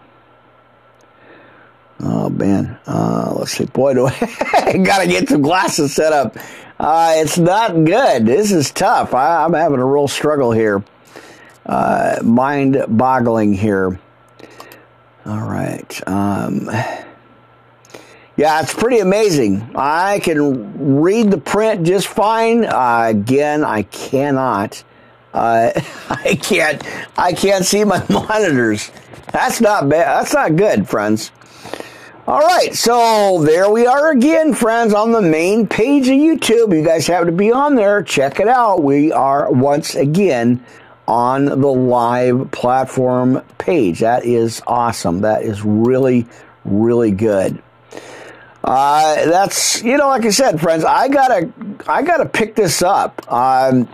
oh 1.99 2.29
man, 2.29 2.77
uh, 2.87 3.33
let's 3.35 3.51
see. 3.51 3.65
Boy, 3.65 3.93
do 3.95 4.07
I 4.53 4.81
gotta 4.83 5.07
get 5.07 5.29
some 5.29 5.41
glasses 5.41 5.93
set 5.93 6.13
up. 6.13 6.37
Uh, 6.79 7.13
it's 7.17 7.37
not 7.37 7.73
good. 7.83 8.25
This 8.25 8.51
is 8.51 8.71
tough. 8.71 9.13
I, 9.13 9.43
I'm 9.43 9.53
having 9.53 9.79
a 9.79 9.85
real 9.85 10.07
struggle 10.07 10.51
here 10.51 10.83
uh, 11.65 12.19
mind 12.23 12.83
boggling 12.87 13.53
here. 13.53 13.99
All 15.25 15.41
right. 15.41 16.07
Um, 16.07 16.69
yeah, 18.35 18.61
it's 18.61 18.73
pretty 18.73 18.99
amazing. 18.99 19.71
I 19.75 20.19
can 20.19 21.01
read 21.01 21.29
the 21.29 21.37
print 21.37 21.85
just 21.85 22.07
fine. 22.07 22.65
Uh, 22.65 23.05
again, 23.09 23.63
I 23.63 23.83
cannot. 23.83 24.83
Uh, 25.33 25.71
I 26.09 26.35
can't. 26.41 26.83
I 27.17 27.33
can't 27.33 27.65
see 27.65 27.83
my 27.83 28.05
monitors. 28.09 28.91
That's 29.31 29.61
not 29.61 29.87
bad. 29.89 30.19
That's 30.19 30.33
not 30.33 30.55
good, 30.55 30.87
friends. 30.87 31.31
All 32.27 32.39
right, 32.39 32.73
so 32.75 33.43
there 33.43 33.69
we 33.69 33.87
are 33.87 34.11
again, 34.11 34.53
friends, 34.53 34.93
on 34.93 35.11
the 35.11 35.21
main 35.21 35.67
page 35.67 36.07
of 36.07 36.13
YouTube. 36.13 36.73
You 36.73 36.85
guys 36.85 37.07
have 37.07 37.25
to 37.25 37.31
be 37.31 37.51
on 37.51 37.75
there. 37.75 38.03
Check 38.03 38.39
it 38.39 38.47
out. 38.47 38.83
We 38.83 39.11
are 39.11 39.51
once 39.51 39.95
again 39.95 40.63
on 41.07 41.45
the 41.45 41.55
live 41.55 42.51
platform 42.51 43.41
page. 43.57 43.99
That 43.99 44.23
is 44.23 44.61
awesome. 44.67 45.21
That 45.21 45.43
is 45.43 45.63
really, 45.63 46.27
really 46.63 47.11
good. 47.11 47.61
Uh, 48.63 49.15
that's 49.25 49.81
you 49.83 49.97
know, 49.97 50.07
like 50.07 50.23
I 50.23 50.29
said, 50.29 50.61
friends, 50.61 50.83
I 50.85 51.07
gotta, 51.07 51.51
I 51.87 52.03
gotta 52.03 52.27
pick 52.27 52.55
this 52.55 52.83
up. 52.83 53.29
Um, 53.31 53.89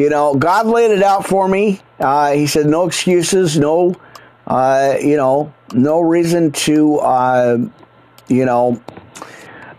you 0.00 0.08
know, 0.08 0.34
God 0.34 0.66
laid 0.66 0.92
it 0.92 1.02
out 1.02 1.26
for 1.26 1.46
me. 1.46 1.82
Uh, 1.98 2.32
he 2.32 2.46
said, 2.46 2.64
no 2.64 2.86
excuses, 2.86 3.58
no, 3.58 3.94
uh, 4.46 4.94
you 4.98 5.18
know, 5.18 5.52
no 5.74 6.00
reason 6.00 6.52
to, 6.52 6.96
uh, 7.00 7.58
you 8.26 8.46
know, 8.46 8.82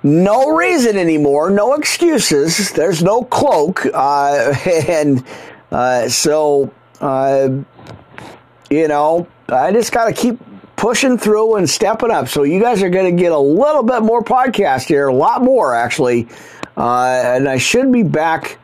no 0.04 0.56
reason 0.56 0.96
anymore, 0.98 1.50
no 1.50 1.74
excuses. 1.74 2.72
There's 2.72 3.02
no 3.02 3.24
cloak, 3.24 3.84
uh, 3.92 4.54
and 4.88 5.26
uh, 5.72 6.08
so, 6.08 6.72
uh, 7.00 7.50
you 8.70 8.88
know, 8.88 9.28
I 9.50 9.72
just 9.72 9.92
got 9.92 10.06
to 10.06 10.14
keep 10.14 10.40
pushing 10.76 11.18
through 11.18 11.56
and 11.56 11.68
stepping 11.68 12.12
up. 12.12 12.28
So 12.28 12.44
you 12.44 12.62
guys 12.62 12.84
are 12.84 12.92
going 12.92 13.16
to 13.16 13.20
get 13.20 13.32
a 13.32 13.40
little 13.40 13.84
bit 13.84 14.04
more 14.04 14.24
podcast 14.24 14.88
here, 14.88 15.08
a 15.08 15.16
lot 15.16 15.44
more 15.44 15.74
actually, 15.74 16.28
and 16.78 17.50
I 17.50 17.58
should 17.58 17.92
be 17.92 18.04
back. 18.04 18.60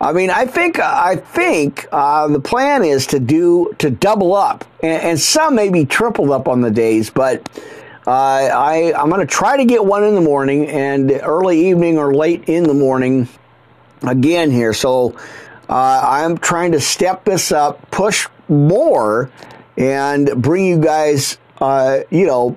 I 0.00 0.12
mean, 0.12 0.30
I 0.30 0.46
think 0.46 0.78
I 0.78 1.16
think 1.16 1.88
uh, 1.90 2.28
the 2.28 2.40
plan 2.40 2.84
is 2.84 3.08
to 3.08 3.18
do 3.18 3.74
to 3.78 3.90
double 3.90 4.34
up, 4.34 4.64
and, 4.80 5.02
and 5.02 5.20
some 5.20 5.54
maybe 5.54 5.84
triple 5.84 6.32
up 6.32 6.48
on 6.48 6.60
the 6.60 6.70
days, 6.70 7.10
but. 7.10 7.48
Uh, 8.06 8.10
I 8.10 8.94
I'm 8.96 9.10
going 9.10 9.20
to 9.20 9.26
try 9.26 9.58
to 9.58 9.66
get 9.66 9.84
one 9.84 10.02
in 10.02 10.14
the 10.14 10.22
morning 10.22 10.66
and 10.66 11.10
early 11.10 11.68
evening 11.68 11.98
or 11.98 12.14
late 12.14 12.48
in 12.48 12.62
the 12.62 12.72
morning 12.72 13.28
again 14.00 14.50
here. 14.50 14.72
So 14.72 15.14
uh, 15.68 16.00
I'm 16.02 16.38
trying 16.38 16.72
to 16.72 16.80
step 16.80 17.26
this 17.26 17.52
up, 17.52 17.90
push 17.90 18.26
more, 18.48 19.30
and 19.76 20.30
bring 20.40 20.64
you 20.64 20.78
guys, 20.80 21.36
uh, 21.60 21.98
you 22.08 22.26
know, 22.26 22.56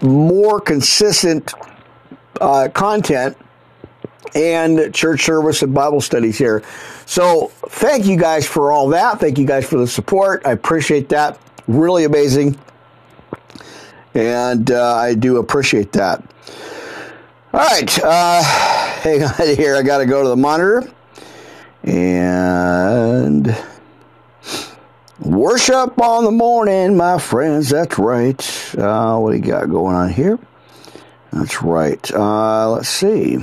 more 0.00 0.60
consistent 0.60 1.52
uh, 2.40 2.68
content 2.72 3.36
and 4.34 4.92
church 4.94 5.24
service 5.24 5.62
and 5.62 5.74
Bible 5.74 6.00
studies 6.00 6.36
here. 6.38 6.62
So 7.06 7.48
thank 7.68 8.06
you 8.06 8.16
guys 8.16 8.46
for 8.46 8.72
all 8.72 8.88
that. 8.88 9.20
Thank 9.20 9.38
you 9.38 9.46
guys 9.46 9.68
for 9.68 9.78
the 9.78 9.86
support. 9.86 10.42
I 10.44 10.52
appreciate 10.52 11.08
that. 11.10 11.38
Really 11.66 12.04
amazing. 12.04 12.58
And 14.14 14.70
uh, 14.70 14.96
I 14.96 15.14
do 15.14 15.38
appreciate 15.38 15.92
that. 15.92 16.22
All 17.52 17.60
right. 17.60 17.98
Uh, 18.02 18.42
hang 18.42 19.22
on 19.22 19.34
here. 19.56 19.76
I 19.76 19.82
got 19.82 19.98
to 19.98 20.06
go 20.06 20.22
to 20.22 20.28
the 20.28 20.36
monitor 20.36 20.90
and 21.84 23.56
worship 25.20 26.00
on 26.00 26.24
the 26.24 26.30
morning, 26.30 26.96
my 26.96 27.18
friends. 27.18 27.70
That's 27.70 27.98
right. 27.98 28.74
Uh, 28.76 29.18
what 29.18 29.32
do 29.32 29.36
you 29.36 29.42
got 29.44 29.70
going 29.70 29.94
on 29.94 30.10
here? 30.10 30.38
That's 31.32 31.62
right. 31.62 32.12
Uh, 32.12 32.70
let's 32.70 32.88
see. 32.88 33.38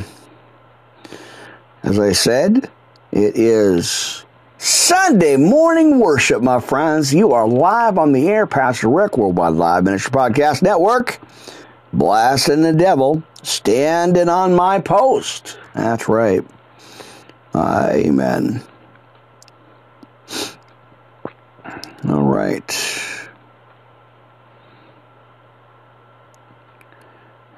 As 1.83 1.99
I 1.99 2.11
said, 2.11 2.69
it 3.11 3.35
is 3.35 4.23
Sunday 4.59 5.35
morning 5.35 5.99
worship, 5.99 6.43
my 6.43 6.59
friends. 6.59 7.11
You 7.11 7.33
are 7.33 7.47
live 7.47 7.97
on 7.97 8.11
the 8.11 8.29
air, 8.29 8.45
Pastor 8.45 8.87
Rick, 8.87 9.17
Worldwide 9.17 9.53
Live 9.53 9.83
Ministry 9.83 10.11
Podcast 10.11 10.61
Network. 10.61 11.19
Blasting 11.91 12.61
the 12.61 12.71
devil, 12.71 13.23
standing 13.41 14.29
on 14.29 14.53
my 14.53 14.79
post. 14.79 15.57
That's 15.73 16.07
right. 16.07 16.45
Amen. 17.55 18.61
All 22.07 22.23
right. 22.23 23.19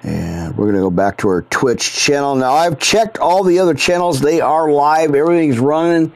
And 0.02 0.43
we're 0.56 0.66
going 0.66 0.76
to 0.76 0.82
go 0.82 0.92
back 0.92 1.18
to 1.20 1.30
our 1.30 1.42
Twitch 1.44 1.94
channel. 1.94 2.36
Now, 2.36 2.54
I've 2.54 2.80
checked 2.80 3.18
all 3.18 3.44
the 3.44 3.60
other 3.60 3.74
channels. 3.74 4.20
They 4.20 4.40
are 4.40 4.72
live. 4.72 5.16
Everything's 5.16 5.60
running. 5.60 6.12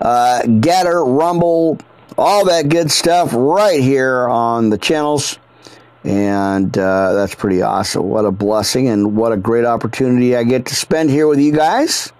Uh, 0.00 0.42
GETTR, 0.44 1.18
Rumble, 1.18 1.78
all 2.16 2.44
that 2.46 2.68
good 2.68 2.90
stuff 2.90 3.32
right 3.32 3.80
here 3.80 4.28
on 4.28 4.70
the 4.70 4.78
channels. 4.78 5.38
And 6.04 6.76
uh, 6.76 7.14
that's 7.14 7.34
pretty 7.34 7.62
awesome. 7.62 8.04
What 8.08 8.24
a 8.24 8.30
blessing 8.30 8.88
and 8.88 9.16
what 9.16 9.32
a 9.32 9.36
great 9.36 9.64
opportunity 9.64 10.36
I 10.36 10.44
get 10.44 10.66
to 10.66 10.74
spend 10.74 11.10
here 11.10 11.26
with 11.26 11.40
you 11.40 11.52
guys 11.52 12.12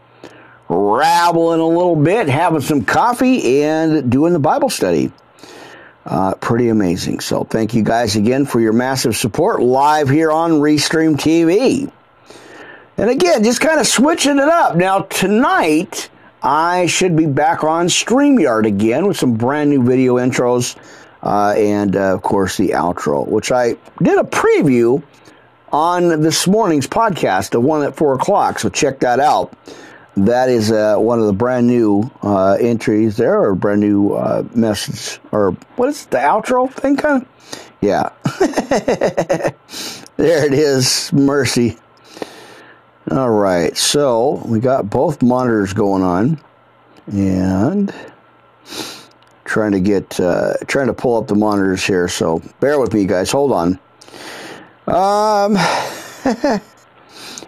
rabbling 0.68 1.60
a 1.60 1.66
little 1.66 1.96
bit, 1.96 2.28
having 2.28 2.60
some 2.60 2.84
coffee, 2.84 3.62
and 3.62 4.10
doing 4.10 4.32
the 4.32 4.38
Bible 4.38 4.68
study. 4.68 5.12
Uh, 6.04 6.34
pretty 6.34 6.68
amazing. 6.68 7.20
So 7.20 7.44
thank 7.44 7.74
you 7.74 7.82
guys 7.82 8.16
again 8.16 8.46
for 8.46 8.60
your 8.60 8.72
massive 8.72 9.16
support 9.16 9.60
live 9.60 10.08
here 10.08 10.30
on 10.30 10.52
Restream 10.52 11.16
TV. 11.16 11.90
And 12.96 13.10
again, 13.10 13.44
just 13.44 13.60
kind 13.60 13.78
of 13.78 13.86
switching 13.86 14.38
it 14.38 14.48
up. 14.48 14.74
Now, 14.76 15.00
tonight, 15.02 16.08
I 16.42 16.86
should 16.86 17.14
be 17.14 17.26
back 17.26 17.62
on 17.62 17.86
StreamYard 17.86 18.66
again 18.66 19.06
with 19.06 19.16
some 19.16 19.34
brand 19.34 19.70
new 19.70 19.82
video 19.82 20.16
intros 20.16 20.76
uh, 21.22 21.54
and, 21.56 21.94
uh, 21.94 22.14
of 22.14 22.22
course, 22.22 22.56
the 22.56 22.70
outro, 22.70 23.26
which 23.26 23.52
I 23.52 23.76
did 24.02 24.18
a 24.18 24.24
preview 24.24 25.02
on 25.72 26.22
this 26.22 26.46
morning's 26.46 26.86
podcast, 26.86 27.50
the 27.50 27.60
one 27.60 27.82
at 27.82 27.96
4 27.96 28.14
o'clock. 28.14 28.58
So 28.58 28.68
check 28.68 29.00
that 29.00 29.20
out 29.20 29.52
that 30.26 30.48
is 30.48 30.72
uh, 30.72 30.96
one 30.96 31.20
of 31.20 31.26
the 31.26 31.32
brand 31.32 31.66
new 31.66 32.10
uh, 32.22 32.52
entries 32.60 33.16
there, 33.16 33.42
or 33.42 33.54
brand 33.54 33.80
new 33.80 34.12
uh, 34.12 34.44
message, 34.54 35.20
or 35.32 35.52
what 35.76 35.88
is 35.88 36.04
it, 36.04 36.10
the 36.10 36.18
outro 36.18 36.70
thing, 36.72 36.96
kind 36.96 37.22
of? 37.22 37.28
Yeah. 37.80 38.10
there 40.16 40.46
it 40.46 40.54
is, 40.54 41.12
mercy. 41.12 41.78
All 43.10 43.30
right, 43.30 43.76
so 43.76 44.42
we 44.44 44.60
got 44.60 44.90
both 44.90 45.22
monitors 45.22 45.72
going 45.72 46.02
on, 46.02 46.40
and 47.06 47.94
trying 49.44 49.72
to 49.72 49.80
get 49.80 50.20
uh, 50.20 50.54
trying 50.66 50.88
to 50.88 50.94
pull 50.94 51.16
up 51.16 51.26
the 51.26 51.34
monitors 51.34 51.84
here. 51.84 52.08
So 52.08 52.42
bear 52.60 52.78
with 52.78 52.92
me, 52.92 53.06
guys. 53.06 53.30
Hold 53.30 53.52
on. 53.52 53.78
Um. 54.86 55.56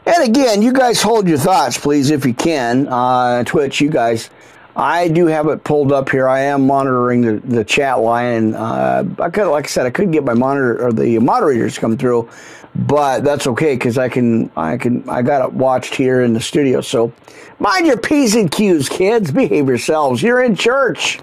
And 0.06 0.24
again, 0.28 0.62
you 0.62 0.72
guys 0.72 1.02
hold 1.02 1.28
your 1.28 1.38
thoughts, 1.38 1.78
please, 1.78 2.10
if 2.10 2.24
you 2.24 2.34
can. 2.34 2.88
Uh, 2.88 3.44
Twitch, 3.44 3.80
you 3.80 3.90
guys. 3.90 4.30
I 4.74 5.08
do 5.08 5.26
have 5.26 5.48
it 5.48 5.64
pulled 5.64 5.92
up 5.92 6.10
here. 6.10 6.28
I 6.28 6.40
am 6.40 6.66
monitoring 6.66 7.22
the, 7.22 7.46
the 7.46 7.64
chat 7.64 8.00
line, 8.00 8.54
uh, 8.54 9.04
I 9.18 9.28
could, 9.28 9.50
like 9.50 9.64
I 9.64 9.68
said, 9.68 9.86
I 9.86 9.90
couldn't 9.90 10.12
get 10.12 10.24
my 10.24 10.34
monitor 10.34 10.86
or 10.86 10.92
the 10.92 11.18
moderators 11.18 11.74
to 11.74 11.80
come 11.80 11.98
through, 11.98 12.28
but 12.74 13.24
that's 13.24 13.46
okay 13.48 13.74
because 13.74 13.98
I 13.98 14.08
can, 14.08 14.50
I 14.56 14.76
can, 14.76 15.06
I 15.08 15.22
got 15.22 15.46
it 15.46 15.52
watched 15.52 15.94
here 15.94 16.22
in 16.22 16.32
the 16.32 16.40
studio. 16.40 16.80
So, 16.80 17.12
mind 17.58 17.86
your 17.86 17.96
p's 17.96 18.36
and 18.36 18.50
q's, 18.50 18.88
kids. 18.88 19.32
Behave 19.32 19.68
yourselves. 19.68 20.22
You're 20.22 20.42
in 20.42 20.54
church. 20.54 21.18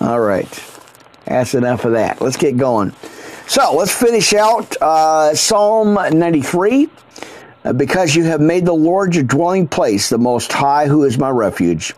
All 0.00 0.20
right, 0.20 0.48
that's 1.24 1.54
enough 1.54 1.84
of 1.84 1.92
that. 1.92 2.20
Let's 2.20 2.36
get 2.36 2.56
going. 2.56 2.92
So 3.46 3.74
let's 3.76 3.92
finish 3.92 4.32
out 4.32 4.74
uh, 4.80 5.34
Psalm 5.34 5.94
93. 5.94 6.88
Uh, 7.64 7.72
because 7.72 8.14
you 8.14 8.24
have 8.24 8.40
made 8.40 8.66
the 8.66 8.74
Lord 8.74 9.14
your 9.14 9.24
dwelling 9.24 9.66
place, 9.66 10.10
the 10.10 10.18
Most 10.18 10.52
High, 10.52 10.86
who 10.86 11.04
is 11.04 11.16
my 11.16 11.30
refuge. 11.30 11.94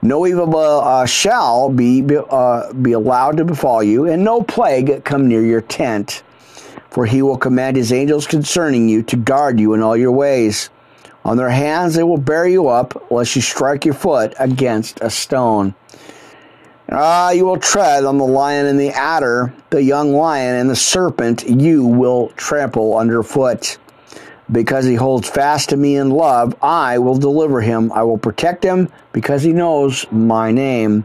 No 0.00 0.26
evil 0.26 0.56
uh, 0.56 1.04
shall 1.06 1.68
be 1.68 2.04
uh, 2.16 2.72
be 2.72 2.92
allowed 2.92 3.36
to 3.36 3.44
befall 3.44 3.82
you, 3.82 4.06
and 4.06 4.24
no 4.24 4.42
plague 4.42 5.04
come 5.04 5.28
near 5.28 5.44
your 5.44 5.60
tent. 5.60 6.22
For 6.90 7.06
he 7.06 7.22
will 7.22 7.36
command 7.36 7.76
his 7.76 7.92
angels 7.92 8.26
concerning 8.26 8.88
you 8.88 9.02
to 9.04 9.16
guard 9.16 9.60
you 9.60 9.74
in 9.74 9.82
all 9.82 9.96
your 9.96 10.12
ways. 10.12 10.70
On 11.24 11.36
their 11.36 11.50
hands 11.50 11.94
they 11.94 12.02
will 12.02 12.18
bear 12.18 12.46
you 12.46 12.68
up, 12.68 13.10
lest 13.10 13.36
you 13.36 13.42
strike 13.42 13.84
your 13.84 13.94
foot 13.94 14.34
against 14.38 14.98
a 15.00 15.10
stone. 15.10 15.74
Ah, 16.90 17.30
you 17.30 17.44
will 17.44 17.58
tread 17.58 18.04
on 18.04 18.18
the 18.18 18.24
lion 18.26 18.66
and 18.66 18.78
the 18.78 18.90
adder, 18.90 19.54
the 19.70 19.82
young 19.82 20.12
lion 20.12 20.56
and 20.56 20.68
the 20.68 20.76
serpent 20.76 21.48
you 21.48 21.86
will 21.86 22.28
trample 22.36 22.98
underfoot. 22.98 23.78
Because 24.52 24.84
he 24.84 24.94
holds 24.94 25.28
fast 25.28 25.70
to 25.70 25.76
me 25.76 25.96
in 25.96 26.10
love, 26.10 26.54
I 26.62 26.98
will 26.98 27.16
deliver 27.16 27.62
him. 27.62 27.90
I 27.92 28.02
will 28.02 28.18
protect 28.18 28.62
him 28.62 28.90
because 29.12 29.42
he 29.42 29.52
knows 29.52 30.06
my 30.12 30.52
name. 30.52 31.02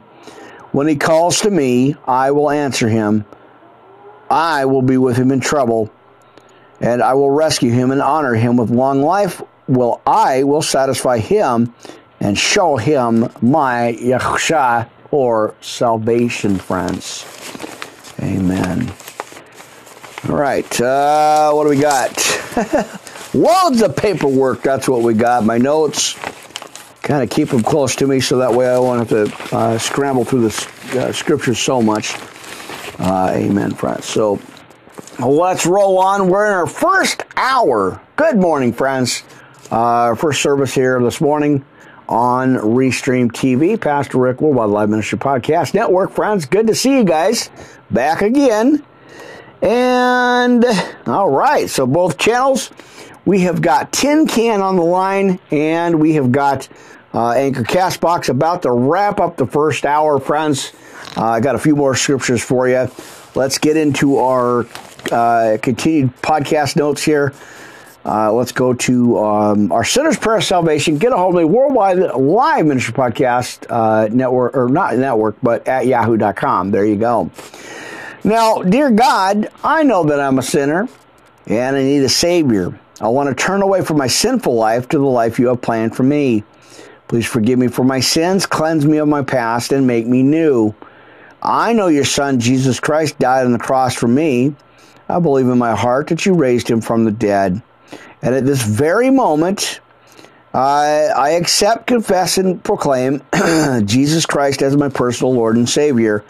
When 0.73 0.87
he 0.87 0.97
calls 0.97 1.41
to 1.41 1.49
me, 1.49 1.95
I 2.05 2.31
will 2.31 2.51
answer 2.51 2.89
him. 2.89 3.25
I 4.29 4.65
will 4.65 4.81
be 4.81 4.97
with 4.97 5.15
him 5.15 5.31
in 5.31 5.39
trouble, 5.39 5.89
and 6.81 7.01
I 7.01 7.13
will 7.13 7.31
rescue 7.31 7.71
him 7.71 7.91
and 7.91 8.01
honor 8.01 8.35
him 8.35 8.57
with 8.57 8.69
long 8.69 9.01
life. 9.01 9.41
Will 9.67 10.01
I 10.05 10.43
will 10.43 10.61
satisfy 10.61 11.19
him 11.19 11.73
and 12.19 12.37
show 12.37 12.75
him 12.75 13.29
my 13.41 13.97
Yahshua 13.99 14.89
or 15.11 15.55
salvation, 15.61 16.57
friends. 16.57 17.25
Amen. 18.21 18.91
All 20.27 20.35
right, 20.35 20.81
uh, 20.81 21.51
what 21.53 21.63
do 21.63 21.69
we 21.69 21.79
got? 21.79 22.99
Loads 23.37 23.83
of 23.83 23.95
paperwork. 23.95 24.63
That's 24.63 24.89
what 24.89 25.03
we 25.03 25.13
got. 25.13 25.45
My 25.45 25.59
notes. 25.59 26.15
Kind 27.03 27.21
of 27.21 27.29
keep 27.29 27.49
them 27.49 27.61
close 27.61 27.95
to 27.97 28.07
me 28.07 28.19
so 28.19 28.39
that 28.39 28.51
way 28.51 28.67
I 28.67 28.79
won't 28.79 29.07
have 29.07 29.29
to 29.29 29.55
uh, 29.55 29.77
scramble 29.77 30.25
through 30.25 30.49
the 30.49 30.99
uh, 30.99 31.11
scriptures 31.11 31.59
so 31.59 31.79
much. 31.79 32.15
Uh, 32.97 33.29
amen, 33.35 33.75
friends. 33.75 34.05
So 34.05 34.39
let's 35.19 35.67
roll 35.67 35.99
on. 35.99 36.29
We're 36.29 36.47
in 36.47 36.53
our 36.53 36.65
first 36.65 37.25
hour. 37.35 38.01
Good 38.15 38.37
morning, 38.37 38.73
friends. 38.73 39.21
Uh, 39.69 40.15
first 40.15 40.41
service 40.41 40.73
here 40.73 40.99
this 40.99 41.21
morning 41.21 41.63
on 42.09 42.55
Restream 42.55 43.31
TV. 43.31 43.79
Pastor 43.79 44.17
Rick 44.17 44.41
Worldwide 44.41 44.69
Live 44.69 44.89
Ministry 44.89 45.19
Podcast 45.19 45.75
Network. 45.75 46.13
Friends, 46.13 46.45
good 46.47 46.65
to 46.65 46.73
see 46.73 46.97
you 46.97 47.03
guys 47.03 47.51
back 47.91 48.23
again. 48.23 48.83
And 49.61 50.65
all 51.05 51.29
right, 51.29 51.69
so 51.69 51.85
both 51.85 52.17
channels 52.17 52.71
we 53.27 53.41
have 53.41 53.61
got 53.61 53.91
Tin 53.91 54.25
Can 54.25 54.61
on 54.61 54.77
the 54.77 54.83
line, 54.83 55.37
and 55.51 55.99
we 55.99 56.13
have 56.13 56.31
got 56.31 56.69
uh, 57.13 57.31
Anchor 57.31 57.63
Castbox 57.63 58.29
about 58.29 58.61
to 58.61 58.71
wrap 58.71 59.19
up 59.19 59.35
the 59.35 59.45
first 59.45 59.85
hour, 59.85 60.17
friends. 60.17 60.71
Uh, 61.17 61.25
I 61.25 61.41
got 61.41 61.53
a 61.53 61.59
few 61.59 61.75
more 61.75 61.93
scriptures 61.93 62.41
for 62.41 62.69
you. 62.69 62.89
Let's 63.35 63.57
get 63.57 63.75
into 63.75 64.17
our 64.19 64.65
uh, 65.11 65.57
continued 65.61 66.15
podcast 66.21 66.77
notes 66.77 67.03
here. 67.03 67.33
Uh, 68.05 68.31
let's 68.31 68.53
go 68.53 68.73
to 68.73 69.19
um, 69.19 69.73
our 69.73 69.83
Sinner's 69.83 70.17
Prayer 70.17 70.37
of 70.37 70.45
Salvation. 70.45 70.97
Get 70.97 71.11
a 71.11 71.17
hold 71.17 71.35
of 71.35 71.39
me, 71.39 71.43
Worldwide 71.43 71.97
Live 71.97 72.65
Ministry 72.65 72.93
Podcast 72.93 73.65
uh, 73.69 74.07
Network, 74.07 74.55
or 74.55 74.69
not 74.69 74.95
network, 74.95 75.35
but 75.43 75.67
at 75.67 75.85
yahoo.com. 75.85 76.71
There 76.71 76.85
you 76.85 76.95
go. 76.95 77.29
Now, 78.23 78.61
dear 78.61 78.89
God, 78.89 79.49
I 79.65 79.83
know 79.83 80.05
that 80.05 80.21
I'm 80.21 80.39
a 80.39 80.43
sinner 80.43 80.87
and 81.45 81.75
I 81.75 81.83
need 81.83 82.03
a 82.03 82.09
Savior. 82.09 82.79
I 82.99 83.09
want 83.09 83.29
to 83.29 83.35
turn 83.35 83.61
away 83.61 83.81
from 83.83 83.97
my 83.97 84.07
sinful 84.07 84.55
life 84.55 84.89
to 84.89 84.97
the 84.97 85.05
life 85.05 85.37
you 85.37 85.47
have 85.47 85.61
planned 85.61 85.95
for 85.95 86.03
me. 86.03 86.43
Please 87.07 87.25
forgive 87.25 87.59
me 87.59 87.67
for 87.67 87.83
my 87.83 87.99
sins, 87.99 88.45
cleanse 88.45 88.85
me 88.85 88.97
of 88.97 89.07
my 89.07 89.21
past, 89.21 89.71
and 89.71 89.85
make 89.85 90.07
me 90.07 90.23
new. 90.23 90.73
I 91.41 91.73
know 91.73 91.87
your 91.87 92.05
Son, 92.05 92.39
Jesus 92.39 92.79
Christ, 92.79 93.19
died 93.19 93.45
on 93.45 93.53
the 93.53 93.59
cross 93.59 93.93
for 93.93 94.07
me. 94.07 94.55
I 95.07 95.19
believe 95.19 95.47
in 95.47 95.57
my 95.57 95.75
heart 95.75 96.07
that 96.07 96.25
you 96.25 96.33
raised 96.33 96.69
him 96.69 96.81
from 96.81 97.05
the 97.05 97.11
dead. 97.11 97.61
And 98.21 98.35
at 98.35 98.45
this 98.45 98.63
very 98.63 99.09
moment, 99.09 99.79
I, 100.53 101.09
I 101.15 101.29
accept, 101.31 101.87
confess, 101.87 102.37
and 102.37 102.61
proclaim 102.63 103.21
Jesus 103.85 104.25
Christ 104.25 104.63
as 104.63 104.75
my 104.75 104.89
personal 104.89 105.33
Lord 105.33 105.55
and 105.55 105.69
Savior 105.69 106.25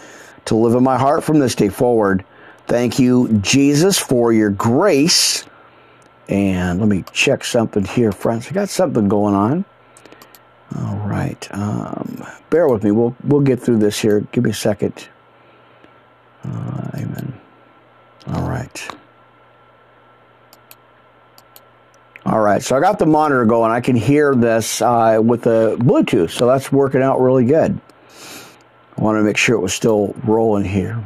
to 0.45 0.55
live 0.55 0.76
in 0.76 0.84
my 0.84 0.97
heart 0.97 1.24
from 1.24 1.39
this 1.39 1.55
day 1.55 1.70
forward. 1.70 2.26
Thank 2.68 2.99
you, 2.99 3.30
Jesus, 3.41 3.97
for 3.97 4.34
your 4.34 4.49
grace 4.49 5.47
and 6.30 6.80
let 6.80 6.90
me 6.90 7.04
check 7.14 7.44
something 7.44 7.86
here, 7.86 8.12
friends. 8.12 8.48
I 8.48 8.52
got 8.52 8.70
something 8.70 9.08
going 9.08 9.36
on. 9.36 9.66
All 10.76 10.98
right. 10.98 11.48
Um, 11.52 12.26
bear 12.50 12.68
with 12.68 12.84
me. 12.84 12.92
We'll 12.92 13.16
we'll 13.24 13.42
get 13.42 13.60
through 13.62 13.78
this 13.78 14.00
here. 14.00 14.22
Give 14.32 14.44
me 14.44 14.52
a 14.52 14.54
second. 14.54 15.08
Uh, 16.44 16.90
amen. 16.96 17.34
All 18.28 18.48
right. 18.48 18.96
All 22.26 22.42
right. 22.42 22.62
So 22.62 22.76
I 22.76 22.82
got 22.82 23.00
the 23.00 23.06
monitor 23.06 23.46
going. 23.46 23.72
I 23.72 23.80
can 23.80 23.96
hear 23.96 24.36
this 24.36 24.82
uh, 24.82 25.22
with 25.24 25.44
the 25.44 25.78
Bluetooth, 25.80 26.32
so 26.32 26.46
that's 26.46 26.72
working 26.72 27.02
out 27.02 27.22
really 27.22 27.46
good. 27.46 27.80
I 28.98 29.02
want 29.02 29.18
to 29.18 29.24
make 29.24 29.38
sure 29.38 29.56
it 29.56 29.62
was 29.62 29.74
still 29.74 30.14
rolling 30.26 30.66
here. 30.66 31.06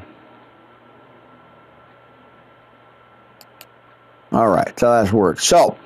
All 4.31 4.47
right, 4.47 4.77
so 4.79 4.91
that's 4.91 5.11
worked. 5.11 5.41
So, 5.41 5.77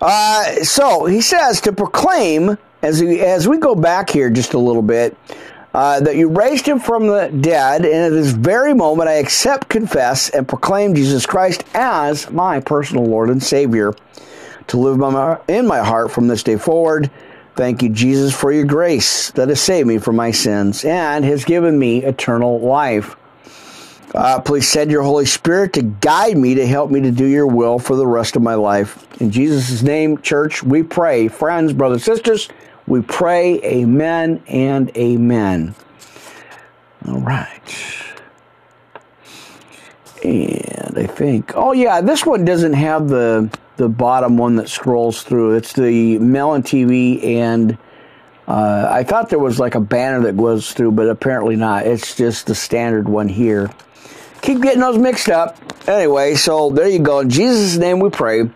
uh, 0.00 0.44
so 0.62 1.06
he 1.06 1.20
says 1.20 1.60
to 1.62 1.72
proclaim 1.72 2.58
as 2.82 3.00
we, 3.00 3.20
as 3.20 3.48
we 3.48 3.58
go 3.58 3.74
back 3.74 4.10
here 4.10 4.30
just 4.30 4.54
a 4.54 4.58
little 4.58 4.82
bit. 4.82 5.16
Uh, 5.74 6.00
that 6.00 6.16
you 6.16 6.30
raised 6.30 6.64
him 6.64 6.80
from 6.80 7.06
the 7.06 7.28
dead, 7.42 7.84
and 7.84 7.94
at 7.94 8.08
this 8.08 8.30
very 8.30 8.72
moment 8.72 9.10
I 9.10 9.14
accept, 9.14 9.68
confess, 9.68 10.30
and 10.30 10.48
proclaim 10.48 10.94
Jesus 10.94 11.26
Christ 11.26 11.64
as 11.74 12.30
my 12.30 12.60
personal 12.60 13.04
Lord 13.04 13.28
and 13.28 13.42
Savior 13.42 13.92
to 14.68 14.78
live 14.78 14.94
in 15.48 15.66
my 15.66 15.80
heart 15.80 16.10
from 16.10 16.28
this 16.28 16.42
day 16.42 16.56
forward. 16.56 17.10
Thank 17.56 17.82
you, 17.82 17.90
Jesus, 17.90 18.34
for 18.34 18.52
your 18.52 18.64
grace 18.64 19.30
that 19.32 19.50
has 19.50 19.60
saved 19.60 19.86
me 19.86 19.98
from 19.98 20.16
my 20.16 20.30
sins 20.30 20.82
and 20.82 21.26
has 21.26 21.44
given 21.44 21.78
me 21.78 22.02
eternal 22.02 22.58
life. 22.60 23.14
Uh, 24.16 24.40
please 24.40 24.66
send 24.66 24.90
your 24.90 25.02
Holy 25.02 25.26
Spirit 25.26 25.74
to 25.74 25.82
guide 25.82 26.38
me, 26.38 26.54
to 26.54 26.66
help 26.66 26.90
me 26.90 27.02
to 27.02 27.10
do 27.10 27.26
your 27.26 27.46
will 27.46 27.78
for 27.78 27.96
the 27.96 28.06
rest 28.06 28.34
of 28.34 28.40
my 28.40 28.54
life. 28.54 29.06
In 29.20 29.30
Jesus' 29.30 29.82
name, 29.82 30.16
church, 30.22 30.62
we 30.62 30.82
pray. 30.82 31.28
Friends, 31.28 31.74
brothers, 31.74 32.02
sisters, 32.02 32.48
we 32.86 33.02
pray. 33.02 33.60
Amen 33.62 34.42
and 34.48 34.96
amen. 34.96 35.74
All 37.06 37.20
right. 37.20 37.60
And 40.24 40.98
I 40.98 41.06
think, 41.06 41.52
oh 41.54 41.72
yeah, 41.72 42.00
this 42.00 42.24
one 42.24 42.46
doesn't 42.46 42.72
have 42.72 43.08
the 43.08 43.54
the 43.76 43.90
bottom 43.90 44.38
one 44.38 44.56
that 44.56 44.70
scrolls 44.70 45.22
through. 45.22 45.56
It's 45.56 45.74
the 45.74 46.18
Melon 46.18 46.62
TV, 46.62 47.22
and 47.22 47.76
uh, 48.48 48.88
I 48.90 49.04
thought 49.04 49.28
there 49.28 49.38
was 49.38 49.60
like 49.60 49.74
a 49.74 49.80
banner 49.80 50.22
that 50.22 50.38
goes 50.38 50.72
through, 50.72 50.92
but 50.92 51.10
apparently 51.10 51.56
not. 51.56 51.86
It's 51.86 52.16
just 52.16 52.46
the 52.46 52.54
standard 52.54 53.10
one 53.10 53.28
here 53.28 53.70
keep 54.46 54.62
getting 54.62 54.80
those 54.80 54.96
mixed 54.96 55.28
up. 55.28 55.58
Anyway, 55.88 56.36
so 56.36 56.70
there 56.70 56.88
you 56.88 57.00
go. 57.00 57.18
In 57.20 57.30
Jesus' 57.30 57.76
name 57.76 57.98
we 57.98 58.10
pray. 58.10 58.48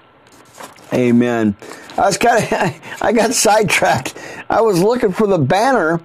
Amen. 0.93 1.57
I 1.99 2.07
was 2.07 2.17
kind 2.17 2.43
of, 2.43 2.53
I 3.03 3.13
got 3.13 3.35
sidetracked. 3.35 4.15
I 4.49 4.61
was 4.61 4.81
looking 4.81 5.13
for 5.13 5.27
the 5.27 5.39
banner 5.39 6.01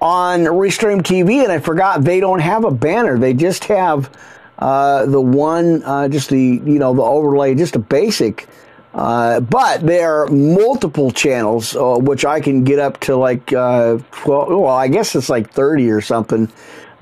on 0.00 0.40
Restream 0.40 1.02
TV 1.02 1.42
and 1.42 1.50
I 1.50 1.58
forgot 1.58 2.04
they 2.04 2.20
don't 2.20 2.40
have 2.40 2.64
a 2.64 2.70
banner. 2.70 3.18
They 3.18 3.34
just 3.34 3.64
have 3.64 4.10
uh, 4.58 5.06
the 5.06 5.20
one, 5.20 5.82
uh, 5.82 6.08
just 6.08 6.30
the, 6.30 6.38
you 6.38 6.78
know, 6.78 6.94
the 6.94 7.02
overlay, 7.02 7.54
just 7.56 7.74
a 7.74 7.80
basic. 7.80 8.48
Uh, 8.92 9.40
but 9.40 9.80
there 9.80 10.22
are 10.22 10.26
multiple 10.28 11.10
channels, 11.10 11.74
uh, 11.74 11.96
which 11.98 12.24
I 12.24 12.40
can 12.40 12.62
get 12.62 12.78
up 12.78 13.00
to 13.00 13.16
like, 13.16 13.52
uh, 13.52 13.98
well, 14.24 14.60
well, 14.60 14.66
I 14.66 14.86
guess 14.86 15.16
it's 15.16 15.28
like 15.28 15.50
30 15.50 15.90
or 15.90 16.00
something 16.00 16.48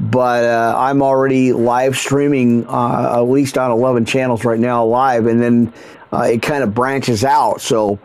but 0.03 0.44
uh, 0.44 0.74
I'm 0.76 1.00
already 1.00 1.53
live 1.53 1.96
streaming 1.96 2.66
uh, 2.66 3.14
at 3.14 3.20
least 3.20 3.57
on 3.57 3.70
11 3.70 4.05
channels 4.05 4.44
right 4.44 4.59
now 4.59 4.84
live, 4.84 5.26
and 5.26 5.40
then 5.40 5.72
uh, 6.12 6.22
it 6.22 6.42
kind 6.42 6.64
of 6.64 6.74
branches 6.74 7.24
out. 7.24 7.61
So 7.61 8.00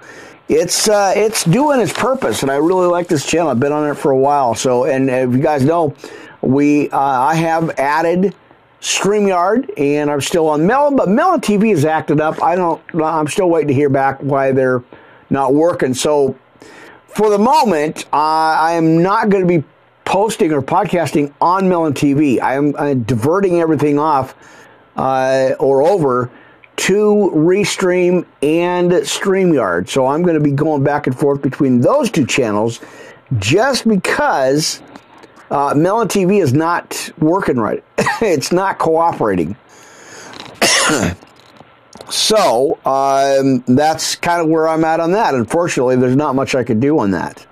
it's 0.48 0.88
uh, 0.88 1.14
it's 1.16 1.44
doing 1.44 1.82
its 1.82 1.92
purpose, 1.92 2.44
and 2.44 2.52
I 2.52 2.58
really 2.58 2.86
like 2.88 3.08
this 3.08 3.26
channel. 3.26 3.50
I've 3.50 3.60
been 3.60 3.72
on 3.72 3.90
it 3.90 3.96
for 3.96 4.12
a 4.12 4.18
while. 4.18 4.54
So, 4.54 4.86
and 4.86 5.10
if 5.10 5.32
you 5.32 5.40
guys 5.40 5.66
know, 5.66 5.96
we 6.42 6.90
uh, 6.92 7.00
I 7.00 7.34
have 7.34 7.72
added 7.80 8.36
StreamYard, 8.80 9.72
and 9.78 10.12
I'm 10.12 10.22
still 10.22 10.48
on 10.50 10.68
Melon, 10.68 10.96
but 10.96 11.10
Melon 11.10 11.42
TV 11.42 11.74
is 11.74 11.84
acted 11.84 12.22
up. 12.22 12.44
I 12.44 12.56
don't. 12.56 12.80
I'm 12.94 13.28
still 13.28 13.50
waiting 13.50 13.70
to 13.70 13.74
hear 13.74 13.90
back 13.90 14.20
why 14.20 14.52
they're 14.52 14.84
not 15.32 15.56
working. 15.56 15.96
So, 15.96 16.38
for 17.08 17.32
the 17.32 17.40
moment, 17.40 18.06
I 18.14 18.74
am 18.74 19.02
not 19.02 19.30
going 19.30 19.48
to 19.48 19.62
be 19.62 19.68
posting 20.08 20.54
or 20.54 20.62
podcasting 20.62 21.34
on 21.42 21.68
Melon 21.68 21.94
TV. 21.94 22.40
I 22.40 22.56
am 22.56 22.74
uh, 22.78 22.94
diverting 22.94 23.60
everything 23.60 24.00
off 24.00 24.36
uh, 24.96 25.52
or 25.60 25.84
over 25.84 26.32
to 26.78 27.32
Restream 27.36 28.26
and 28.42 28.90
StreamYard. 28.92 29.90
So 29.90 30.08
I'm 30.08 30.24
going 30.24 30.36
to 30.36 30.40
be 30.40 30.52
going 30.52 30.82
back 30.82 31.08
and 31.08 31.20
forth 31.20 31.42
between 31.42 31.82
those 31.82 32.10
two 32.10 32.26
channels 32.26 32.80
just 33.38 33.86
because 33.86 34.82
uh, 35.52 35.74
Melon 35.76 36.08
TV 36.08 36.42
is 36.42 36.54
not 36.54 37.12
working 37.18 37.58
right. 37.58 37.84
it's 38.22 38.54
not 38.54 38.78
cooperating. 38.78 39.58
so 42.10 42.80
um, 42.86 43.62
that's 43.68 44.16
kind 44.16 44.42
of 44.42 44.48
where 44.48 44.70
I'm 44.70 44.86
at 44.86 45.02
on 45.02 45.12
that. 45.12 45.36
Unfortunately, 45.36 45.98
there's 45.98 46.16
not 46.16 46.34
much 46.34 46.56
I 46.56 46.64
could 46.64 46.80
do 46.80 46.98
on 47.00 47.12
that. 47.12 47.47